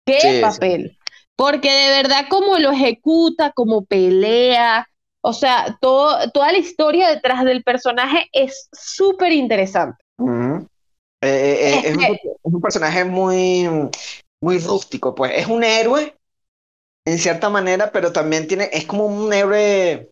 [0.05, 0.96] ¿Qué papel?
[1.37, 4.89] Porque de verdad como lo ejecuta, como pelea,
[5.21, 10.03] o sea, todo, toda la historia detrás del personaje es súper interesante.
[10.19, 10.67] Eh,
[11.23, 13.69] eh, eh, es, un, es, un, personaje muy,
[14.41, 16.15] muy rústico, pues es un héroe
[17.05, 20.11] en cierta manera, pero también tiene, es como un héroe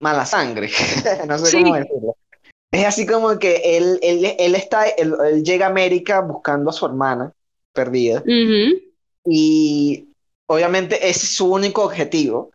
[0.00, 0.70] mala sangre.
[1.28, 2.16] no sé cómo decirlo.
[2.70, 6.84] Es así como que él, él, él está, él, llega a América buscando a su
[6.84, 7.32] hermana
[7.72, 8.22] perdida.
[9.24, 10.08] Y
[10.46, 12.50] obviamente ese es su único objetivo.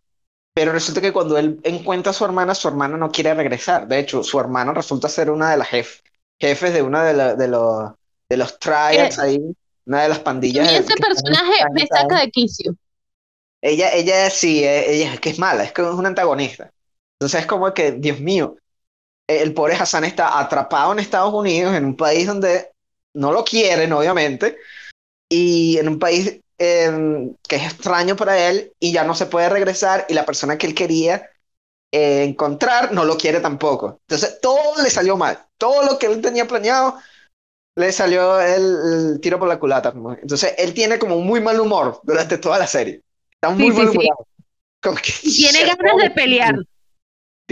[0.54, 3.88] Pero resulta que cuando él encuentra a su hermana, su hermana no quiere regresar.
[3.88, 7.92] De hecho, su hermana resulta ser una de las jefes de una de, de los,
[8.28, 10.70] de los triads eh, ahí, una de las pandillas.
[10.70, 12.74] Y ese personaje me saca de quicio.
[13.62, 16.70] Ella, ella sí, eh, ella es que es mala, es que es una antagonista.
[17.18, 18.56] Entonces es como que, Dios mío,
[19.26, 22.72] el pobre Hassan está atrapado en Estados Unidos, en un país donde
[23.14, 24.58] no lo quieren, obviamente,
[25.30, 29.48] y en un país em, que es extraño para él y ya no se puede
[29.48, 31.30] regresar y la persona que él quería
[31.90, 34.00] eh, encontrar no lo quiere tampoco.
[34.08, 36.96] Entonces todo le salió mal, todo lo que él tenía planeado
[37.76, 39.92] le salió el, tiro por la culata.
[40.20, 43.02] Entonces él tiene como muy mal humor durante toda la serie.
[43.30, 46.54] Está muy mal Tiene ganas de pelear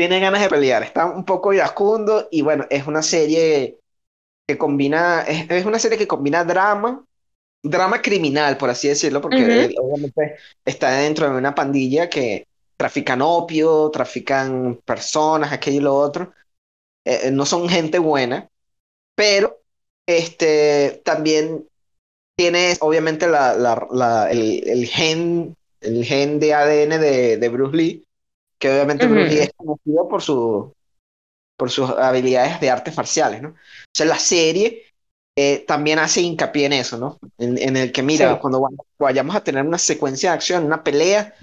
[0.00, 3.78] tiene ganas de pelear, está un poco iracundo y bueno, es una serie
[4.48, 7.04] que combina, es, una serie que combina drama,
[7.62, 12.46] drama criminal, por así decirlo, porque obviamente está dentro de una pandilla que
[12.76, 16.32] trafican opio, trafican personas, aquello y lo otro.
[17.04, 18.48] Eh, eh, no son gente buena,
[19.14, 19.60] pero
[20.06, 21.66] este, también
[22.36, 28.04] tiene obviamente la, la, el, el, gen, el gen de ADN de, de Bruce Lee,
[28.58, 30.72] que obviamente Bruce Lee es conocido por, su,
[31.56, 33.50] por sus habilidades de artes marciales, ¿no?
[33.50, 33.54] O
[33.94, 34.89] sea, la serie
[35.36, 37.18] eh, también hace hincapié en eso, ¿no?
[37.38, 38.68] En, el que, mira, cuando
[38.98, 41.34] vayamos a tener una secuencia de acción, una pelea,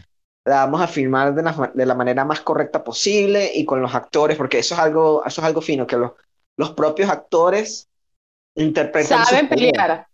[0.46, 3.96] la vamos a filmar de la, de la, manera más correcta posible y con los
[3.96, 6.12] actores, porque eso es algo, eso es algo fino, que los,
[6.58, 7.88] los propios actores
[8.56, 9.26] interpretan.
[9.26, 10.08] Saben pelear.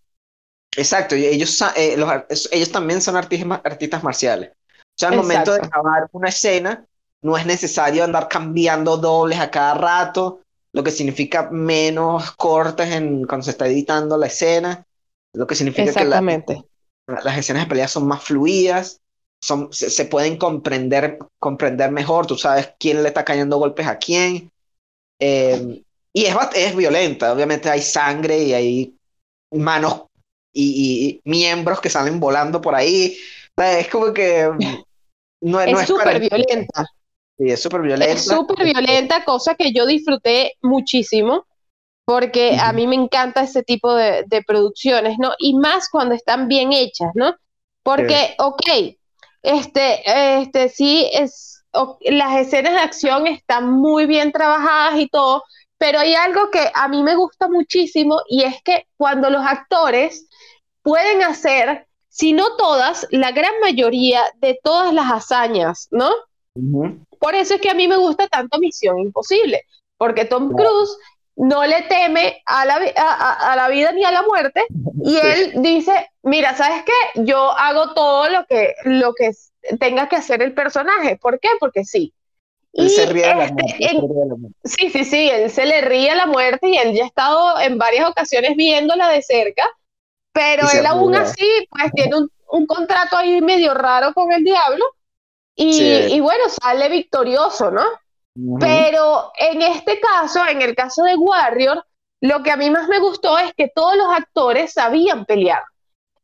[0.75, 4.51] Exacto, y ellos, eh, los, ellos también son artistas, artistas marciales.
[4.51, 6.85] O sea, al momento de grabar una escena,
[7.21, 10.41] no es necesario andar cambiando dobles a cada rato,
[10.73, 14.85] lo que significa menos cortes en, cuando se está editando la escena,
[15.33, 18.99] lo que significa que las escenas de pelea son más fluidas,
[19.41, 24.51] son, se, pueden comprender, comprender mejor, tú sabes quién le está cayendo golpes a quién.
[25.19, 28.95] Eh, y es, es violenta, obviamente hay sangre y hay
[29.51, 30.03] manos
[30.53, 33.17] y, miembros que salen volando por ahí.
[33.57, 34.49] Es como que...
[35.45, 36.85] No, es súper violenta.
[37.37, 38.13] Sí, es súper violenta.
[38.13, 41.45] Es súper violenta, cosa que yo disfruté muchísimo,
[42.05, 45.33] porque a mí me encanta ese tipo de, producciones, ¿no?
[45.39, 47.35] Y más cuando están bien hechas, ¿no?
[47.81, 48.97] Porque, ok,
[49.41, 51.63] este, este, sí, es,
[52.01, 55.43] las escenas de acción están muy bien trabajadas y todo,
[55.77, 60.27] pero hay algo que a mí me gusta muchísimo y es que cuando los actores
[60.81, 66.09] pueden hacer, si no todas, la gran mayoría de todas las hazañas, ¿no?
[67.23, 69.63] Por eso es que a mí me gusta tanto Misión Imposible,
[69.97, 70.97] porque Tom Cruise
[71.37, 74.65] no le teme a la, a, la vida ni a la muerte
[75.01, 77.23] y él dice, mira, ¿sabes qué?
[77.23, 79.31] Yo hago todo lo que, lo que
[79.79, 81.15] tenga que hacer el personaje.
[81.15, 81.47] ¿Por qué?
[81.61, 82.13] Porque sí.
[82.73, 84.55] Él se ríe de la este, muerte.
[84.65, 87.61] Sí, sí, sí, él se le ríe a la muerte y él ya ha estado
[87.61, 89.63] en varias ocasiones viéndola de cerca,
[90.33, 94.83] pero él aún así, pues tiene un, un, contrato ahí medio raro con el diablo
[95.55, 97.83] y, bueno, sale victorioso, ¿no?
[98.59, 101.85] Pero en este caso, en el caso de Warrior,
[102.21, 105.61] lo que a mí más me gustó es que todos los actores sabían pelear.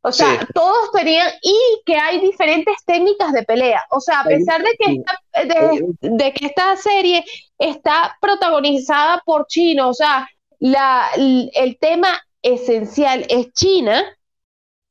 [0.02, 3.84] O sea, todos tenían, y que hay diferentes técnicas de pelea.
[3.90, 7.22] O sea, a pesar de que, esta, de, que esta serie
[7.58, 10.26] está protagonizada por chinos, o sea,
[10.58, 14.02] la, el tema esencial es China,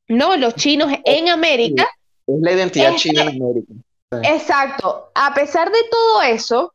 [0.07, 0.37] ¿no?
[0.37, 1.89] Los chinos en América.
[2.27, 3.73] Es la identidad china en América.
[4.11, 5.11] Exacto.
[5.13, 6.73] A pesar de todo eso,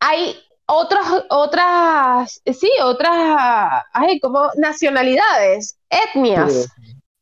[0.00, 6.68] hay otras, otras, sí, otras, ay, como nacionalidades, etnias,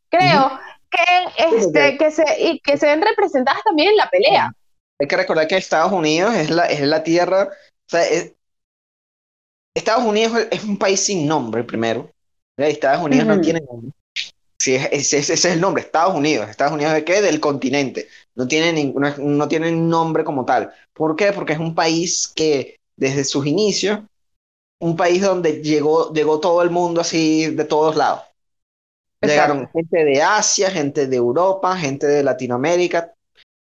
[0.09, 0.59] creo,
[0.91, 4.53] que, este, que, se, y que se ven representadas también en la pelea.
[5.01, 8.03] Hay que recordar que Estados Unidos es la, es la tierra, o sea,
[9.75, 12.11] Estados Unidos es un país sin nombre, primero.
[12.57, 13.91] Estados Unidos no tiene nombre.
[14.59, 16.49] Sí, ese, es el nombre, Estados Unidos.
[16.49, 17.21] ¿Estados Unidos de qué?
[17.21, 18.09] Del continente.
[18.37, 20.73] No tiene, no tiene nombre como tal.
[20.93, 21.33] ¿Por qué?
[21.33, 24.01] Porque es un país que desde sus inicios,
[24.81, 28.23] un país donde llegó, llegó todo el mundo así de todos lados.
[29.23, 33.15] Llegaron gente de Asia, gente de Europa, gente de Latinoamérica.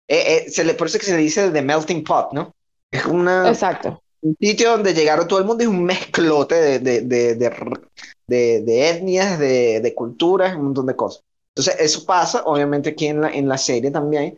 [0.08, 2.54] Eh, eh, se le, por eso es que se le dice The Melting Pot, ¿no?
[2.90, 4.02] Es una, Exacto.
[4.22, 8.88] un sitio donde llegaron todo el mundo y un mezclote de, de, de, de, de
[8.90, 11.22] etnias, de, de, culturas, un montón de cosas.
[11.54, 14.36] Entonces, eso pasa, obviamente, aquí en la, en la serie también.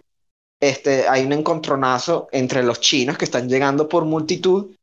[0.69, 4.75] Este, hay un encontronazo entre los chinos que están llegando por multitud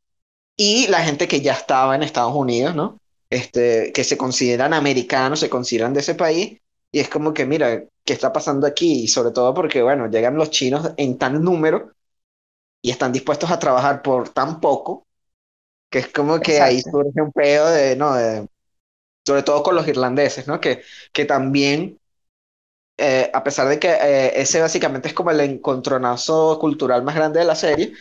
[0.56, 2.98] y la gente que ya estaba en Estados Unidos, ¿no?
[3.30, 6.60] Este, que se consideran americanos, se consideran de ese país,
[6.92, 9.04] y es como que, mira, ¿qué está pasando aquí?
[9.04, 11.92] Y sobre todo porque, bueno, llegan los chinos en tan número
[12.82, 15.06] y están dispuestos a trabajar por tan poco,
[15.90, 18.48] que es como que ahí surge un pedo de, no, de,
[19.26, 20.62] sobre todo con los irlandeses, ¿no?
[20.62, 22.00] Que, que también,
[22.98, 27.40] eh, a pesar de que eh, ese básicamente es como el encontronazo cultural más grande
[27.40, 27.94] de la serie,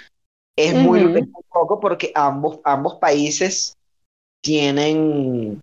[0.54, 3.74] es muy, poco porque ambos, ambos países
[4.42, 5.62] tienen,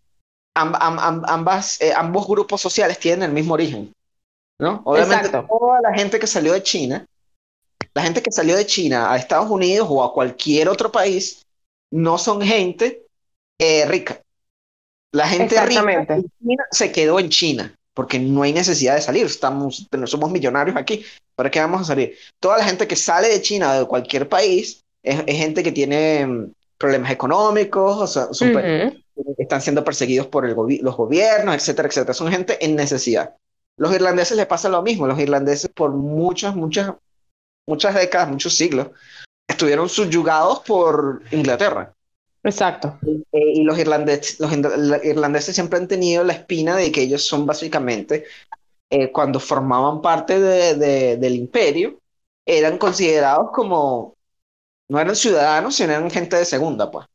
[0.56, 3.94] ambas, eh, ambos grupos sociales tienen el mismo origen,
[4.60, 4.82] ¿no?
[4.84, 7.06] Obviamente toda la gente que salió de China,
[7.94, 11.46] la gente que salió de China a Estados Unidos o a cualquier otro país,
[11.92, 13.06] no son gente
[13.88, 14.20] rica,
[15.14, 16.18] la gente rica
[16.72, 21.04] se quedó en China porque no hay necesidad de salir, estamos, somos millonarios aquí,
[21.36, 22.16] ¿para qué vamos a salir?
[22.40, 26.26] Toda la gente que sale de China o de cualquier país es, gente que tiene
[26.26, 28.30] mm, problemas económicos, o sea,
[29.38, 32.14] están siendo perseguidos por el los gobiernos, etcétera, etcétera.
[32.14, 33.36] Son gente en necesidad.
[33.76, 35.06] Los irlandeses les pasa lo mismo.
[35.06, 36.94] Los irlandeses por muchas, muchas,
[37.68, 38.92] muchas décadas, muchos siglos,
[39.46, 41.94] estuvieron subyugados por Inglaterra.
[42.44, 42.98] Exacto.
[43.32, 47.46] Eh, y los irlandeses, los irlandeses siempre han tenido la espina de que ellos son
[47.46, 48.26] básicamente,
[48.90, 52.00] eh, cuando formaban parte de, del imperio,
[52.46, 54.16] eran considerados como,
[54.88, 57.06] no eran ciudadanos, sino eran gente de segunda, pues.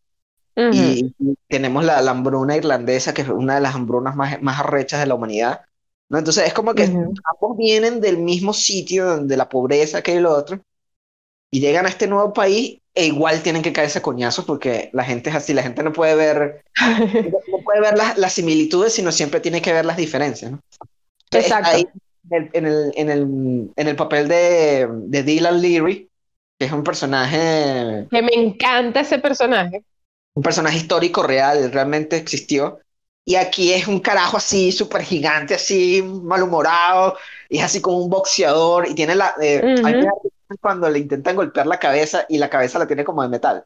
[0.57, 1.14] y,
[1.49, 5.14] tenemos la, hambruna irlandesa, que es una de las hambrunas más, más arrechas de la
[5.14, 5.62] humanidad.
[6.11, 6.18] ¿no?
[6.18, 10.61] Entonces es como que ambos vienen del mismo sitio, de la pobreza que el otro,
[11.55, 15.30] y llegan a este nuevo país e igual tienen que caerse coñazos porque la gente
[15.30, 19.38] es así, la gente no puede ver, no puede ver las, las, similitudes, sino siempre
[19.38, 20.50] tiene que ver las diferencias.
[20.50, 20.61] ¿no?
[21.30, 21.70] Exacto.
[21.70, 21.86] Ahí,
[22.28, 26.11] en, el, en, el, en el papel de, de Dylan Leary,
[26.59, 28.09] que es un personaje...
[28.11, 29.84] Que me encanta ese personaje.
[30.34, 32.80] Un personaje histórico real, realmente existió.
[33.24, 37.16] Y aquí es un carajo así, súper gigante, así, malhumorado,
[37.48, 39.36] y es así como un boxeador, y tiene la...
[39.40, 39.76] Eh,
[40.61, 43.64] cuando le intentan golpear la cabeza y la cabeza la tiene como de metal.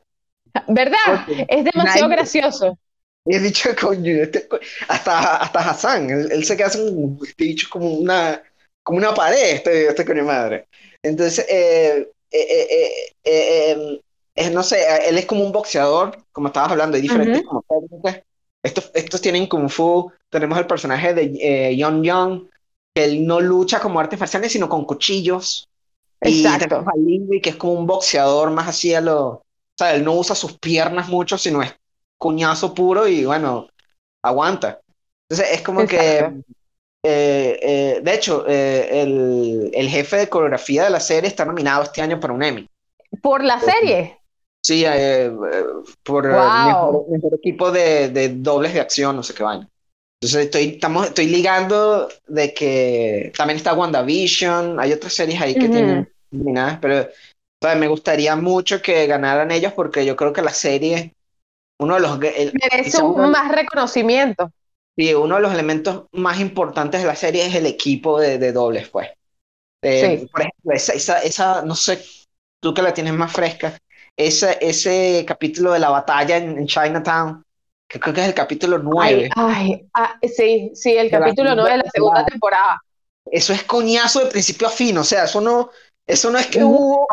[0.69, 1.27] ¿Verdad?
[1.49, 2.79] es demasiado gracioso.
[3.25, 4.49] Y he dicho, coño, este
[4.89, 8.43] hasta, hasta Hassan, él, se queda un, este dicho como una,
[8.83, 10.69] como una pared, este, este coño madre.
[11.03, 14.01] Entonces, eh, eh, eh,
[14.35, 17.65] em, no sé, él es como un boxeador, como estabas hablando, hay diferentes como
[18.63, 22.49] Estos, estos tienen kung fu, tenemos el personaje de eh, Young Young,
[22.95, 25.68] que él no lucha como artes marciales, sino con cuchillos.
[26.21, 26.85] Exacto.
[27.07, 29.27] Y que es como un boxeador más así a lo...
[29.29, 29.45] O
[29.79, 31.75] sea, él no usa sus piernas mucho, sino es
[32.19, 33.69] cuñazo puro y bueno,
[34.23, 34.81] aguanta.
[35.29, 36.19] Entonces es como que,
[37.05, 41.85] eh, eh, de hecho, eh, el, el, jefe de coreografía de la serie está nominado
[41.85, 42.69] este año para un Emmy.
[43.23, 44.19] ¿Por la serie?
[44.61, 44.85] Sí,
[46.03, 49.69] por el mejor, equipo de, de, dobles de acción, no sé qué vaina.
[50.21, 55.69] Entonces estoy, estamos, estoy ligando de que también está WandaVision, hay otras series ahí que
[55.69, 57.09] tienen nominadas, pero
[57.79, 61.15] me gustaría mucho que ganaran ellos porque yo creo que la serie
[61.81, 62.19] uno de los...
[62.19, 64.51] Merece un más reconocimiento.
[64.97, 68.53] Sí, uno de los elementos más importantes de la serie es el equipo de, de
[68.53, 69.09] dobles, pues.
[69.83, 72.05] Eh, por ejemplo, esa, esa, esa, no sé,
[72.61, 73.79] tú que la tienes más fresca,
[74.17, 77.45] ese, ese capítulo de la batalla en, Chinatown,
[77.89, 79.31] que creo que es el capítulo 9.
[79.35, 82.83] Ay, ah, sí, sí, el capítulo 9 de la segunda temporada.
[83.25, 85.71] Eso es coñazo de principio a fin, o sea, eso no,
[86.07, 87.07] eso no es que hubo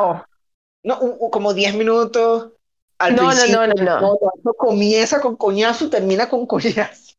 [0.84, 1.00] no,
[1.32, 2.52] como 10 minutos
[3.00, 4.54] no, no, no, no, no.
[4.54, 7.14] Comienza con coñazo y termina con coñazo.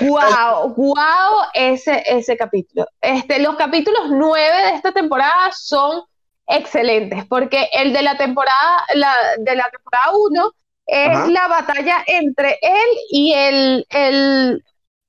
[0.00, 2.86] Wow, wow, ese, ese capítulo.
[3.00, 6.02] Este, los capítulos nueve de esta temporada son
[6.46, 10.52] excelentes, porque el de la temporada, la, de la temporada uno
[10.86, 14.64] es la batalla entre él y el, el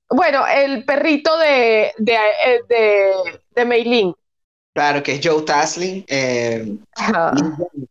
[0.10, 2.18] bueno, el perrito de, de,
[2.70, 3.12] de,
[3.52, 4.14] de Meilin.
[4.74, 6.76] Claro, que es Joe Tasling, eh,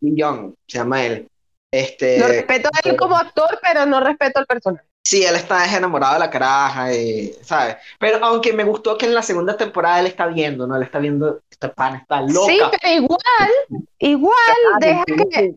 [0.01, 1.29] Young, se llama él.
[1.73, 4.85] Este, lo respeto a él como actor, pero no respeto al personaje.
[5.03, 7.77] Sí, él está enamorado de la caraja, y, ¿sabes?
[7.99, 10.77] Pero aunque me gustó que en la segunda temporada él está viendo, ¿no?
[10.77, 12.53] Él está viendo, este pan está loca.
[12.53, 13.51] Sí, pero igual,
[13.99, 15.55] igual, deja que...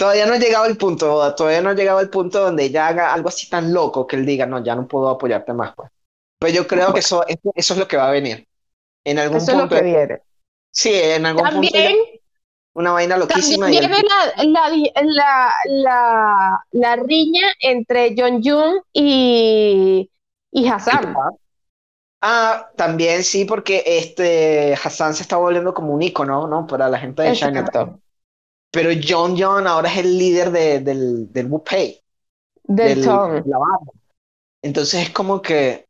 [0.00, 3.12] Todavía no ha llegado el punto, todavía no ha llegado el punto donde ella haga
[3.12, 5.90] algo así tan loco que él diga, no, ya no puedo apoyarte más, pues.
[6.38, 8.48] Pero yo creo que eso, eso, es lo que va a venir.
[9.04, 10.22] En algún eso es lo que viene.
[10.70, 12.20] Sí, en algún También, punto
[12.72, 13.66] una vaina loquísima.
[13.66, 14.08] También viene
[14.46, 20.10] la, la, la, riña entre John Jung y,
[20.50, 21.14] y Hassan.
[22.22, 26.66] Ah, también sí, porque este Hassan se está volviendo como un icono, ¿no?
[26.66, 28.00] Para la gente de Chinatown.
[28.70, 32.00] Pero John John ahora es el líder de, del, del Wupei.
[32.62, 33.10] Del, del
[34.62, 35.86] Entonces es como que.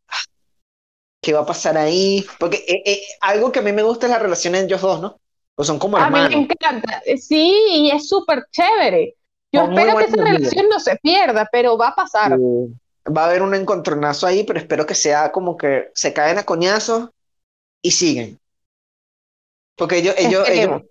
[1.22, 2.24] ¿Qué va a pasar ahí?
[2.39, 5.03] Porque eh, eh, algo que a mí me gusta es la relación entre ellos dos,
[5.03, 5.20] ¿no?
[5.55, 6.26] Pues son como hermanos.
[6.26, 7.03] A mí me encanta.
[7.20, 9.16] Sí, y es súper chévere.
[9.53, 12.39] Yo espero que esa relación no se pierda, pero va a pasar.
[12.39, 16.45] Va a haber un encontronazo ahí, pero espero que sea como que se caen a
[16.45, 17.11] coñazos
[17.83, 18.39] y siguen.
[19.76, 20.83] Porque ellos, ellos, ellos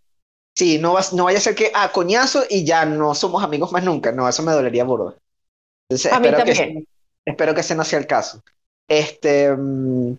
[0.56, 3.72] sí, no, va, no vaya a ser que a coñazo y ya no somos amigos
[3.72, 4.12] más nunca.
[4.12, 4.84] No, eso me dolería.
[4.84, 6.86] Entonces, a espero mí también.
[7.26, 8.42] Que, espero que ese no sea el caso.
[8.88, 10.14] Este, mm,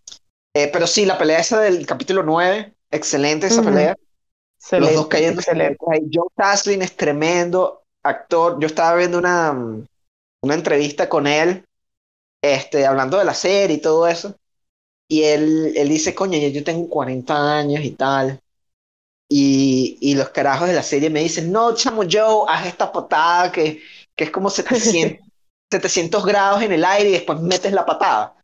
[0.55, 3.97] eh, pero sí, la pelea esa del capítulo 9, excelente esa pelea
[4.73, 5.43] los dos cayendo.
[6.13, 8.59] Joe Taslim es tremendo actor.
[8.61, 9.53] Yo estaba viendo una,
[10.43, 11.65] una entrevista con él,
[12.43, 14.37] este, hablando de la serie y todo eso.
[15.09, 18.41] Y él, él dice, coño, yo tengo 40 años y tal.
[19.33, 23.53] Y, y, los carajos de la serie me dicen, no, chamo Joe, haz esta patada
[23.53, 23.81] que,
[24.17, 25.25] que es como 700,
[25.71, 28.35] 700 grados en el aire y después metes la patada.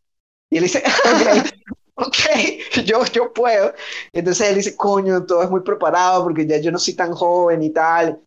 [0.49, 0.84] Y él dice,
[1.97, 3.74] ok, yo, yo puedo.
[4.12, 7.64] Entonces él dice, coño, todo es muy preparado porque ya yo no soy tan joven
[7.64, 8.20] y tal.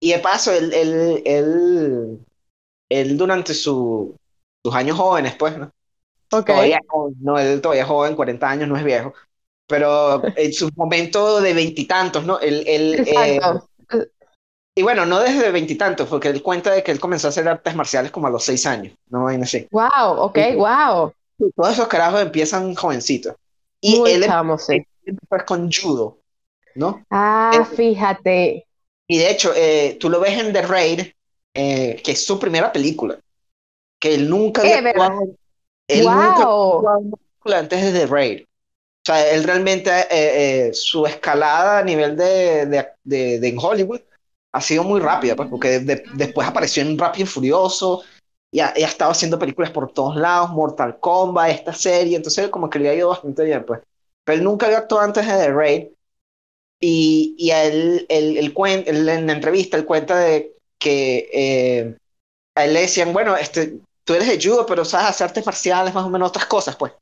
[0.00, 2.26] Y de paso, él, él, él,
[2.88, 4.16] él durante su,
[4.64, 5.70] sus años jóvenes, pues, ¿no?
[6.32, 6.76] Okay.
[7.20, 9.12] no, él todavía es joven, 40 años, no es viejo.
[9.70, 12.38] Pero en su momento de veintitantos, ¿no?
[12.40, 13.40] Él, él, eh,
[14.74, 17.74] Y bueno, no desde veintitantos, porque él cuenta de que él comenzó a hacer artes
[17.74, 19.66] marciales como a los seis años, no vaina así.
[19.70, 21.12] Wow, ok, wow.
[21.56, 23.34] Todos esos carajos empiezan jovencitos.
[23.80, 24.82] Y Muy él chamo, sí.
[25.04, 26.18] empieza con judo,
[26.74, 27.02] ¿no?
[27.10, 28.66] Ah, Eh, fíjate.
[29.08, 31.00] Y de hecho, eh, tú lo ves en The Raid,
[31.54, 33.18] eh, que es su primera película,
[33.98, 35.36] que él nunca había Eh, actuado,
[35.88, 37.10] él nunca había Wow.
[37.18, 38.44] película antes de The Raid.
[39.10, 44.00] Sea, él realmente, eh, eh, su escalada a nivel de, de, de- de Hollywood
[44.52, 48.02] ha sido muy rápida, pues, porque de- después apareció en Rápido y Furioso
[48.52, 52.70] y ha, y estado haciendo películas por todos lados, Mortal Kombat, esta serie, entonces como
[52.70, 53.80] que le ha ido bastante bien, pues.
[54.24, 55.86] Pero él nunca había actuado antes de The Raid
[56.80, 61.96] y, y él, él, él cuen- en la entrevista, él cuenta de que eh,
[62.54, 65.94] a él le decían, bueno, este, tú eres de judo, pero sabes hacer artes marciales,
[65.94, 66.92] más o menos otras cosas, pues.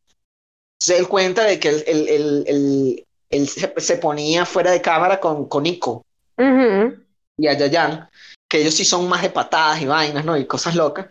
[0.81, 5.19] Entonces él cuenta de que él, él- él- él- se, se ponía fuera de cámara
[5.19, 6.05] con, con Nico
[6.39, 7.03] Ujú.
[7.37, 8.09] y a Yayan,
[8.49, 10.37] que ellos sí son más de patadas y vainas, ¿no?
[10.37, 11.07] Y cosas locas,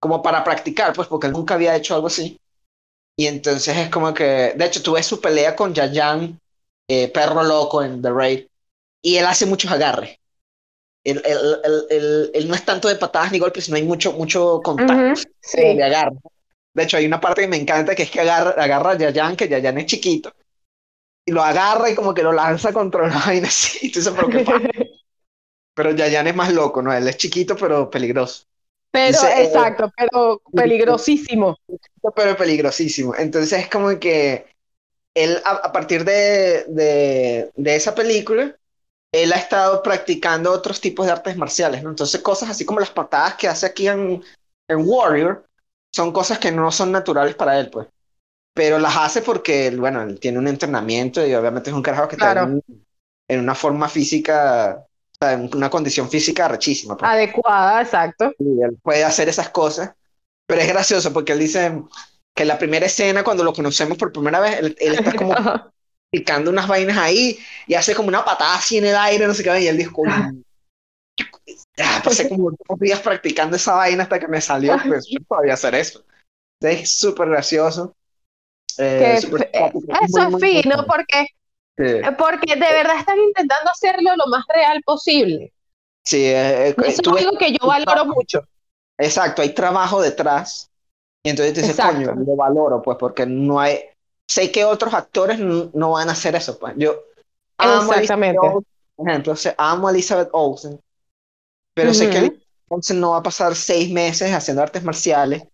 [0.00, 2.36] como para practicar, pues, porque él nunca había hecho algo así.
[3.16, 6.38] Y entonces es como que, de hecho, tuve su pelea con Yayan,
[6.88, 8.46] eh, perro loco en The Raid,
[9.02, 10.18] y él hace muchos agarres.
[11.04, 14.12] Él, él- él- él- él no es tanto de patadas ni golpes, sino hay mucho,
[14.12, 15.76] mucho contacto sí.
[15.76, 16.16] de agarre.
[16.76, 19.34] De hecho, hay una parte que me encanta que es que agarra, agarra a Yayan,
[19.34, 20.30] que Yayan es chiquito,
[21.24, 23.86] y lo agarra y como que lo lanza contra una vaina así.
[23.86, 24.68] Entonces, pero qué pasa?
[25.74, 26.90] Pero Yayan es más loco, ¿no?
[26.90, 28.44] Él es chiquito, pero peligroso.
[28.90, 31.58] Pero, Dice, eh, exacto, pero peligrosísimo.
[32.14, 33.14] Pero peligrosísimo.
[33.14, 34.46] Entonces es como que
[35.14, 38.56] él, a, a partir de, de, de esa película,
[39.12, 41.90] él ha estado practicando otros tipos de artes marciales, ¿no?
[41.90, 44.22] Entonces cosas así como las patadas que hace aquí en,
[44.68, 45.46] en Warrior,
[45.96, 47.88] son cosas que no son naturales para él, pues.
[48.54, 52.16] Pero las hace porque, bueno, él tiene un entrenamiento y obviamente es un carajo que
[52.16, 52.52] está Claro.
[52.52, 52.62] en,
[53.28, 56.96] en una forma física, o sea, en una condición física rechísima.
[56.96, 57.10] pues.
[57.10, 58.32] Adecuada, exacto.
[58.38, 59.92] Y él puede hacer esas cosas.
[60.46, 61.82] Pero es gracioso porque él dice
[62.34, 65.34] que la primera escena, cuando lo conocemos por primera vez, él, él está como
[66.10, 69.42] picando unas vainas ahí y hace como una patada así en el aire, no sé
[69.44, 70.24] qué, y él dijo, "Coño,
[71.76, 75.54] ya, pasé como dos días practicando esa vaina hasta que me salió, pues yo podía
[75.54, 76.04] hacer eso.
[76.60, 77.94] Es súper gracioso.
[78.78, 81.26] Eh, f- simpático, Eso es fino porque,
[81.78, 81.84] Sí,
[82.18, 85.52] porque de verdad están intentando hacerlo lo más real posible.
[86.04, 88.40] sí, eh, eh, eso tú es algo que yo valoro mucho.
[88.98, 90.70] Exacto, hay trabajo detrás.
[91.22, 92.12] Y entonces te dices, Exacto.
[92.12, 93.80] coño, lo valoro, pues, porque no hay.
[94.28, 96.74] Sé que otros actores no van a hacer eso, pues.
[96.76, 97.02] Yo
[97.58, 98.38] amo Exactamente.
[98.38, 98.66] Olsen,
[98.96, 100.80] por ejemplo, amo a Elizabeth Olsen,
[101.76, 102.26] pero sé que Ujú.
[102.26, 105.44] Elizabeth Olsen no va a pasar seis meses haciendo artes marciales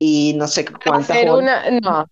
[0.00, 2.06] y no sé cuántas Hacer una, no,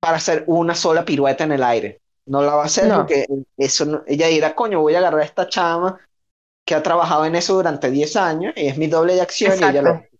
[0.00, 2.00] para hacer una sola pirueta en el aire.
[2.26, 2.96] No la va a hacer No.
[2.96, 3.26] porque
[3.58, 6.00] eso no- ella dirá, coño, voy a agarrar a esta chama
[6.66, 9.64] que ha trabajado en eso durante 10 años y es mi doble de acción y
[9.64, 10.16] ella lo exacto,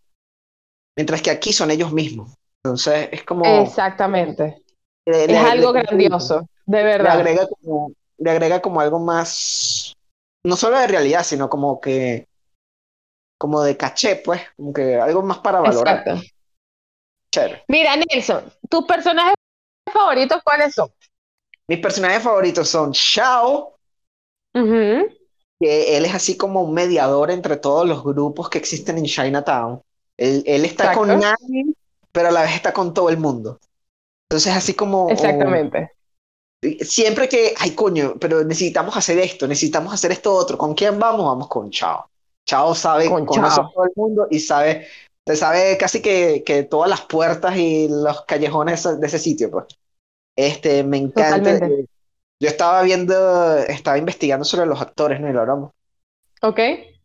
[0.97, 2.33] Mientras que aquí son ellos mismos.
[2.65, 3.45] Entonces es como.
[3.63, 4.63] exactamente.
[5.07, 7.13] le- Es le- algo le- grandioso, de Le verdad.
[7.13, 9.93] agrega como, le agrega como algo más.
[10.47, 12.27] No solo de realidad, sino como que.
[13.45, 14.41] Como de caché, pues.
[14.57, 15.99] Como que algo más para valorar.
[15.99, 16.27] Exacto.
[17.31, 17.63] Chévere.
[17.69, 19.35] Mira, Nelson, ¿tus personajes
[19.93, 20.91] favoritos cuáles son?
[21.69, 23.77] Mis personajes favoritos son Shao,
[24.51, 29.83] que él es así como un mediador entre todos los grupos que existen en Chinatown.
[30.17, 31.67] Él, él está con nadie,
[32.11, 33.61] pero a la vez está con todo el mundo.
[34.31, 35.11] Entonces, así como.
[35.11, 35.91] Exactamente.
[36.81, 40.57] Siempre que, ay coño, pero necesitamos hacer esto, necesitamos hacer esto otro.
[40.57, 41.27] ¿Con quién vamos?
[41.27, 42.09] Vamos con Chao.
[42.47, 43.73] Chao sabe, Con conoce Chao.
[43.75, 44.87] todo el mundo y sabe,
[45.25, 49.67] te sabe casi que, que todas las puertas y los callejones de ese sitio, pues.
[50.37, 51.53] Este, me encanta.
[51.53, 51.87] Totalmente.
[52.41, 55.31] Yo estaba viendo, estaba investigando sobre los actores, ¿no?
[55.31, 55.71] Y lo hablamos.
[56.43, 56.61] ¿Ok?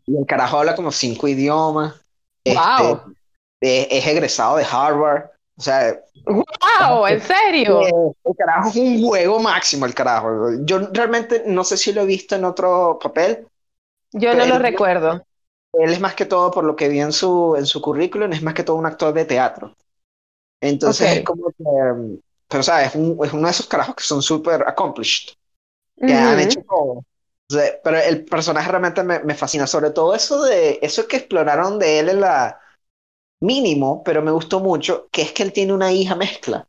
[0.05, 1.95] Y el carajo habla como cinco idiomas.
[2.43, 3.13] Este, Wow.
[3.61, 5.29] es, es egresado de Harvard.
[5.57, 7.81] O sea, Wow, ¿en serio?
[7.81, 7.91] Eh,
[8.23, 10.49] el carajo es un juego máximo, el carajo.
[10.65, 13.47] Yo realmente no sé si lo he visto en otro papel.
[14.11, 15.25] Yo no lo recuerdo.
[15.74, 18.41] Él es más que todo, por lo que vi en su, en su currículum, es
[18.41, 19.76] más que todo un actor de teatro.
[20.61, 24.03] Entonces es como que, um, pero sabes, es, un- es uno de esos carajos que
[24.03, 25.36] son súper accomplished,
[26.05, 26.93] que han hecho todo.
[27.51, 31.17] O sea, pero el personaje realmente me, me fascina, sobre todo eso de, eso que
[31.17, 32.59] exploraron de él en la
[33.41, 36.67] mínimo, pero me gustó mucho, que es que él tiene una hija mezcla.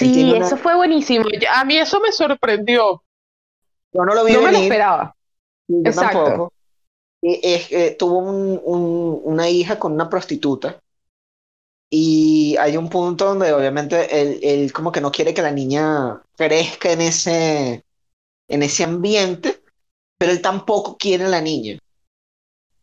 [0.00, 1.26] Él Sí, una- eso fue buenísimo.
[1.54, 3.02] A mí eso me sorprendió.
[3.92, 4.58] yo no lo vi No me lo venir.
[4.58, 5.14] esperaba.
[5.84, 6.32] Exacto.
[6.32, 6.52] tampoco.
[7.22, 10.80] Y es- eh, tuvo un- un- una hija con una prostituta
[11.90, 16.22] y hay un punto donde obviamente él, él como que no quiere que la niña
[16.36, 17.84] crezca en ese,
[18.48, 19.62] en ese ambiente,
[20.18, 21.78] pero él tampoco quiere a la niña.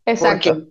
[0.04, 0.54] Exacto.
[0.54, 0.70] Porque-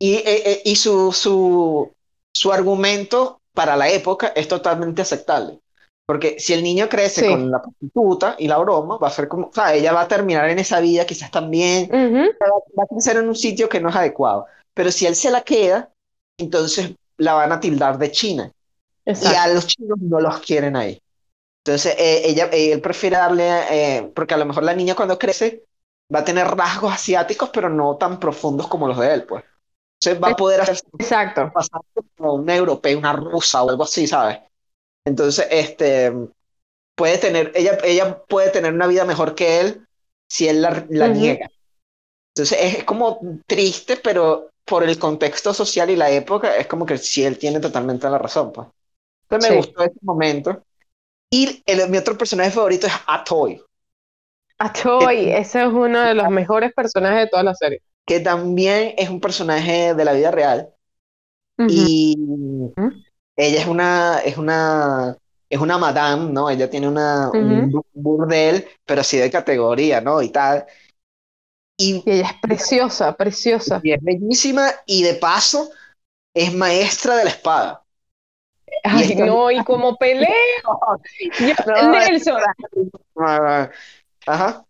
[0.00, 1.92] y eh, eh, y su, su,
[2.32, 5.60] su argumento para la época es totalmente aceptable.
[6.06, 7.26] Porque si el niño crece Sí.
[7.26, 10.08] con la prostituta y la broma, va a ser como, o sea, ella va a
[10.08, 12.34] terminar en esa vida quizás también, Ujú,
[12.78, 14.46] va a crecer en un sitio que no es adecuado.
[14.74, 15.90] Pero si él se la queda,
[16.38, 18.52] entonces la van a tildar de China.
[19.18, 19.34] Y Exacto.
[19.34, 21.00] a los chinos no los quieren ahí.
[21.64, 23.48] Entonces, eh, ella, eh, él prefiere darle,
[23.98, 25.64] eh, porque a lo mejor la niña cuando crece
[26.14, 29.44] va a tener rasgos asiáticos, pero no tan profundos como los de él, pues.
[30.00, 31.52] Entonces va a poder hacer Exacto.
[31.52, 31.80] pasar
[32.16, 34.38] como una europea, una rusa o algo así, ¿sabes?
[35.04, 36.12] Entonces, este,
[36.96, 39.86] puede tener, ella, ella puede tener una vida mejor que él
[40.28, 41.48] si él la, la niega.
[42.34, 46.98] Entonces es como triste, pero por el contexto social y la época, es como que
[46.98, 48.68] sí, él tiene totalmente la razón, pues.
[49.24, 49.54] Entonces me Sí.
[49.56, 50.64] gustó ese momento.
[51.30, 53.62] Y el- mi otro personaje favorito es Atoy,
[54.58, 57.80] Atoy, ese es uno de los mejores personajes de toda la serie.
[58.06, 60.70] que también es un personaje de la vida real.
[61.58, 61.88] Ujú.
[61.96, 62.16] Y
[63.36, 65.16] ella es una, es una,
[65.48, 66.50] es una madame, ¿no?
[66.50, 70.22] Ella tiene una, un bu- burdel, pero sí de categoría, ¿no?
[70.22, 70.66] Y tal.
[71.76, 73.82] Y, Y ella es preciosa, preciosa.
[73.82, 75.70] y es bellísima y de paso
[76.34, 77.84] es maestra de la espada.
[78.82, 79.96] Ay, esta- no, y como.
[81.38, 82.40] Yo- No, Nelson,
[83.16, 83.70] Ah,
[84.26, 84.66] Ajá.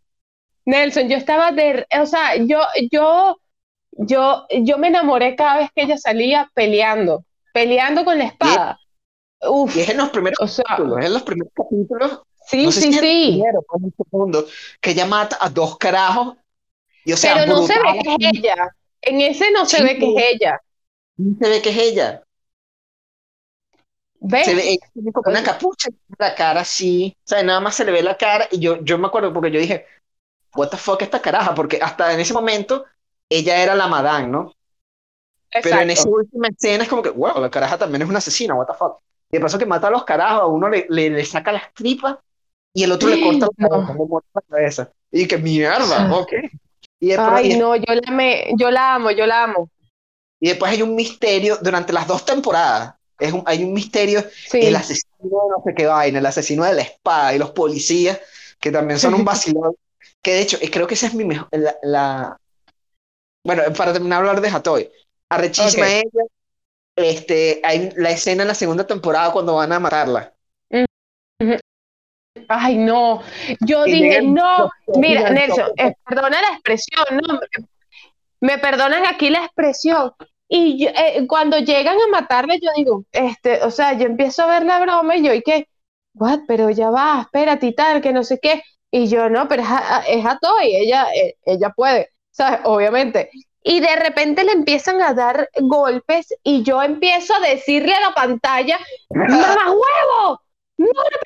[0.67, 2.61] Nelson, yo estaba de, o sea, yo,
[2.91, 3.37] yo,
[3.93, 7.25] yo, yo me enamoré cada vez que ella salía peleando,
[7.55, 8.79] peleando con la espada.
[9.49, 12.67] Uf, Y es en los primeros o sea, capítulos, es en los primeros capítulos, sí,
[12.67, 13.41] no sé sí, si sí.
[13.41, 14.47] primero en el segundo,
[14.81, 16.37] que ella mata a dos carajos.
[17.05, 18.55] Y o sea, Pero no se ve que es ella.
[19.03, 20.61] En ese no se Sí, ve que es ella.
[21.17, 22.25] sí se ve que es ella.
[24.21, 24.47] ¿Ves?
[24.47, 24.79] Se ve,
[25.13, 28.17] como una capucha, y la cara así, o sea, nada más se le ve la
[28.17, 29.87] cara y yo, yo me acuerdo porque yo dije,
[30.57, 32.85] what the fuck esta caraja, porque hasta en ese momento
[33.29, 34.55] ella era la madame, ¿no?
[35.63, 38.55] Pero en esa última escena es como que, wow, la caraja también es una asesina,
[38.55, 38.99] what the fuck.
[39.31, 41.73] Y de paso que mata a los carajos, a uno le, le, le saca las
[41.75, 42.17] tripas
[42.73, 43.87] y el otro le corta la No.
[43.87, 43.95] cabeza,
[44.35, 44.93] la cabeza.
[45.11, 46.33] Y que mierda, ok.
[47.01, 49.69] Y después, y Ay, no, yo la amé, yo la amo, yo la amo.
[50.41, 52.95] y después hay un misterio durante las dos temporadas.
[53.19, 54.59] Es un, hay un misterio Sí.
[54.61, 58.21] el asesino de no sé qué vaina, el asesino de la espada y los policías,
[58.61, 59.75] que también son un vacilón.
[60.23, 61.49] Que de hecho, eh, creo que esa es mi mejor.
[61.53, 62.37] La, la-
[63.45, 64.91] Bueno, para terminar de hablar de Hatoy,
[65.29, 65.93] arrechísima Ok.
[65.93, 66.25] ella.
[66.97, 70.33] Este, hay la escena en la segunda temporada cuando van a matarla.
[72.49, 73.23] Ay, no.
[73.61, 74.71] Yo dije, no.
[74.97, 75.31] Mira.
[75.31, 77.41] Nelson, eh, perdona la expresión, no.
[78.41, 80.13] Me perdonan aquí la expresión.
[80.49, 84.47] Y yo, eh, cuando llegan a matarle, yo digo, este, o sea, yo empiezo a
[84.47, 85.69] ver la broma y yo, ¿y qué?
[86.15, 86.41] What?
[86.47, 88.63] Pero ya va, espérate y tal, que no sé qué.
[88.91, 92.61] Y yo, no, pero es a, a- es a Toy, ella, eh, ella puede, ¿sabes?
[92.65, 93.31] Obviamente.
[93.67, 98.15] Y de repente le empiezan a dar golpes y yo empiezo a decirle a la
[98.15, 98.79] pantalla,
[99.11, 100.41] ¡Mamá huevo!
[100.77, 101.19] ¡No le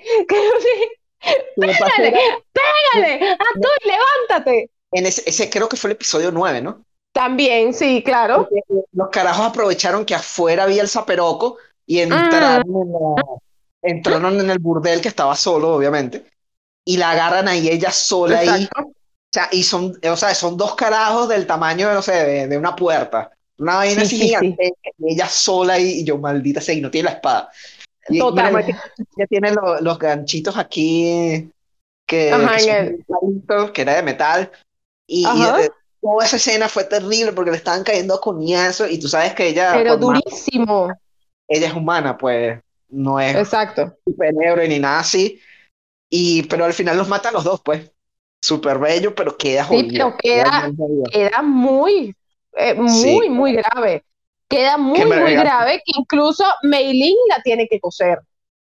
[0.00, 0.02] pegues!
[1.20, 2.08] Pasa ¡Pégale!
[2.08, 3.32] era- ¡Pégale!
[3.32, 4.70] ¡Atoy, levántate!
[4.94, 6.82] en ese, ese creo que fue el episodio 9, ¿no?
[7.12, 8.48] También, sí, claro.
[8.92, 13.24] Los carajos aprovecharon que afuera había el zaperoco y entraron, en, la-
[13.82, 16.24] entraron en el burdel que estaba solo, obviamente,
[16.86, 18.48] y la agarran ahí ella sola ahí.
[18.64, 18.92] Exacto.
[19.32, 22.58] Sea, y son, o sea, son dos carajos del tamaño de, no sé, de, de
[22.58, 23.30] una puerta.
[23.58, 26.90] Una vaina Sí, así sí, gigante, y ella sola y yo, maldita sea, y no
[26.90, 27.50] tiene la espada.
[28.08, 28.52] Y Total.
[28.52, 28.66] mira,
[29.16, 31.50] ella tiene lo- los ganchitos aquí
[32.06, 34.50] que, Ajá, que el- palitos, que era de metal.
[35.06, 35.70] Y, y, eh,
[36.00, 39.72] toda esa escena fue terrible porque le estaban cayendo coñazos y tú sabes que ella,
[39.74, 40.92] Pero durísimo.
[41.48, 43.96] ella es humana, pues no es Exacto.
[44.04, 45.40] superhéroe ni nada así.
[46.10, 47.90] Y, pero al final los mata a los dos, pues.
[48.42, 49.92] Súper bello, pero queda Sí, jodido.
[49.92, 52.14] pero queda- muy,
[52.56, 53.28] eh, muy, Sí.
[53.30, 54.04] muy grave.
[54.48, 58.18] Queda muy, Que muy grave que incluso Meilin la tiene que coser.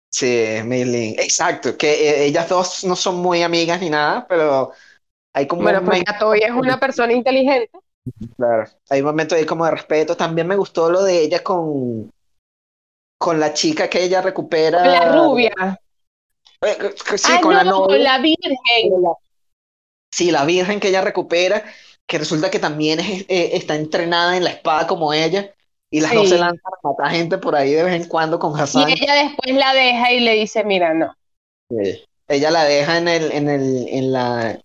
[0.10, 1.16] Sí, Mei-Ling.
[1.20, 4.72] Exacto, que eh, ellas dos no son muy amigas ni nada, pero
[5.34, 7.72] hay como Bueno, porque Atoy es una persona inteligente.
[8.38, 8.70] Claro.
[8.91, 10.16] Hay un momento ahí como de respeto.
[10.16, 12.12] También me gustó lo de ella con,
[13.18, 14.84] con la chica que ella recupera.
[14.84, 15.80] Con la rubia.
[16.62, 16.78] Eh,
[17.16, 17.88] Sí, ah, con la no, novia.
[17.88, 19.02] con la virgen.
[19.02, 19.18] La-
[20.14, 21.64] Sí, la virgen que ella recupera,
[22.06, 25.52] que resulta que también es- eh, está entrenada en la espada como ella,
[25.90, 26.35] y las dos Sí.
[26.35, 28.90] se lanzan a matar gente por ahí de vez en cuando con Y Hassan.
[28.91, 31.15] ella después la deja y le dice, mira, no.
[31.68, 32.03] Sí.
[32.27, 34.60] Ella la deja en el, en el, en la.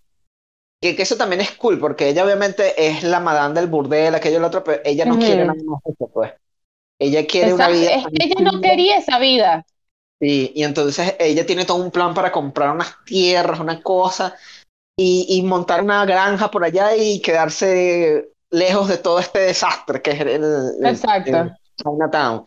[0.79, 4.37] Que, que eso también es cool, porque ella obviamente es la madame del burdel, aquello
[4.37, 6.31] y lo otro, pero ella no quiere nada más eso, pues.
[6.99, 9.65] Ella quiere una vida Es que ella no quería esa vida.
[10.21, 14.35] Sí, y entonces ella tiene todo un plan para comprar unas tierras, una cosa,
[15.01, 20.11] y, y montar una granja por allá y quedarse lejos de todo este desastre que
[20.11, 21.31] es el, el- Exacto.
[21.31, 22.45] el Chinatown.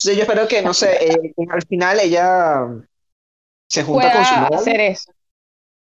[0.00, 2.66] Entonces yo espero que, no sé, eh, al final ella
[3.70, 4.58] se junta con su novia.
[4.58, 5.12] hacer eso.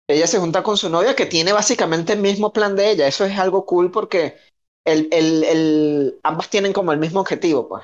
[0.07, 3.07] ella se junta con su novia que tiene básicamente el mismo plan de ella.
[3.07, 4.37] Eso es algo cool porque
[4.85, 7.83] el, el, el- ambas tienen como el mismo objetivo, pues.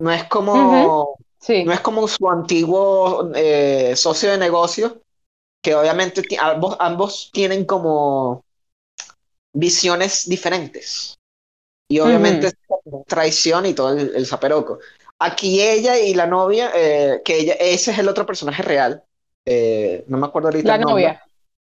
[0.00, 1.64] No es como, Sí.
[1.64, 5.02] no es como su antiguo eh, socio de negocio,
[5.62, 8.44] que obviamente ambos, ambos tienen como
[9.52, 11.16] visiones diferentes.
[11.88, 12.52] Y obviamente
[13.06, 14.78] traición y todo el, el zaperoco.
[15.18, 19.04] Aquí ella y la novia, eh, que ella, ese es el otro personaje real.
[19.46, 21.12] eh, no me acuerdo ahorita La el nombre.
[21.12, 21.22] novia.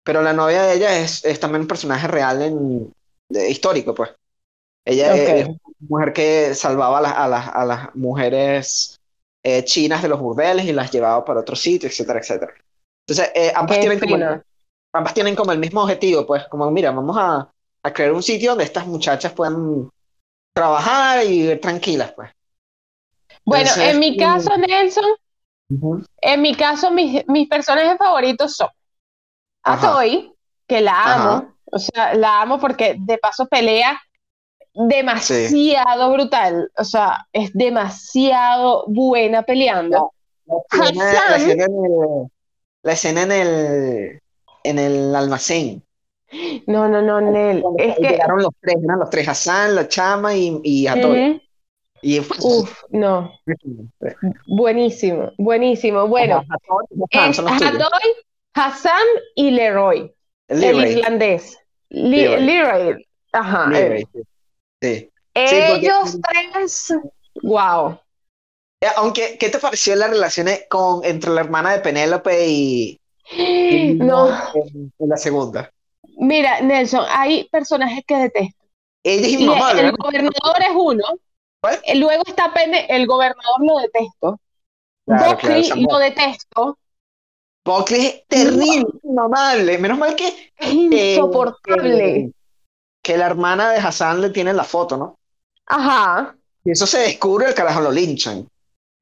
[0.05, 2.93] Pero la novia de ella es, es también un personaje real en,
[3.29, 4.11] de- histórico, pues.
[4.85, 5.59] Ella es, es una
[5.89, 9.01] mujer que salvaba a las, a las, a las mujeres
[9.45, 12.55] eh, chinas de los burdeles y las llevaba para otro sitio, etcétera, etcétera.
[13.07, 14.43] Entonces, eh, ambas, tienen como, fino.
[14.93, 17.49] ambas tienen como el mismo objetivo, pues, como, mira, vamos a,
[17.83, 19.89] a crear un sitio donde estas muchachas puedan
[20.53, 22.31] trabajar y vivir tranquilas, pues.
[23.45, 24.19] Bueno, Entonces, en mi mm.
[24.19, 25.05] caso, Nelson,
[26.21, 28.69] en mi caso, mis, mis personajes favoritos son
[29.63, 29.91] Ajá.
[29.91, 30.33] Atoy,
[30.67, 31.55] que la amo, Ajá.
[31.67, 34.01] o sea, la amo porque de paso pelea
[34.75, 40.13] demasiado brutal, o sea, es demasiado buena peleando.
[40.71, 41.51] Hassan.
[41.51, 41.69] en el,
[42.87, 44.21] la escena en el,
[44.63, 45.83] en el almacén.
[46.69, 49.89] No, no, no, Nel, Cuando es que, llegaron los tres, eran los tres, Hassan, la
[49.89, 51.31] chama y, y Atoy.
[51.31, 51.41] Ujú.
[52.03, 53.33] Y uf, no,
[54.47, 56.07] buenísimo, buenísimo.
[56.07, 56.45] Bueno,
[57.13, 57.77] Hassan.
[57.77, 58.13] Atoy,
[58.55, 60.15] Hassan y Leroy,
[60.49, 61.59] el Leroy, irlandés.
[61.89, 62.45] Li- Leroy.
[62.45, 64.07] Leroy, ajá, Leroy, él.
[64.13, 64.23] sí.
[64.83, 65.11] Sí.
[65.49, 66.95] Sí, porque- Ellos tres,
[67.43, 67.99] wow.
[68.81, 73.01] Eh, Aunque, ¿qué te pareció la relación eh, con, entre la hermana de Penélope y,
[73.33, 75.71] y No, en, en la segunda?
[76.19, 78.65] mira, Nelson, hay personajes que detesto.
[79.05, 81.05] Ella es Y el gobernador es uno.
[81.61, 81.81] ¿Cuál?
[81.85, 84.41] eh, Luego está Pene, el gobernador lo detesto.
[85.07, 86.79] Claro, Buckley claro, lo detesto.
[87.65, 89.79] Buckley es terrible, inmamable.
[89.79, 92.33] Menos mal que, Es insoportable.
[93.03, 95.19] que la hermana de Hassan le tiene la foto, ¿no?
[95.67, 96.37] Ajá.
[96.65, 98.49] Y eso se descubre, el carajo lo linchan.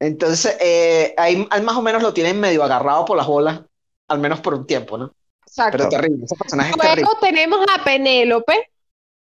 [0.05, 3.61] Entonces, eh, ahí, más o menos lo tienen medio agarrado por las bolas,
[4.07, 5.11] al menos por un tiempo, ¿no?
[5.47, 5.77] Exacto.
[5.77, 7.01] Pero terrible, ese personaje es terrible.
[7.01, 8.71] Luego tenemos a Penélope,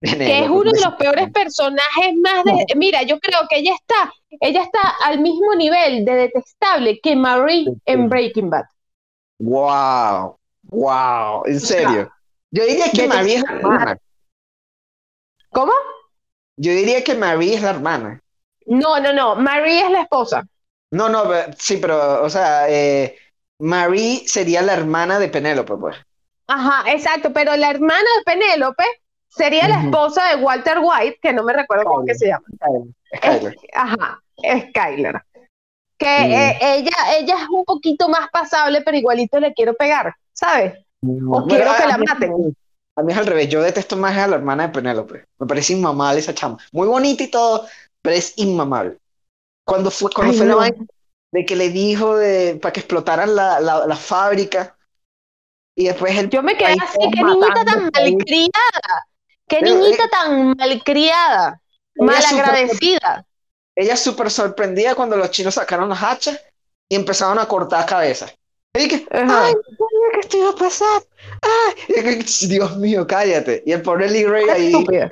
[0.00, 2.66] que es uno de los peores personajes más de...
[2.76, 7.64] Mira, yo creo que ella está, ella está al mismo nivel de detestable que Marie
[7.64, 7.80] Sí, sí.
[7.86, 8.64] en Breaking Bad.
[9.38, 12.10] Wow, wow, en serio.
[12.50, 13.98] Yo diría que Marie es la hermana.
[15.50, 15.72] ¿Cómo?
[16.58, 18.20] Yo diría que Marie es la hermana.
[18.66, 19.36] No, no, no.
[19.36, 20.46] Marie es la esposa.
[20.96, 21.24] No, no,
[21.58, 23.16] sí, pero, o sea, eh,
[23.58, 25.96] Marie sería la hermana de Penélope, pues.
[26.46, 27.32] Ajá, exacto.
[27.32, 28.84] Pero la hermana de Penélope
[29.28, 32.46] sería la esposa de Walter White, que no me recuerdo cómo que se llama.
[33.14, 33.52] Skyler.
[33.52, 34.22] Es- ajá,
[34.70, 35.22] Skyler.
[35.98, 36.32] Que Mm.
[36.32, 40.74] eh, ella, ella es un poquito más pasable, pero igualito le quiero pegar, ¿sabes?
[41.30, 42.54] O quiero que la maten.
[42.98, 45.24] A mí es al revés, yo detesto más a la hermana de Penélope.
[45.38, 46.58] Me parece inmamable esa chama.
[46.72, 47.66] Muy bonita y todo,
[48.00, 48.98] pero es inmamable.
[49.66, 50.58] Cuando fue, cuando Ay, fue la no.
[50.58, 50.86] vaina
[51.32, 54.76] de que le dijo de, para que explotaran la, la, la fábrica
[55.74, 59.06] y después el Yo me quedé así, qué niñita tan malcriada,
[59.48, 61.60] qué Pero, niñita eh, tan malcriada,
[61.96, 63.26] malagradecida.
[63.74, 66.40] ella súper sorprendida cuando los chinos sacaron las hachas
[66.88, 68.34] y empezaron a cortar cabezas.
[68.74, 69.46] Y que, Ajá.
[69.46, 69.54] ay,
[70.14, 71.02] que esto iba a pasar.
[71.42, 73.62] Ay, y que, Dios mío, cállate.
[73.66, 75.10] Y el pobre Leroy ahí Estúpida.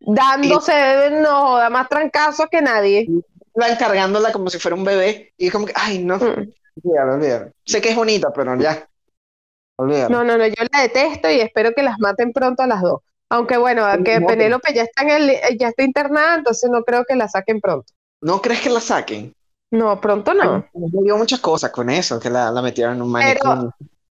[0.00, 3.06] Dándose, no joda, más trancazos que nadie.
[3.54, 5.32] La encargándola como si fuera un bebé.
[5.36, 6.50] Y es como que, ay, no, Mm.
[6.84, 7.50] olvídalo, olvídalo.
[7.64, 8.88] Sé que es bonita, pero ya.
[9.76, 10.08] Olvídalo.
[10.08, 13.00] No, no, no, yo la detesto y espero que las maten pronto a las dos.
[13.30, 17.04] Aunque bueno, que no, Penélope ya está en el, ya está internada, entonces no creo
[17.06, 17.92] que la saquen pronto.
[18.20, 19.34] ¿No crees que la saquen?
[19.70, 20.66] No, pronto no.
[20.74, 23.74] Me dio muchas cosas con eso, que la, la metieron en un manicomio.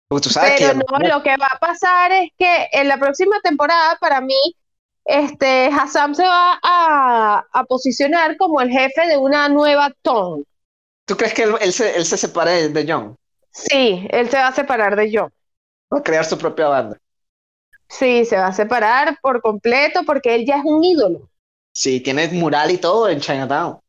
[0.07, 2.97] Porque tú sabes Pero que no, lo que va a pasar es que en la
[2.97, 4.35] próxima temporada, para mí,
[5.05, 10.43] este, Hassam se va a, a posicionar como el jefe de una nueva Tong.
[11.05, 13.15] ¿Tú crees que él, él se, él se separe de, de John?
[13.51, 15.31] Sí, él se va a separar de John.
[15.93, 16.97] Va a crear su propia banda.
[17.89, 21.29] Sí, se va a separar por completo porque él ya es un ídolo.
[21.73, 23.79] Sí, tiene mural y todo en Chinatown.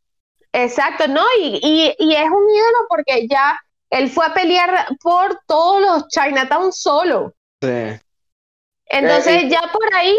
[0.53, 1.23] Exacto, ¿no?
[1.41, 3.59] Y, y, y es un ídolo porque ya
[3.91, 7.35] él fue a pelear por todos los Chinatown solo.
[7.63, 8.01] Sí.
[8.87, 10.17] Entonces Eh, ya por ahí,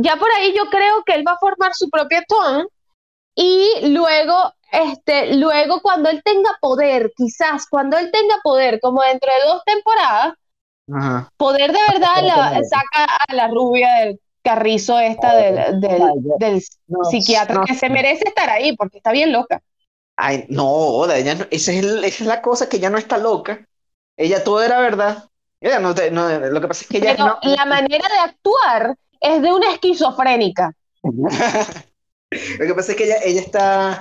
[0.00, 2.68] ya por ahí yo creo que él va a formar su propia ton
[3.34, 9.28] y luego, este, luego cuando él tenga poder, quizás cuando él tenga poder, como dentro
[9.28, 10.34] de dos temporadas,
[10.92, 11.32] Ajá.
[11.36, 16.62] poder de verdad la, saca a la rubia del carrizo esta del, del,
[17.10, 19.60] psiquiatra que se merece estar ahí porque está bien loca.
[20.16, 23.66] Ay, no, ella esa, es esa es la cosa, que ella no está loca.
[24.16, 25.24] Ella todo era verdad.
[25.60, 29.52] Ella no, lo que pasa es que ella Pero la manera de actuar es de
[29.52, 30.72] una esquizofrénica.
[31.02, 34.00] lo que pasa es que ella, ella está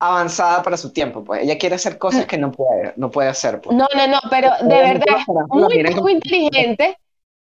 [0.00, 3.60] avanzada para su tiempo, pues ella quiere hacer cosas que no puede, no puede hacer.
[3.60, 3.76] Pues.
[3.76, 5.16] No, no, no, pero de verdad
[5.48, 6.96] muy poco inteligente,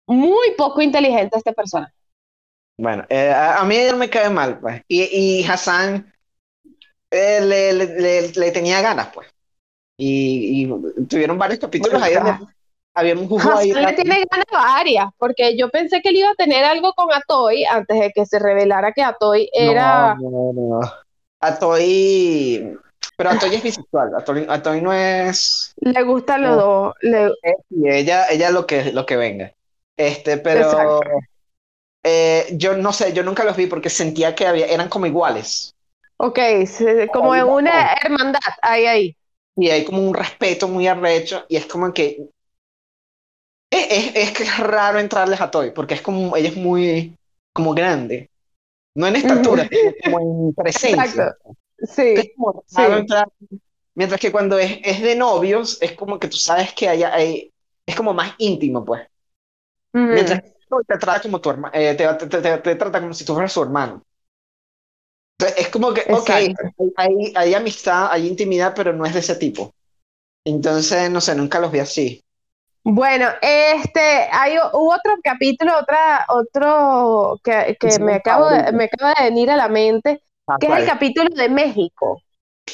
[0.08, 1.94] muy poco inteligente esta persona.
[2.80, 4.82] Bueno, eh, a, mí ella me cae mal, pues.
[4.88, 6.14] Y, y Hassan
[7.10, 9.28] eh, le, le, le, tenía ganas, pues.
[9.98, 12.38] Y, y tuvieron varios capítulos ahí donde
[12.98, 13.72] había un juego ahí.
[13.72, 17.64] le tiene ganas varias, porque yo pensé que él iba a tener algo con Atoy
[17.66, 20.16] antes de que se revelara que Atoy era.
[20.16, 20.94] No, no, no.
[21.40, 22.76] Atoy.
[23.16, 24.12] Pero Atoy es bisexual,
[24.50, 25.76] Atoy, no es.
[25.80, 26.96] Le gusta los dos.
[27.02, 27.32] Le...
[27.70, 29.54] Y ella, ella lo que, lo que venga.
[29.96, 31.00] Este, pero.
[32.04, 35.76] Eh, yo no sé, yo nunca los vi porque sentía que había, eran como iguales.
[36.18, 36.40] Ok,
[37.14, 39.18] como en una hermandad, ahí, ahí.
[39.56, 42.28] Y hay como un respeto muy arrecho, y es como que.
[43.70, 47.18] Es, es, que es raro entrarles a Toy, porque es como, ella es muy,
[47.54, 48.30] como grande.
[48.96, 49.70] No en estatura,
[50.04, 51.04] como en presencia.
[51.04, 51.56] Exacto.
[51.80, 52.34] Sí.
[53.94, 57.52] Mientras que cuando es, es, de novios, es como que tú sabes que hay, hay
[57.86, 59.08] es como más íntimo, pues.
[59.94, 60.54] Mientras que
[60.88, 63.64] te trata como tu hermano, eh, te, te, te, trata como si tú fueras su
[63.64, 64.04] hermano.
[65.40, 66.30] Entonces, es como que, ok,
[66.98, 69.74] hay, hay, amistad, hay intimidad, pero no es de ese tipo.
[70.46, 72.24] Entonces, no sé, nunca los vi así.
[72.90, 79.14] Bueno, este, hay hubo otro capítulo, otra, otro que, que me, acabo de, me acaba
[79.14, 82.22] de venir a la mente, ah, que es el capítulo de México.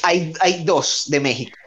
[0.04, 1.58] Hay, hay dos de México.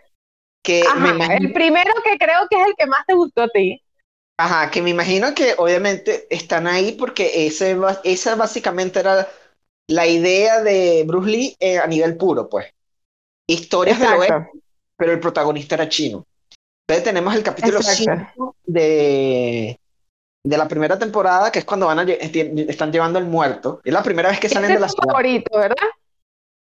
[0.63, 3.83] Que El primero que creo que es el que más te gustó a ti.
[4.37, 9.27] Ajá, que me imagino que obviamente están ahí porque ese, esa básicamente era
[9.89, 12.67] la idea de Bruce Lee eh, a nivel puro, pues.
[13.45, 14.51] Historias de oeste,
[14.95, 16.25] pero el protagonista era chino.
[16.87, 19.77] Entonces tenemos el capítulo 5 de,
[20.41, 23.81] de la primera temporada, que es cuando van a, están llevando al muerto.
[23.83, 25.07] Es la primera vez que salen de la ciudad.
[25.07, 25.87] favorito, ¿verdad?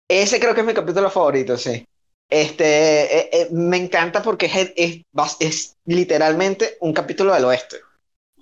[0.06, 1.86] Ese creo que es mi capítulo favorito, sí.
[2.28, 7.78] Este, eh, eh, me encanta porque es, es, es, literalmente un capítulo del oeste.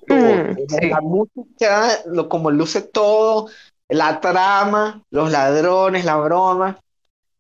[0.09, 3.51] Mm, la música, lo, como luce todo,
[3.89, 6.79] la trama, los ladrones, la broma.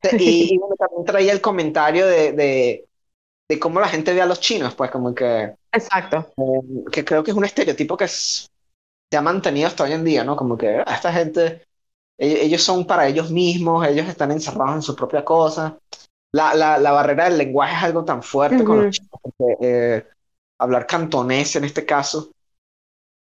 [0.12, 2.87] Y, y también traía el comentario de, de
[3.58, 5.54] cómo la gente ve a los chinos, pues como que...
[5.72, 6.32] Exacto.
[6.92, 10.36] que creo que es un estereotipo que se ha mantenido hasta hoy en día, ¿no?
[10.36, 11.66] Como que ah, esta gente,
[12.18, 15.78] ellos, son para ellos mismos, ellos están encerrados en su propia cosa.
[16.32, 20.06] La, la, la barrera del lenguaje es algo tan fuerte con los chinos, porque eh,
[20.60, 22.30] hablar cantonés en este caso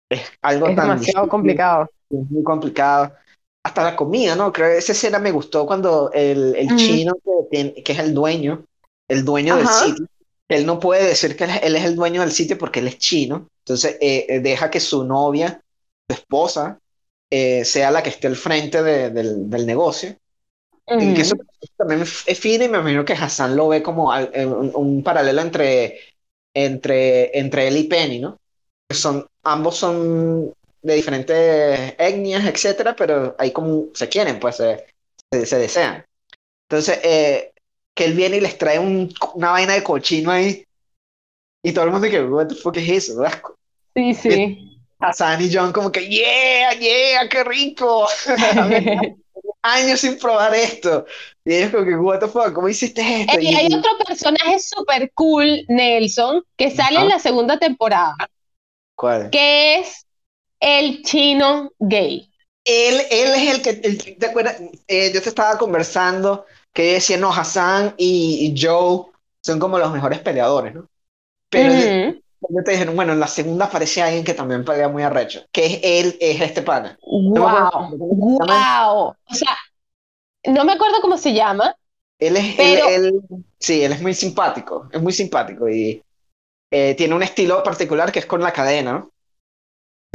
[0.09, 0.87] es algo es tan...
[0.87, 1.89] demasiado complicado.
[2.09, 3.11] Es muy complicado
[3.65, 4.51] hasta la comida, ¿no?
[4.51, 7.13] Creo que esa escena me gustó cuando el, el chino,
[7.49, 8.65] que, que, es el dueño,
[9.07, 10.05] el dueño del sitio,
[10.49, 13.47] él no puede decir que él es el dueño del sitio porque él es chino,
[13.59, 15.61] entonces eh, eh, deja que su novia,
[16.07, 16.79] su esposa,
[17.29, 20.15] eh, sea la que esté al frente del, del, negocio.
[20.99, 21.35] Y que eso
[21.77, 25.97] también es fino y me imagino que Hassan lo ve como un, paralelo entre,
[26.53, 28.37] entre, entre él y Penny, ¿no?
[28.91, 34.85] Son, ambos son de diferentes etnias, etcétera, pero ahí como se quieren, pues se,
[35.31, 36.05] se, desean.
[36.67, 36.99] Entonces,
[37.95, 40.65] que él viene y les trae una vaina de cochino ahí.
[41.63, 43.23] Y todo el mundo que, what the fuck es eso?
[43.95, 44.79] Sí, sí.
[44.99, 48.07] Hassan y John como que, yeah, yeah, qué rico.
[49.63, 51.05] años sin probar esto.
[51.43, 53.39] Y ellos como que, what the fuck, ¿cómo hiciste esto?
[53.39, 58.15] y hay otro personaje súper cool, Nelson, que sale en la segunda temporada.
[58.95, 59.29] ¿Cuál?
[59.29, 60.05] Que es
[60.59, 62.29] el chino gay.
[62.65, 63.73] Él, él es el que,
[64.13, 64.61] ¿te acuerdas?
[64.87, 69.05] Eh, yo te estaba conversando que decía, no, Hassan y, Joe
[69.41, 70.87] son como los mejores peleadores, ¿no?
[71.49, 71.71] Pero
[72.49, 75.65] yo te dije, bueno, en la segunda aparece alguien que también pelea muy arrecho, que
[75.65, 76.97] es él, es este pana.
[77.01, 77.97] ¡Wow!
[77.97, 79.15] ¡Wow!
[79.25, 79.55] O sea,
[80.45, 81.75] no me acuerdo cómo se llama.
[82.19, 83.21] Él es, él,
[83.59, 86.01] sí, él es muy simpático, es muy simpático y
[86.71, 89.09] eh, tiene un estilo particular que es con la cadena, ¿no?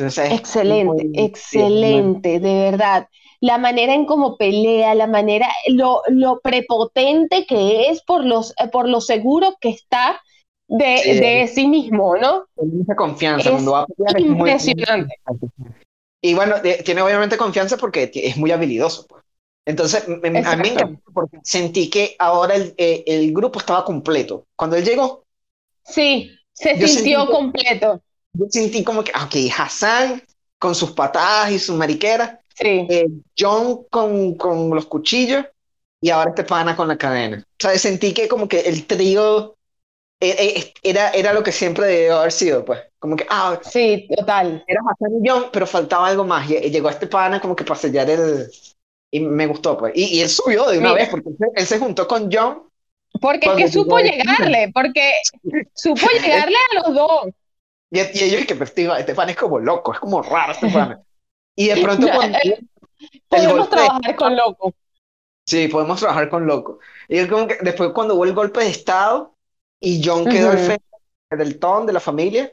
[0.00, 3.08] excelente, excelente, de verdad
[3.40, 8.68] la manera en cómo pelea, la manera, lo, lo prepotente que es por, los, eh,
[8.70, 10.20] por lo seguro que está
[10.66, 12.44] de sí, de sí mismo, ¿no?
[12.56, 14.20] Mucha confianza cuando va a pelear.
[14.20, 15.14] Impresionante.
[16.20, 19.06] y bueno, tiene obviamente confianza porque es muy habilidoso.
[19.06, 19.22] Pues.
[19.64, 20.74] Entonces, me, a mí
[21.12, 24.46] porque sentí que ahora el, eh, el, grupo estaba completo.
[24.56, 25.24] Cuando él llegó.
[25.84, 28.02] Sí, se sintió completo.
[28.32, 30.22] Yo sentí como que, ok, Hassan
[30.58, 32.38] con sus patadas y sus mariqueras.
[32.60, 32.86] Sí.
[32.88, 33.06] eh,
[33.38, 35.44] John con, con los cuchillos
[36.00, 37.38] y ahora este pana con la cadena.
[37.38, 39.56] O sea, sentí que como que el trío
[40.20, 42.80] eh, eh, era, era lo que siempre debió haber sido, pues.
[42.98, 44.64] Como que, ah, Sí, total.
[44.66, 46.50] era Hassan y John, pero faltaba algo más.
[46.50, 48.50] Y, y llegó este pana como que para sellar el...
[49.10, 49.92] Y me gustó, pues.
[49.96, 51.00] Y, y él subió de una Mira.
[51.02, 52.62] vez, porque él se, él se juntó con John.
[53.20, 55.12] Porque es que supo llegarle, porque
[55.74, 57.28] supo llegarle a los dos.
[57.90, 61.00] Y, y ellos, que pues, este pana es como loco, es como raro este pana.
[61.58, 62.38] Y de pronto cuando...
[63.28, 64.74] Podemos golpe- trabajar con loco.
[65.46, 66.78] Sí, podemos trabajar con loco.
[67.08, 69.34] Y es como que después cuando hubo el golpe de estado
[69.80, 70.84] y John quedó al frente
[71.30, 72.52] del ton de la familia,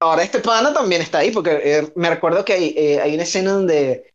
[0.00, 3.22] ahora este pana también está ahí, porque eh, me recuerdo que hay, eh, hay una
[3.22, 4.14] escena donde,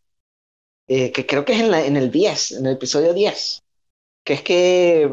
[0.88, 3.64] eh, que creo que es en, la- en el 10, en el episodio 10,
[4.26, 5.10] que es que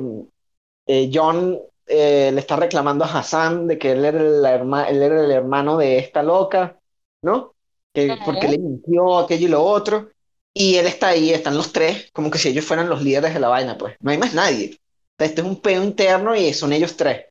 [0.87, 5.25] eh, John eh, le está reclamando a Hassan de que él era, herma- él era
[5.25, 6.79] el hermano de esta loca,
[7.23, 7.55] ¿no?
[7.93, 8.25] Que, Ujú.
[8.25, 10.11] porque le mintió aquello y lo otro.
[10.53, 13.41] Y él está ahí, están los tres, como que si ellos fueran los líderes de
[13.41, 13.97] la vaina, pues.
[14.01, 14.73] No hay más nadie.
[14.75, 14.79] O
[15.19, 17.27] sea, este es un peo interno y son ellos tres.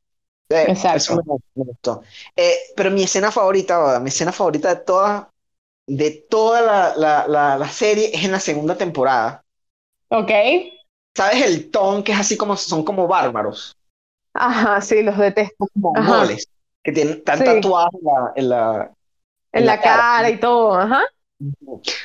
[0.49, 0.93] Eh, Exacto.
[0.93, 1.23] Eso me,
[1.55, 2.01] me gustó.
[2.35, 5.31] Eh, pero mi escena favorita, mi escena favorita de toda,
[5.87, 9.43] de toda la, la, la, la serie es en la segunda temporada.
[10.09, 10.31] ¿Ok?
[11.15, 13.77] ¿Sabes el ton que es así como son como bárbaros?
[14.33, 15.55] Ajá, sí, los detesto.
[15.57, 16.47] Como mongoles,
[16.83, 17.43] que tienen están Sí.
[17.43, 18.93] tatuados en la, en la,
[19.51, 20.03] En En la la cara.
[20.03, 21.03] cara y todo, ajá.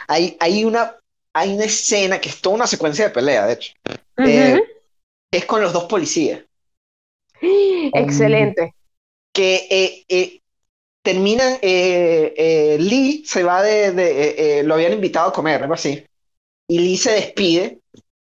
[0.08, 0.96] Hay, hay una,
[1.32, 3.72] hay una escena que es toda una secuencia de pelea, de hecho.
[4.18, 4.60] Eh.
[5.32, 6.42] Es con los dos policías.
[7.92, 8.74] Excelente.
[9.32, 10.40] que eh, eh,
[11.02, 16.04] terminan, eh, eh, Lee se va de, de- lo habían invitado a comer, algo así,
[16.68, 17.80] y Lee se despide,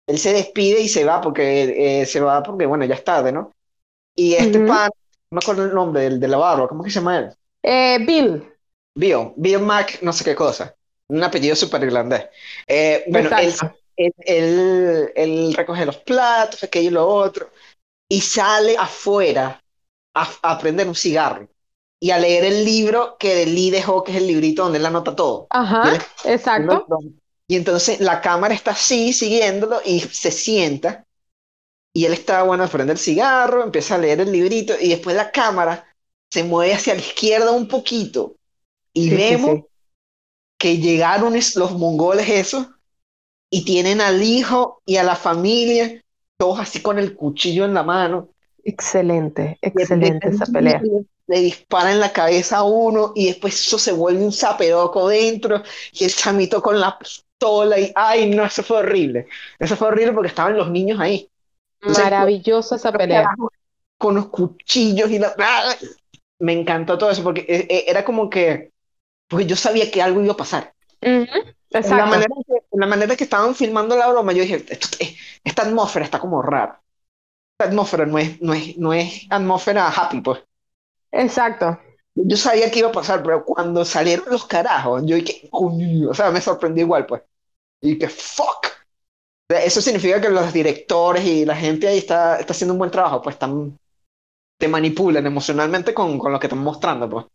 [0.07, 3.53] él se despide y se va porque se va porque, bueno, ya es tarde, ¿no?
[4.17, 4.91] Y este pan,
[5.31, 7.31] no me acuerdo el nombre del de la barba, ¿cómo que se llama él?
[8.07, 8.52] Bill.
[8.95, 10.77] Bill, Bill Mac, no sé qué cosa,
[11.09, 12.27] un apellido súper irlandés.
[12.67, 13.77] Eh, bueno, él, Exacto.
[13.97, 17.51] él, él- él recoge los platos, aquello y lo otro,
[18.09, 19.63] y sale afuera
[20.15, 21.49] a, a prender un cigarro
[22.01, 25.17] y a leer el libro que Lee dejó, que es el librito donde él anota
[25.17, 25.51] todo.
[25.51, 25.89] Ajá,
[26.25, 26.89] exacto.
[27.49, 31.07] Y entonces la cámara está así, siguiéndolo, y se sienta,
[31.93, 35.31] y él está, bueno, prende el cigarro, empieza a leer el librito, y después la
[35.33, 35.87] cámara
[36.31, 38.37] se mueve hacia la izquierda un poquito,
[38.93, 39.65] y Sí, vemos sí.
[40.59, 42.69] que llegaron los mongoles esos
[43.51, 46.03] y tienen al hijo y a la familia,
[46.39, 48.31] todos así con el cuchillo en la mano.
[48.65, 50.83] Excelente, excelente esa pelea.
[51.27, 55.63] Le disparan en la cabeza a uno y después eso se vuelve un zaperoco dentro
[55.93, 59.27] y el chamito con la pistola y ay no, eso fue horrible.
[59.59, 61.29] Eso fue horrible porque estaban los niños ahí.
[61.83, 63.35] Maravillosa esa pelea.
[63.99, 65.35] Con los cuchillos y la...
[65.39, 65.75] ¡Ah!
[66.39, 68.72] Me encantó todo eso porque eh, eh, era como que,
[69.33, 70.75] pues yo sabía que algo iba a pasar.
[71.03, 74.97] Ujú, En la manera que, la manera que estaban filmando la broma, yo dije, esto-
[75.01, 76.81] eh, esta atmósfera está como rara.
[77.59, 80.41] Esta atmósfera no es, no es, no es atmósfera happy, pues.
[81.13, 81.79] Exacto.
[82.15, 86.15] Yo sabía que iba a pasar, pero cuando salieron los carajos, yo dije, "Coño", o
[86.15, 87.23] sea, me sorprendió igual, pues.
[87.83, 88.67] Y que, fuck.
[89.51, 92.79] O sea, Eso significa que los directores y la gente ahí está, está haciendo un
[92.79, 93.79] buen trabajo, pues están,
[94.59, 97.27] te manipulan emocionalmente con, con lo que están mostrando, pues.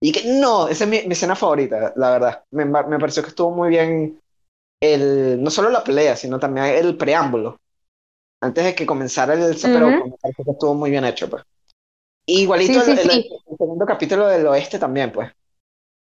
[0.00, 2.44] Y que no, esa es mi, mi escena favorita, la verdad.
[2.50, 4.20] Me, me pareció que estuvo muy bien
[4.80, 7.58] el, no solo la pelea, sino también el preámbulo.
[8.42, 10.06] Antes de que comenzara el zapero, Ujú.
[10.06, 11.44] me pareció que estuvo muy bien hecho, pues.
[12.26, 13.32] Igualito Sí, el, sí, el- sí.
[13.48, 15.30] el segundo capítulo del oeste también, pues.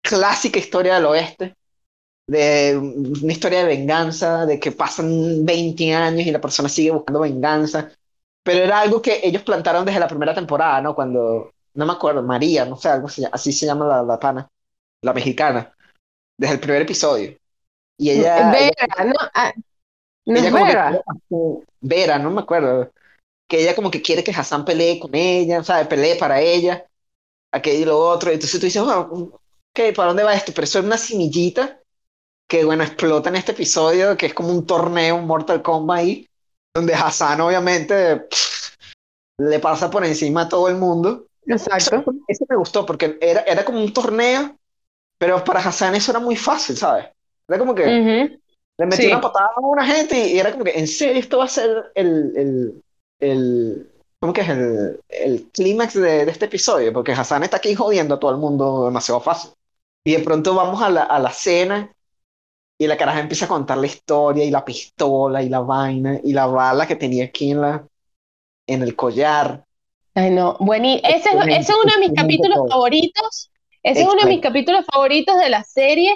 [0.03, 1.55] Clásica historia del oeste,
[2.29, 7.21] de una historia de venganza, de que pasan 20 años y la persona sigue buscando
[7.21, 7.91] venganza.
[8.43, 10.95] Pero era algo que ellos plantaron desde la primera temporada, ¿no?
[10.95, 14.49] Cuando, no me acuerdo, María, no sé, algo así, así se llama la, la pana,
[15.03, 15.73] la mexicana,
[16.37, 17.39] desde el primer episodio.
[17.97, 19.53] Y ella, ella- Vera, no, ah,
[20.27, 21.03] no ella es como que Vera.
[21.81, 22.91] Vera, no me acuerdo.
[23.49, 26.85] Que ella como que quiere que Hassan pelee con ella, o sea, pelee para ella,
[27.53, 28.33] aquello y lo otro.
[28.33, 30.53] Entonces tú dices, "Ah, ok, ¿para dónde va esto?
[30.53, 31.81] Pero eso es una semillita
[32.49, 36.29] que, bueno, explota en este episodio, que es como un torneo, un Mortal Kombat ahí,
[36.75, 38.77] donde Hassan obviamente pff,
[39.39, 41.28] le pasa por encima a todo el mundo.
[41.49, 42.15] Eso, Exacto.
[42.27, 44.57] eso me gustó porque era, era como un torneo,
[45.19, 47.07] pero para Hassan eso era muy fácil, ¿sabes?
[47.49, 48.01] Era como que...
[48.01, 48.39] Ujú.
[48.79, 49.13] Le metí Sí.
[49.13, 51.49] una patada a una gente y, y era como que, ¿en serio esto va a
[51.49, 52.83] ser el, el,
[53.21, 56.93] el ¿cómo que es el, el clímax de, de este episodio?
[56.93, 59.51] Porque Hassan está aquí jodiendo a todo el mundo demasiado fácil.
[60.05, 61.93] Y de pronto vamos a la, a la cena
[62.79, 66.33] y la caraja empieza a contar la historia y la pistola y la vaina y
[66.33, 67.87] la bala que tenía aquí en la,
[68.67, 69.65] en el collar.
[70.19, 70.57] Ay, no.
[70.61, 73.51] Buení, ese, es- ese es uno de mis capítulos favoritos
[73.83, 76.15] Ese es uno de mis capítulos favoritos de la serie,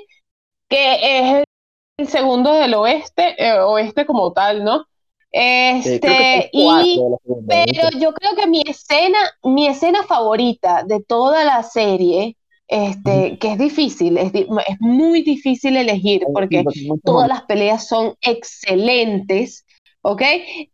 [0.69, 0.95] que
[1.41, 1.45] es
[1.99, 4.85] el segundo del oeste, eh, oeste como tal, ¿no?
[5.31, 6.97] Este, y
[7.49, 12.37] pero yo creo que mi escena, mi escena favorita de toda la serie,
[12.69, 16.65] este, que es difícil, es, di- es muy difícil elegir porque
[17.05, 19.65] todas las peleas son excelentes,
[20.03, 20.23] ¿ok?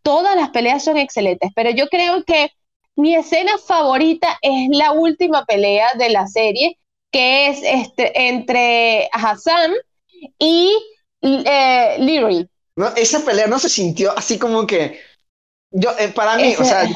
[0.03, 2.51] Todas las peleas son excelentes, pero yo creo que
[2.99, 6.79] mi escena favorita es la última pelea de la serie,
[7.13, 9.73] que es este, entre Hassan
[10.37, 10.73] y
[11.23, 12.47] eh.
[12.75, 15.01] No, esa pelea no se sintió así como que
[15.71, 16.89] yo, eh, para mí, o sea,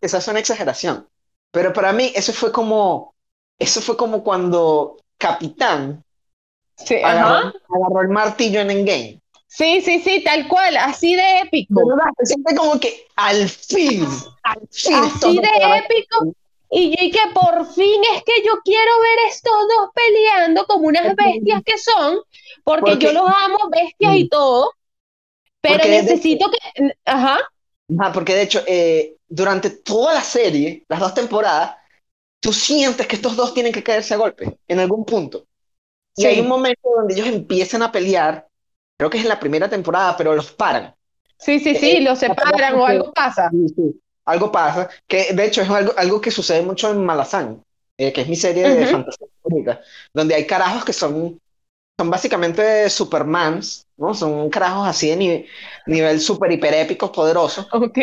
[0.00, 1.08] quizás es una exageración,
[1.50, 3.14] pero para mí eso fue como,
[3.58, 6.04] eso fue como cuando Capitán
[6.76, 9.20] sí, agarró, agarró el martillo en Endgame.
[9.52, 11.82] Sí, sí, sí, tal cual, así de épico.
[12.20, 14.06] Se siente como que al fin,
[14.44, 15.48] al fin así de
[15.78, 16.32] épico.
[16.70, 20.86] Y yo y que por fin es que yo quiero ver estos dos peleando como
[20.86, 22.20] unas bestias que son,
[22.62, 24.72] porque, Porque- yo los amo, bestias y todo,
[25.60, 27.40] pero necesito que, ajá,
[27.98, 31.74] Ajá, porque de hecho, eh, durante toda la serie, las dos temporadas,
[32.38, 35.44] tú sientes que estos dos tienen que caerse a golpe en algún punto.
[36.16, 36.28] Y Sí.
[36.28, 38.46] hay un momento donde ellos empiezan a pelear,
[39.00, 40.94] creo que es en la primera temporada, pero los paran.
[41.38, 43.50] sí, sí, sí, Eh, los separan o algo pasa.
[43.50, 44.02] Sí, sí.
[44.26, 47.64] Algo pasa, que de hecho es algo, algo que sucede mucho en Malazán,
[47.98, 48.86] eh, que es mi serie de Ujú.
[48.86, 49.80] fantasía favorita,
[50.14, 51.40] donde hay carajos que son,
[51.98, 54.14] son básicamente Supermans, ¿no?
[54.14, 55.46] Son carajos así de ni-
[55.86, 57.98] nivel super hiper épicos, poderosos, Ok,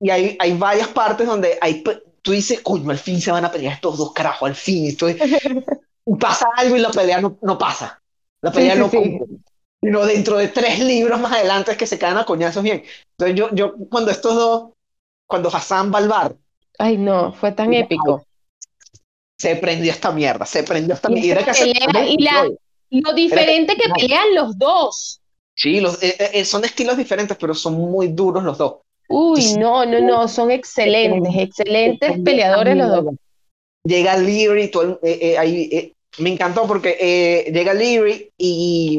[0.00, 1.82] y hay, hay varias partes donde hay,
[2.22, 5.18] tú dices, coño, al fin se van a pelear estos dos carajos, al fin, estoy...
[6.20, 8.02] pasa algo y la pelea no, no pasa,
[8.42, 9.26] la pelea sí, no sí.
[9.82, 9.90] Cumple.
[10.00, 12.82] Sino dentro de tres libros más adelante es que se caen a coñazos bien.
[13.18, 14.70] Entonces yo, yo cuando estos dos,
[15.28, 16.36] cuando Hassan va al bar,
[16.78, 18.24] Ay, no, fue tan épico.
[19.38, 21.40] se prendió esta mierda, se prendió esta Y mierda.
[21.42, 22.48] Era casi- pelea y la,
[22.90, 23.94] lo diferente que no.
[23.94, 25.20] pelean los dos.
[25.54, 28.76] Sí, los, eh, eh, son estilos diferentes, pero son muy duros los dos.
[29.08, 33.14] Uy, no, no, no, son excelentes, excelentes peleadores los dos.
[33.84, 38.98] Llega Leary, todo el- eh, eh, ahí, eh, me encantó porque eh, llega Leary y,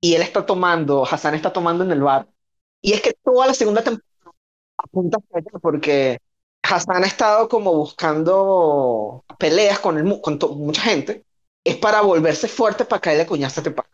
[0.00, 2.26] y él está tomando, Hassan está tomando en el bar.
[2.82, 4.08] Y es que toda la segunda temporada
[4.78, 6.18] apunta hacia allá porque
[6.62, 11.24] Hassan ha estado como buscando peleas con, el, con to- mucha gente.
[11.64, 13.88] Es para volverse fuerte para caerle coñazo a este pana.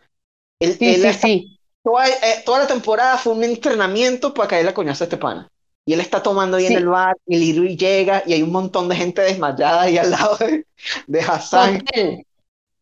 [0.60, 1.58] Él, Sí, él sí, está- sí.
[1.82, 5.48] toda, eh, toda la temporada fue un entrenamiento para caerle coñazo a este pana.
[5.84, 8.88] Y él está tomando ahí en el bar, y Leary llega y hay un montón
[8.88, 10.66] de gente desmayada ahí al lado de,
[11.06, 11.78] de Hassan.
[11.78, 12.26] Total.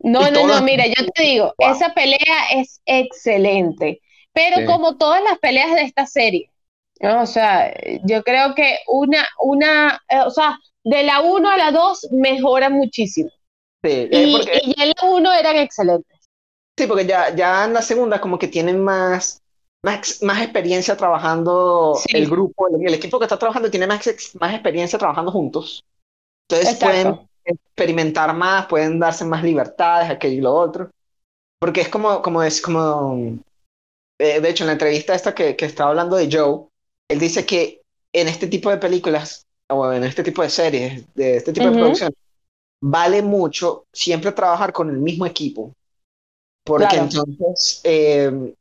[0.04, 1.70] No, no, no, mira, yo te digo, Wow.
[1.72, 4.00] esa pelea es excelente,
[4.32, 4.66] pero Sí.
[4.66, 6.50] como todas las peleas de esta serie,
[7.00, 7.22] ¿no?
[7.22, 7.72] O sea,
[8.04, 12.68] yo creo que una, una, eh, o sea, de la 1 a la 2 mejora
[12.70, 13.30] muchísimo.
[13.82, 16.18] Sí, eh, Y, porque, y ya en la 1 eran excelentes.
[16.76, 19.42] sí, porque ya, ya en la segunda como que tienen más,
[19.82, 22.16] más, más experiencia trabajando Sí.
[22.18, 25.84] el grupo, el, el equipo que está trabajando tiene más, ex- más experiencia trabajando juntos.
[26.48, 27.28] Entonces pueden.
[27.44, 30.90] Experimentar más, pueden darse más libertades, aquello y lo otro.
[31.58, 33.38] Porque es como, como es como,
[34.18, 36.66] eh, de hecho, en la entrevista esta que, que estaba hablando de Joe,
[37.08, 41.36] él dice que en este tipo de películas, o en este tipo de series, de
[41.36, 41.74] este tipo Ujú.
[41.74, 42.18] de producciones,
[42.82, 45.72] vale mucho siempre trabajar con el mismo equipo.
[46.64, 47.04] Porque Claro.
[47.04, 48.54] entonces eh,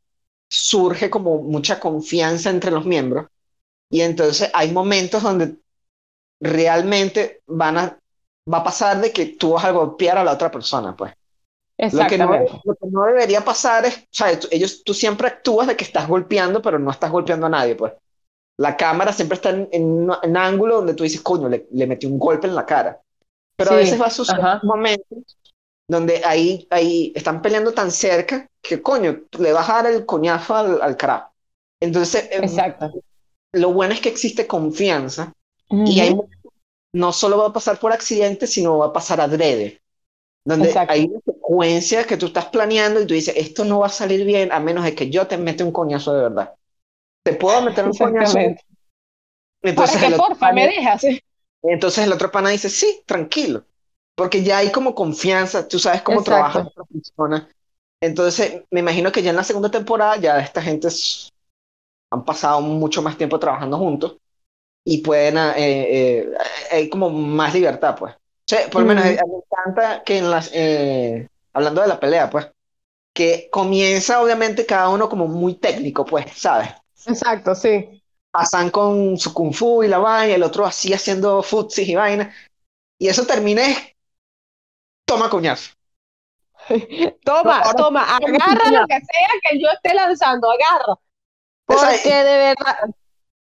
[0.50, 3.28] surge como mucha confianza entre los miembros.
[3.90, 5.58] Y entonces hay momentos donde
[6.42, 8.00] realmente van a,
[8.52, 11.14] va a pasar de que tú vas a golpear a la otra persona, pues.
[11.92, 15.68] Lo que, no, lo que no debería pasar es, o sea, ellos, tú siempre actúas
[15.68, 17.94] de que estás golpeando, pero no estás golpeando a nadie, pues.
[18.58, 21.88] La cámara siempre está en, en un en ángulo donde tú dices, coño, le, le
[21.88, 23.02] metí un golpe en la cara.
[23.58, 24.62] Pero a Sí, veces va a suceder ajá.
[24.64, 25.38] momentos
[25.88, 30.56] donde ahí, ahí están peleando tan cerca que, coño, le vas a dar el coñazo
[30.56, 31.32] al, al carajo.
[31.82, 32.92] Entonces, eh, Exacto.
[33.54, 35.34] lo bueno es que existe confianza
[35.70, 36.16] y hay.
[36.94, 39.82] No solo va a pasar por accidente, sino va a pasar adrede.
[40.46, 40.88] Donde Exacto.
[40.88, 44.26] hay una secuencia que tú estás planeando y tú dices, esto no va a salir
[44.26, 46.56] bien a menos de que yo te mete un coñazo de verdad.
[47.24, 48.40] Te puedo meter un coñazo.
[48.40, 48.64] Exactamente.
[49.76, 51.04] Para Entonces que porfa me pana, dejas.
[51.64, 53.66] entonces el otro pana dice, sí, tranquilo.
[54.16, 56.64] Porque ya hay como confianza, tú sabes cómo trabaja Exacto.
[56.64, 57.50] la otra persona.
[58.02, 61.32] Entonces, me imagino que ya en la segunda temporada ya esta gente es-
[62.12, 64.18] han pasado mucho más tiempo trabajando juntos
[64.86, 66.30] y pueden, eh, eh,
[66.72, 68.14] hay como más libertad, pues.
[68.16, 69.08] O sea, por lo menos Mm.
[69.08, 72.48] eh, me encanta que en las, eh, hablando de la pelea, pues,
[73.14, 76.70] que comienza obviamente cada uno como muy técnico, pues, ¿sabes?
[77.06, 78.02] Exacto, sí.
[78.34, 82.34] Hassan con su kung fu y la vaina, el otro así haciendo futsis y vaina.
[83.00, 83.78] Y eso termina es
[85.06, 85.72] toma coñazo.
[87.26, 90.96] toma, toma, agarra lo que sea que yo esté lanzando, agarra.
[91.66, 92.78] Porque de verdad,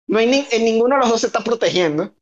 [0.08, 2.14] No hay ni- en ninguno de los dos se está protegiendo.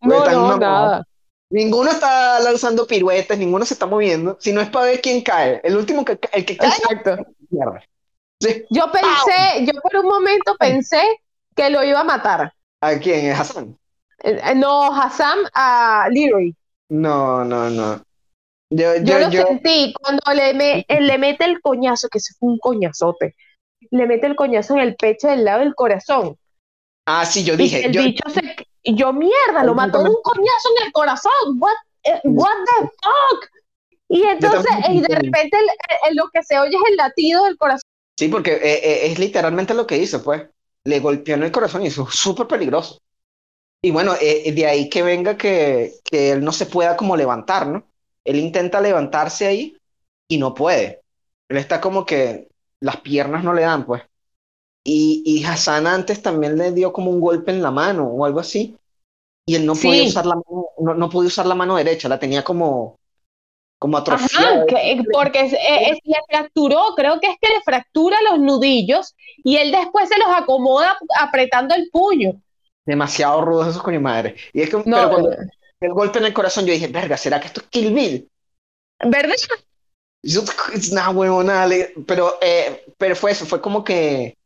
[0.00, 1.04] no, están no, nada.
[1.50, 4.36] Ninguno está lanzando piruetas, ninguno se está moviendo.
[4.40, 5.60] Si no es para ver quién cae.
[5.62, 7.16] El último que el que cae, Exacto.
[8.40, 8.64] Sí.
[8.70, 11.00] Yo pensé, yo por un momento pensé
[11.54, 12.52] que lo iba a matar.
[12.80, 13.26] ¿A quién?
[13.26, 13.78] ¿Es Hassan?
[14.22, 16.54] Eh, eh, No, Hassan a Leroy.
[16.88, 18.02] No, no, no.
[18.70, 22.18] Yo, Yo yo, lo yo, sentí cuando le, me- él le mete el coñazo, que
[22.18, 23.36] ese fue un coñazote.
[23.90, 26.36] Le mete el coñazo en el pecho del lado del corazón.
[27.06, 28.40] Ah, sí, yo Y dije, el yo, bicho se.
[28.84, 31.32] yo, mierda, lo mató de un coñazo en el corazón.
[31.58, 31.72] What,
[32.04, 33.50] eh, what the fuck?
[34.08, 37.56] Y entonces, y de repente el- el- lo que se oye es el latido del
[37.56, 37.82] corazón.
[38.18, 40.42] sí, porque eh, eh, es literalmente lo que hizo, pues.
[40.84, 42.98] Le golpeó en el corazón y eso es súper peligroso.
[43.82, 47.66] Y bueno, eh, de ahí que venga que, que él no se pueda como levantar,
[47.66, 47.86] ¿no?
[48.24, 49.76] Él intenta levantarse ahí
[50.28, 51.02] y no puede.
[51.48, 52.48] Él está como que
[52.80, 54.02] las piernas no le dan, pues.
[54.84, 58.40] Y, y Hassan antes también le dio como un golpe en la mano o algo
[58.40, 58.76] así.
[59.46, 59.88] Y él no Sí.
[59.88, 62.96] podía usar la mano, no, no podía usar la mano derecha, la tenía como,
[63.78, 64.66] como Ajá, atrofiada.
[64.66, 69.14] que- porque es- eh, es- le fracturó, creo que es que le fractura los nudillos
[69.42, 72.40] y él después se los acomoda apretando el puño.
[72.86, 74.36] Demasiado rudos esos coño madre.
[74.52, 75.30] Y es que, No, pero cuando
[75.80, 78.28] el golpe en el corazón, yo dije, verga, ¿será que esto es Kill Bill?
[79.04, 79.34] ¿verdad?
[80.22, 80.42] Yo,
[80.92, 81.66] una huevona,
[82.06, 84.36] pero, eh, pero fue eso, fue como que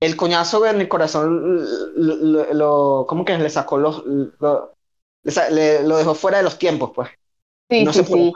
[0.00, 1.64] el coñazo en el corazón
[1.96, 4.74] lo, lo- lo- como que le sacó los, lo,
[5.50, 7.08] le lo dejó fuera de los tiempos, pues.
[7.70, 8.24] Sí, no sí, se puede.
[8.24, 8.32] sí.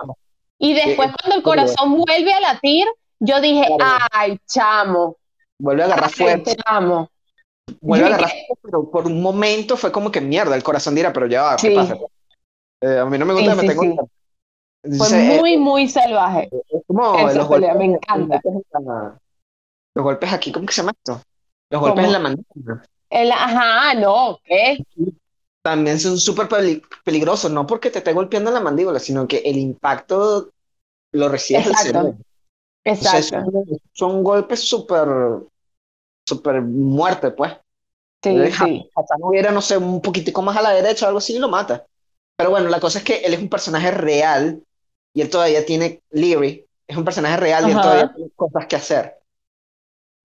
[0.59, 2.87] Y después Eh, cuando el corazón vuelve a latir,
[3.21, 4.05] yo dije, Claro.
[4.13, 5.17] ay, chamo,
[5.61, 7.11] Vuelve a agarrar ay, fuerza, chamo.
[7.81, 11.13] vuelve a agarrar fuerza, pero por un momento fue como que mierda, el corazón dirá,
[11.13, 11.75] pero ya va, ¿qué Sí.
[11.77, 11.97] pasa?
[12.81, 13.83] Eh, a mí no me gusta me tengo...
[13.83, 13.97] sí.
[14.83, 16.49] Fue Entonces, eh, muy, muy salvaje.
[16.71, 18.41] es como los golpes, me encanta.
[19.95, 21.21] Los golpes aquí, ¿cómo que se llama esto?
[21.71, 22.07] Los golpes ¿Cómo?
[22.07, 22.83] en la mandíbula.
[23.11, 24.79] El, ajá, no, ¿qué?
[25.63, 29.39] también son súper peli- peligrosos, no porque te esté golpeando en la mandíbula, sino que
[29.39, 30.51] el impacto
[31.13, 31.93] lo recibes del Exacto.
[31.93, 32.19] cerebro.
[32.99, 33.37] O sea, Exacto.
[33.45, 33.53] son,
[33.93, 35.09] son golpes súper,
[36.27, 37.53] súper muerte, pues.
[38.23, 38.91] Sí, Deja- sí.
[38.97, 41.39] Hasta no hubiera, no sé, un poquitico más a la derecha o algo así y
[41.39, 41.87] lo mata.
[42.37, 44.63] Pero bueno, la cosa es que él es un personaje real
[45.15, 48.77] y él todavía tiene Leary, es un personaje real y él todavía tiene cosas que
[48.77, 49.18] hacer.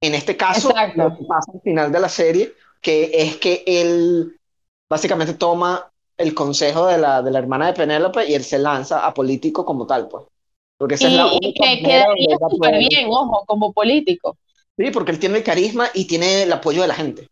[0.06, 1.02] En este caso, Exacto.
[1.04, 4.38] lo que pasa al final de la serie, que es que él
[4.90, 9.06] básicamente toma el consejo de la, de la hermana de Penélope y él se lanza
[9.06, 10.26] a político como tal, pues.
[10.78, 14.38] Porque esa es la Y única que quedaría súper bien, ojo, como político.
[14.78, 17.28] Sí, porque él tiene el carisma y tiene el apoyo de la gente.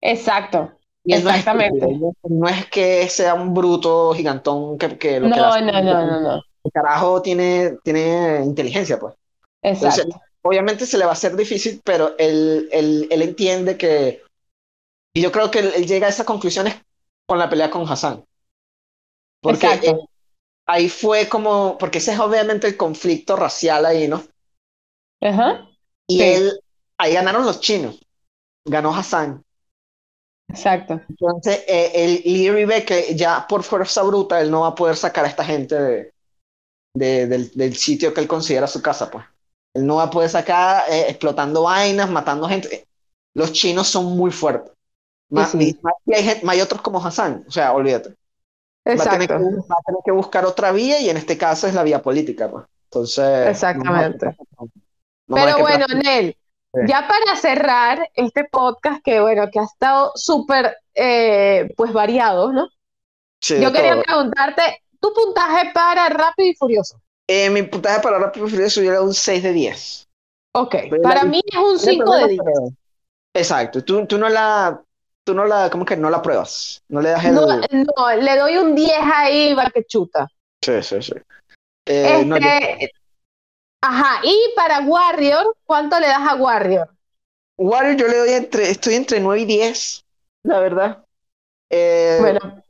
[0.00, 0.72] Exacto.
[1.04, 1.86] Y él no es Exactamente.
[2.28, 6.06] no es que sea un bruto gigantón que, que lo que No, hace- no, no,
[6.06, 6.42] no, no.
[6.64, 9.14] El carajo tiene, tiene inteligencia, pues.
[9.62, 10.02] Exacto.
[10.02, 14.22] Entonces, obviamente se le va a hacer difícil, pero él, él, él entiende que.
[15.14, 16.76] Y yo creo que él, él llega a esas conclusiones
[17.26, 18.24] con la pelea con Hassan.
[19.40, 19.96] Porque eh,
[20.66, 21.78] ahí fue como.
[21.78, 24.22] Porque ese es obviamente el conflicto racial ahí, ¿no?
[25.20, 25.68] Ajá.
[26.08, 26.22] Y Sí.
[26.22, 26.60] él.
[26.98, 28.00] Ahí ganaron los chinos.
[28.64, 29.44] Ganó Hassan.
[30.48, 31.00] Exacto.
[31.08, 34.96] Entonces, eh, el Leary ve que ya por fuerza bruta él no va a poder
[34.96, 36.12] sacar a esta gente de,
[36.94, 39.24] de- del, del sitio que él considera su casa, pues.
[39.74, 42.86] Él no va a poder sacar eh, explotando vainas, matando gente.
[43.34, 44.72] Los chinos son muy fuertes.
[45.50, 45.80] Sí, sí.
[46.14, 48.10] hay, gente- hay otros como Hassan, o sea, olvídate.
[48.86, 49.66] Va a, tener que, Exacto.
[49.68, 52.50] va a tener que buscar otra vía y en este caso es la vía política,
[52.50, 52.66] pues.
[52.84, 53.48] Entonces.
[53.48, 54.26] Exactamente.
[54.26, 54.36] ver
[55.26, 55.86] Pero bueno.
[56.02, 56.36] Nel,
[56.74, 56.80] Sí.
[56.88, 62.68] ya para cerrar este podcast que bueno, que ha estado súper eh, pues variado, ¿no?
[63.40, 64.02] Yo quería todo.
[64.02, 67.00] preguntarte tu puntaje para Rápido y Furioso.
[67.28, 70.08] Eh, mi puntaje para Rápido y Furioso yo le doy un 6 de 10.
[70.54, 72.42] Ok, Pero para la- mí es un Tiene 5 de problemas, 10.
[72.44, 72.68] pero-
[73.36, 74.80] Exacto, tú, tú no la,
[75.24, 76.82] tú no la, ¿cómo que no la pruebas?
[76.88, 77.34] No le das el...
[77.34, 80.28] No, no, le doy un 10 ahí, va que chuta.
[80.64, 81.12] Sí, sí, sí.
[81.86, 82.90] Eh, no, yo- Este,
[83.82, 86.88] ajá, y para Warrior, ¿cuánto le das a Warrior?
[87.58, 90.04] Warrior yo le doy entre, estoy entre 9 y 10,
[90.44, 91.04] la verdad.
[91.70, 92.62] Eh, Bueno,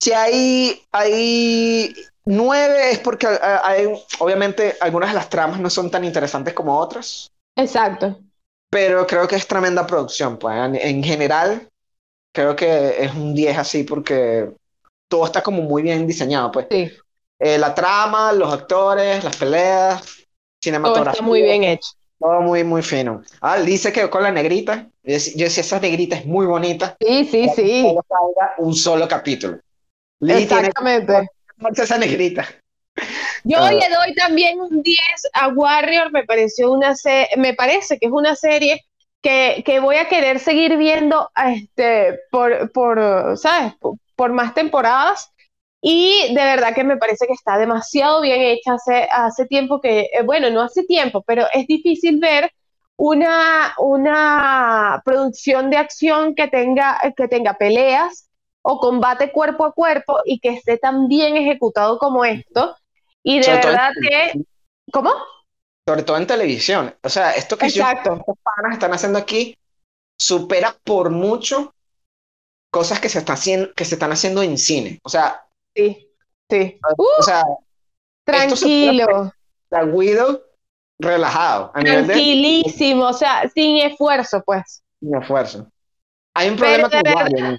[0.00, 3.86] si hay, hay 9 es porque eh, hay,
[4.20, 8.20] obviamente algunas de las tramas no son tan interesantes como otras, exacto.
[8.70, 11.68] pero creo que es tremenda producción, pues en, en general
[12.32, 14.52] creo que es un 10 así porque
[15.08, 16.68] todo está como muy bien diseñado, pues.
[16.70, 16.90] Sí,
[17.40, 21.12] Eh, la trama, los actores, las peleas, todo cinematografía.
[21.12, 21.90] está muy bien hecho.
[22.18, 23.22] Todo muy, muy fino.
[23.40, 24.88] Ah, dice que con la negrita.
[25.02, 26.96] Yo yo decía, esa negrita es muy bonita.
[27.00, 27.96] Sí, sí, sí.
[28.58, 29.58] Un solo capítulo.
[30.24, 30.72] Tiene
[31.74, 32.46] Que esa negrita.
[33.44, 33.72] Yo Ah.
[33.72, 34.98] le doy también un 10
[35.32, 38.84] a Warrior, me pareció una se- me parece que es una serie
[39.22, 43.74] que, que voy a querer seguir viendo este, por, por, ¿sabes?
[43.80, 45.30] Por, por más temporadas.
[45.80, 48.74] Y de verdad que me parece que está demasiado bien hecha.
[48.74, 52.52] Hace, hace tiempo que, eh, bueno, no hace tiempo, pero es difícil ver
[52.96, 58.28] una, una producción de acción que tenga, que tenga peleas
[58.62, 62.76] o combate cuerpo a cuerpo y que esté tan bien ejecutado como esto.
[63.22, 64.44] Y de Sobre verdad que,
[64.92, 65.12] ¿cómo?
[65.86, 66.94] Sobre todo en televisión.
[67.02, 68.14] O sea, esto que yo- Exacto.
[68.14, 69.56] estos panas están haciendo aquí
[70.18, 71.74] supera por mucho
[72.70, 74.98] cosas que se están haciendo, que se están haciendo en cine.
[75.02, 75.44] O sea,
[75.74, 76.08] Sí,
[76.50, 76.78] sí.
[76.98, 77.42] Uh, o sea,
[78.26, 79.32] esto supera tranquilo,
[79.70, 80.42] la Widow
[81.00, 84.82] relajado, a nivel de tranquilísimo, o sea, sin esfuerzo, pues.
[85.00, 85.66] sin esfuerzo.
[86.34, 87.58] Hay un problema con Warrior.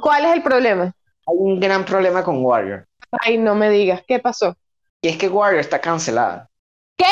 [0.00, 0.94] ¿Cuál es el problema?
[1.26, 2.86] Hay un gran problema con Warrior.
[3.10, 4.56] Ay, no me digas, ¿qué pasó?
[5.02, 6.48] Y es que Warrior está cancelada.
[6.96, 7.04] ¿Qué?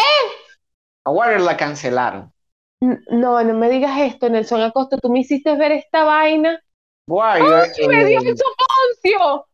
[1.05, 2.33] A Warrior la cancelaron.
[2.81, 6.61] No, no me digas esto, Nelson Acosta, tú me hiciste ver esta vaina.
[7.09, 7.69] Warrior.
[7.89, 9.47] ¡Me dio eh, el soponcio!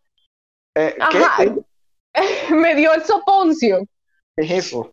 [0.76, 1.18] eh, ¿qué?
[1.18, 1.36] Ajá.
[1.44, 3.86] ¿Qué Me dio el soponcio.
[4.36, 4.92] es eso?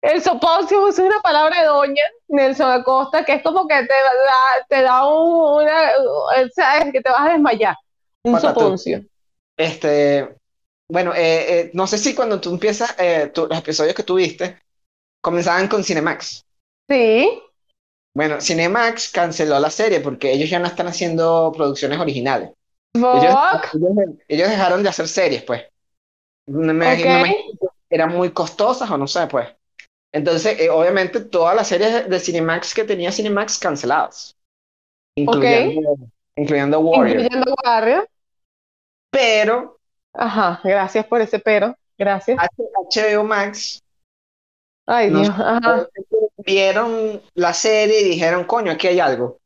[0.00, 4.66] El soponcio es una palabra de doña Nelson Acosta que es como que te da,
[4.68, 5.90] te da un- una,
[6.54, 7.74] sabes que te vas a desmayar.
[8.24, 8.60] Un Patatú.
[8.60, 9.04] soponcio.
[9.56, 10.36] Este,
[10.88, 14.60] bueno, eh, eh, no sé si cuando tú empiezas, eh, tú- los episodios que tuviste
[15.20, 16.44] comenzaban con Cinemax.
[16.88, 17.42] Sí,
[18.14, 22.50] Bueno, Cinemax canceló la serie porque ellos ya no están haciendo producciones originales.
[22.94, 23.34] Ellos,
[23.74, 25.62] ellos- ellos dejaron de hacer series, pues.
[26.46, 27.06] Me, me Ok.
[27.06, 29.48] imagino que eran muy costosas o no sé, pues.
[30.12, 34.36] Entonces, eh, obviamente, todas las series de Cinemax que tenía Cinemax canceladas,
[35.16, 35.72] incluyendo,
[36.36, 37.28] incluyendo Warrior.
[37.30, 38.08] Incluyendo Warrior.
[39.10, 39.56] Pero
[40.12, 41.74] Ajá, gracias por ese pero.
[41.96, 42.42] Gracias.
[42.76, 43.80] HBO Max
[44.86, 45.28] Ay, Dios.
[45.38, 45.88] Ajá.
[46.44, 49.38] vieron la serie y dijeron, coño, aquí hay algo.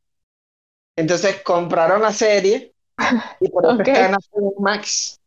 [0.97, 2.75] Entonces compraron la serie
[3.41, 3.89] y por eso Ok.
[3.89, 5.21] está en HBO Max.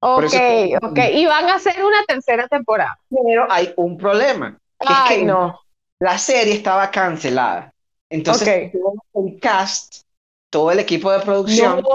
[0.00, 0.98] Ok, eso- ok.
[1.12, 2.98] Y van a hacer una tercera temporada.
[3.08, 4.58] Pero hay un problema.
[4.78, 5.60] es Ay, que no.
[6.00, 7.72] La serie estaba cancelada.
[8.10, 8.80] Entonces, Ok.
[9.12, 10.02] todo el cast,
[10.50, 11.88] todo el equipo de producción, No.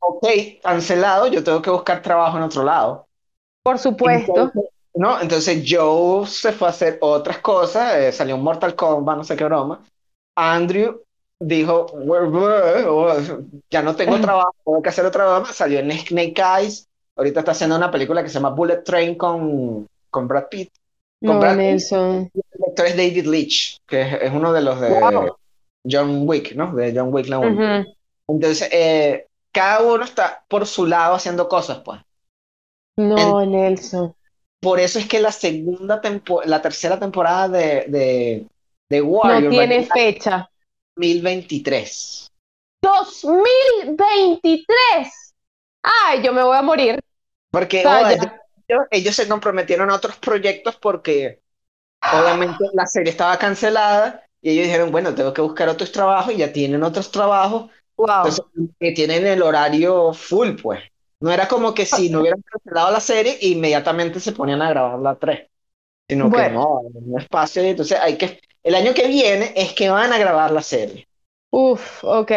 [0.00, 0.26] ok,
[0.62, 3.06] cancelado, yo tengo que buscar trabajo en otro lado.
[3.62, 4.32] Por supuesto.
[4.36, 4.64] Entonces,
[4.94, 5.20] ¿no?
[5.20, 9.36] Entonces Joe se fue a hacer otras cosas, eh, salió un Mortal Kombat, no sé
[9.36, 9.80] qué broma.
[10.36, 11.00] Andrew
[11.40, 13.14] dijo, "We're- we're- oh,
[13.70, 16.86] ya no tengo trabajo, tengo que hacer otra broma, salió en Snake Eyes,
[17.16, 20.70] ahorita está haciendo una película que se llama Bullet Train con, con Brad Pitt.
[21.20, 21.58] Con No, Brad Pitt.
[21.58, 22.30] Nelson.
[22.34, 25.36] El director es David Leitch, que es, es uno de los de Wow.
[25.90, 26.74] John Wick, ¿no?
[26.74, 27.80] De John Wick la uno.
[27.80, 27.88] Ujú.
[28.28, 32.00] Entonces, eh, cada uno está por su lado haciendo cosas, pues.
[32.96, 34.14] No, Nelson.
[34.60, 38.46] Por eso es que la segunda tempo- la tercera temporada de, de,
[38.88, 40.48] de Warrior No tiene fecha.
[40.96, 42.30] En 2023.
[42.82, 45.34] 2023.
[45.82, 47.00] Ay, yo me voy a morir.
[47.50, 48.18] Porque Vaya.
[48.20, 48.24] oh,
[48.68, 51.40] ellos, ellos se comprometieron a otros proyectos porque
[52.00, 56.38] obviamente la serie estaba cancelada y ellos dijeron, bueno, tengo que buscar otros trabajos y
[56.38, 58.08] ya tienen otros trabajos Wow.
[58.08, 58.44] Entonces,
[58.80, 60.82] que tienen el horario full, pues.
[61.20, 64.98] No era como que si no hubieran cancelado la serie, inmediatamente se ponían a grabar
[64.98, 65.48] la 3.
[66.08, 66.60] Sino que Bueno.
[66.60, 67.64] no, un espacio.
[67.64, 68.40] y Entonces, hay que.
[68.64, 71.06] El año que viene es que van a grabar la serie.
[71.50, 72.32] Uf, ok,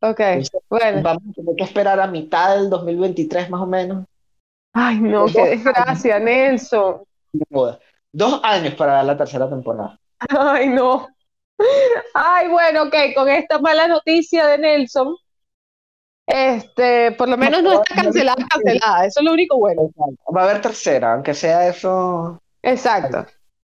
[0.00, 0.20] ok.
[0.20, 1.02] Entonces, Bueno.
[1.02, 4.04] Vamos a tener que esperar a mitad del 2023, más o menos.
[4.74, 5.64] Ay, no, qué años.
[5.64, 7.02] desgracia, Nelson.
[7.50, 7.78] No.
[8.12, 9.98] Dos años para dar la tercera temporada.
[10.28, 11.08] Ay, no.
[12.14, 15.16] Ay, bueno, ok, con esta mala noticia de Nelson,
[16.28, 19.06] este, por lo menos no está cancelada, cancelada.
[19.06, 19.90] Eso es lo único bueno.
[20.36, 22.42] Va a haber tercera, aunque sea eso.
[22.62, 23.24] Exacto.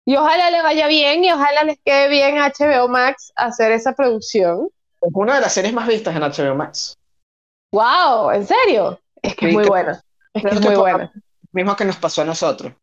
[0.05, 3.93] Y ojalá le vaya bien y ojalá les quede bien a HBO Max hacer esa
[3.93, 4.69] producción.
[5.01, 6.95] Es una de las series más vistas en HBO Max.
[7.71, 8.99] Wow, ¿en serio?
[9.21, 10.01] Es que es muy que- buena.
[10.33, 11.11] Es que es que muy buena.
[11.51, 12.73] mismo que nos pasó a nosotros.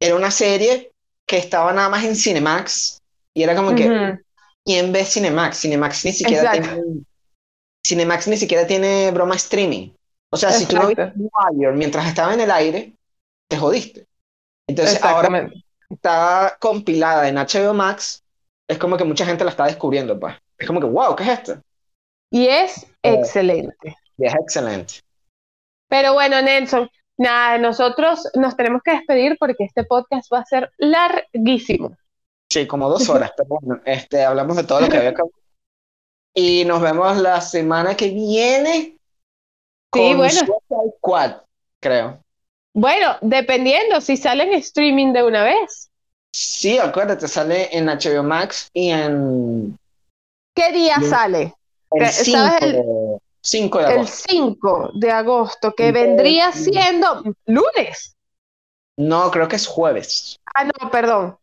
[0.00, 0.90] Era una serie
[1.26, 2.98] que estaba nada más en Cinemax
[3.34, 4.18] y era como que, Ujú.
[4.64, 5.58] ¿quién ve Cinemax?
[5.60, 6.74] Cinemax ni siquiera Exacto.
[6.82, 7.04] tiene,
[7.86, 9.90] Cinemax ni siquiera tiene broma streaming.
[10.30, 12.94] O sea, si tú no viste Wire mientras estaba en el aire,
[13.48, 14.06] te jodiste.
[14.66, 15.50] Entonces ahora.
[15.94, 18.22] Está compilada en HBO Max,
[18.68, 20.34] es como que mucha gente la está descubriendo, pues.
[20.58, 21.60] Es como que, wow, ¿qué es esto?
[22.30, 23.96] Y es excelente.
[24.16, 24.94] Y es excelente.
[25.88, 26.88] Pero bueno, Nelson,
[27.18, 31.96] nada, nosotros nos tenemos que despedir porque este podcast va a ser larguísimo.
[32.50, 35.26] Sí, como dos horas, pero bueno, este, hablamos de todo lo que había hablar.
[36.34, 38.96] Y nos vemos la semana que viene
[39.94, 40.30] Sí, con bueno.
[40.32, 41.32] Suicide Squad,
[41.78, 42.24] creo.
[42.74, 45.90] Bueno, dependiendo si sale en streaming de una vez.
[46.34, 49.76] Sí, acuérdate, sale en HBO Max y en
[50.54, 51.54] ¿Qué día sale?
[51.92, 54.24] el ¿Sabes 5 el- de, 5 de El agosto.
[54.28, 56.64] 5 de agosto, que vendría sí.
[56.72, 58.16] siendo lunes.
[58.96, 60.36] No, creo que es jueves.
[60.54, 61.36] Ah, no, perdón.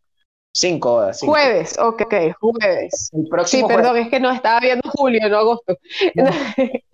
[0.54, 1.32] 5 cinco.
[1.34, 3.10] Jueves, ok, ok, jueves.
[3.14, 5.78] El Sí, próximo perdón, es que no estaba viendo julio, no agosto.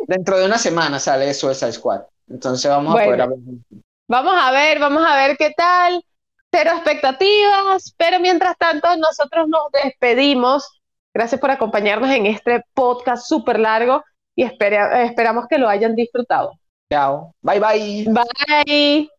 [0.07, 2.02] Dentro de una semana sale Suicide Squad.
[2.28, 3.02] Entonces vamos Bueno.
[3.02, 3.40] a poder hablar.
[4.07, 6.03] Vamos a ver, vamos a ver qué tal.
[6.52, 10.64] Cero expectativas, pero mientras tanto nosotros nos despedimos.
[11.14, 14.03] Gracias por acompañarnos en este podcast súper largo
[14.36, 16.52] y espera- esperamos que lo hayan disfrutado.
[16.91, 17.34] Chao.
[17.41, 18.06] Bye bye.
[18.10, 19.10] Bye.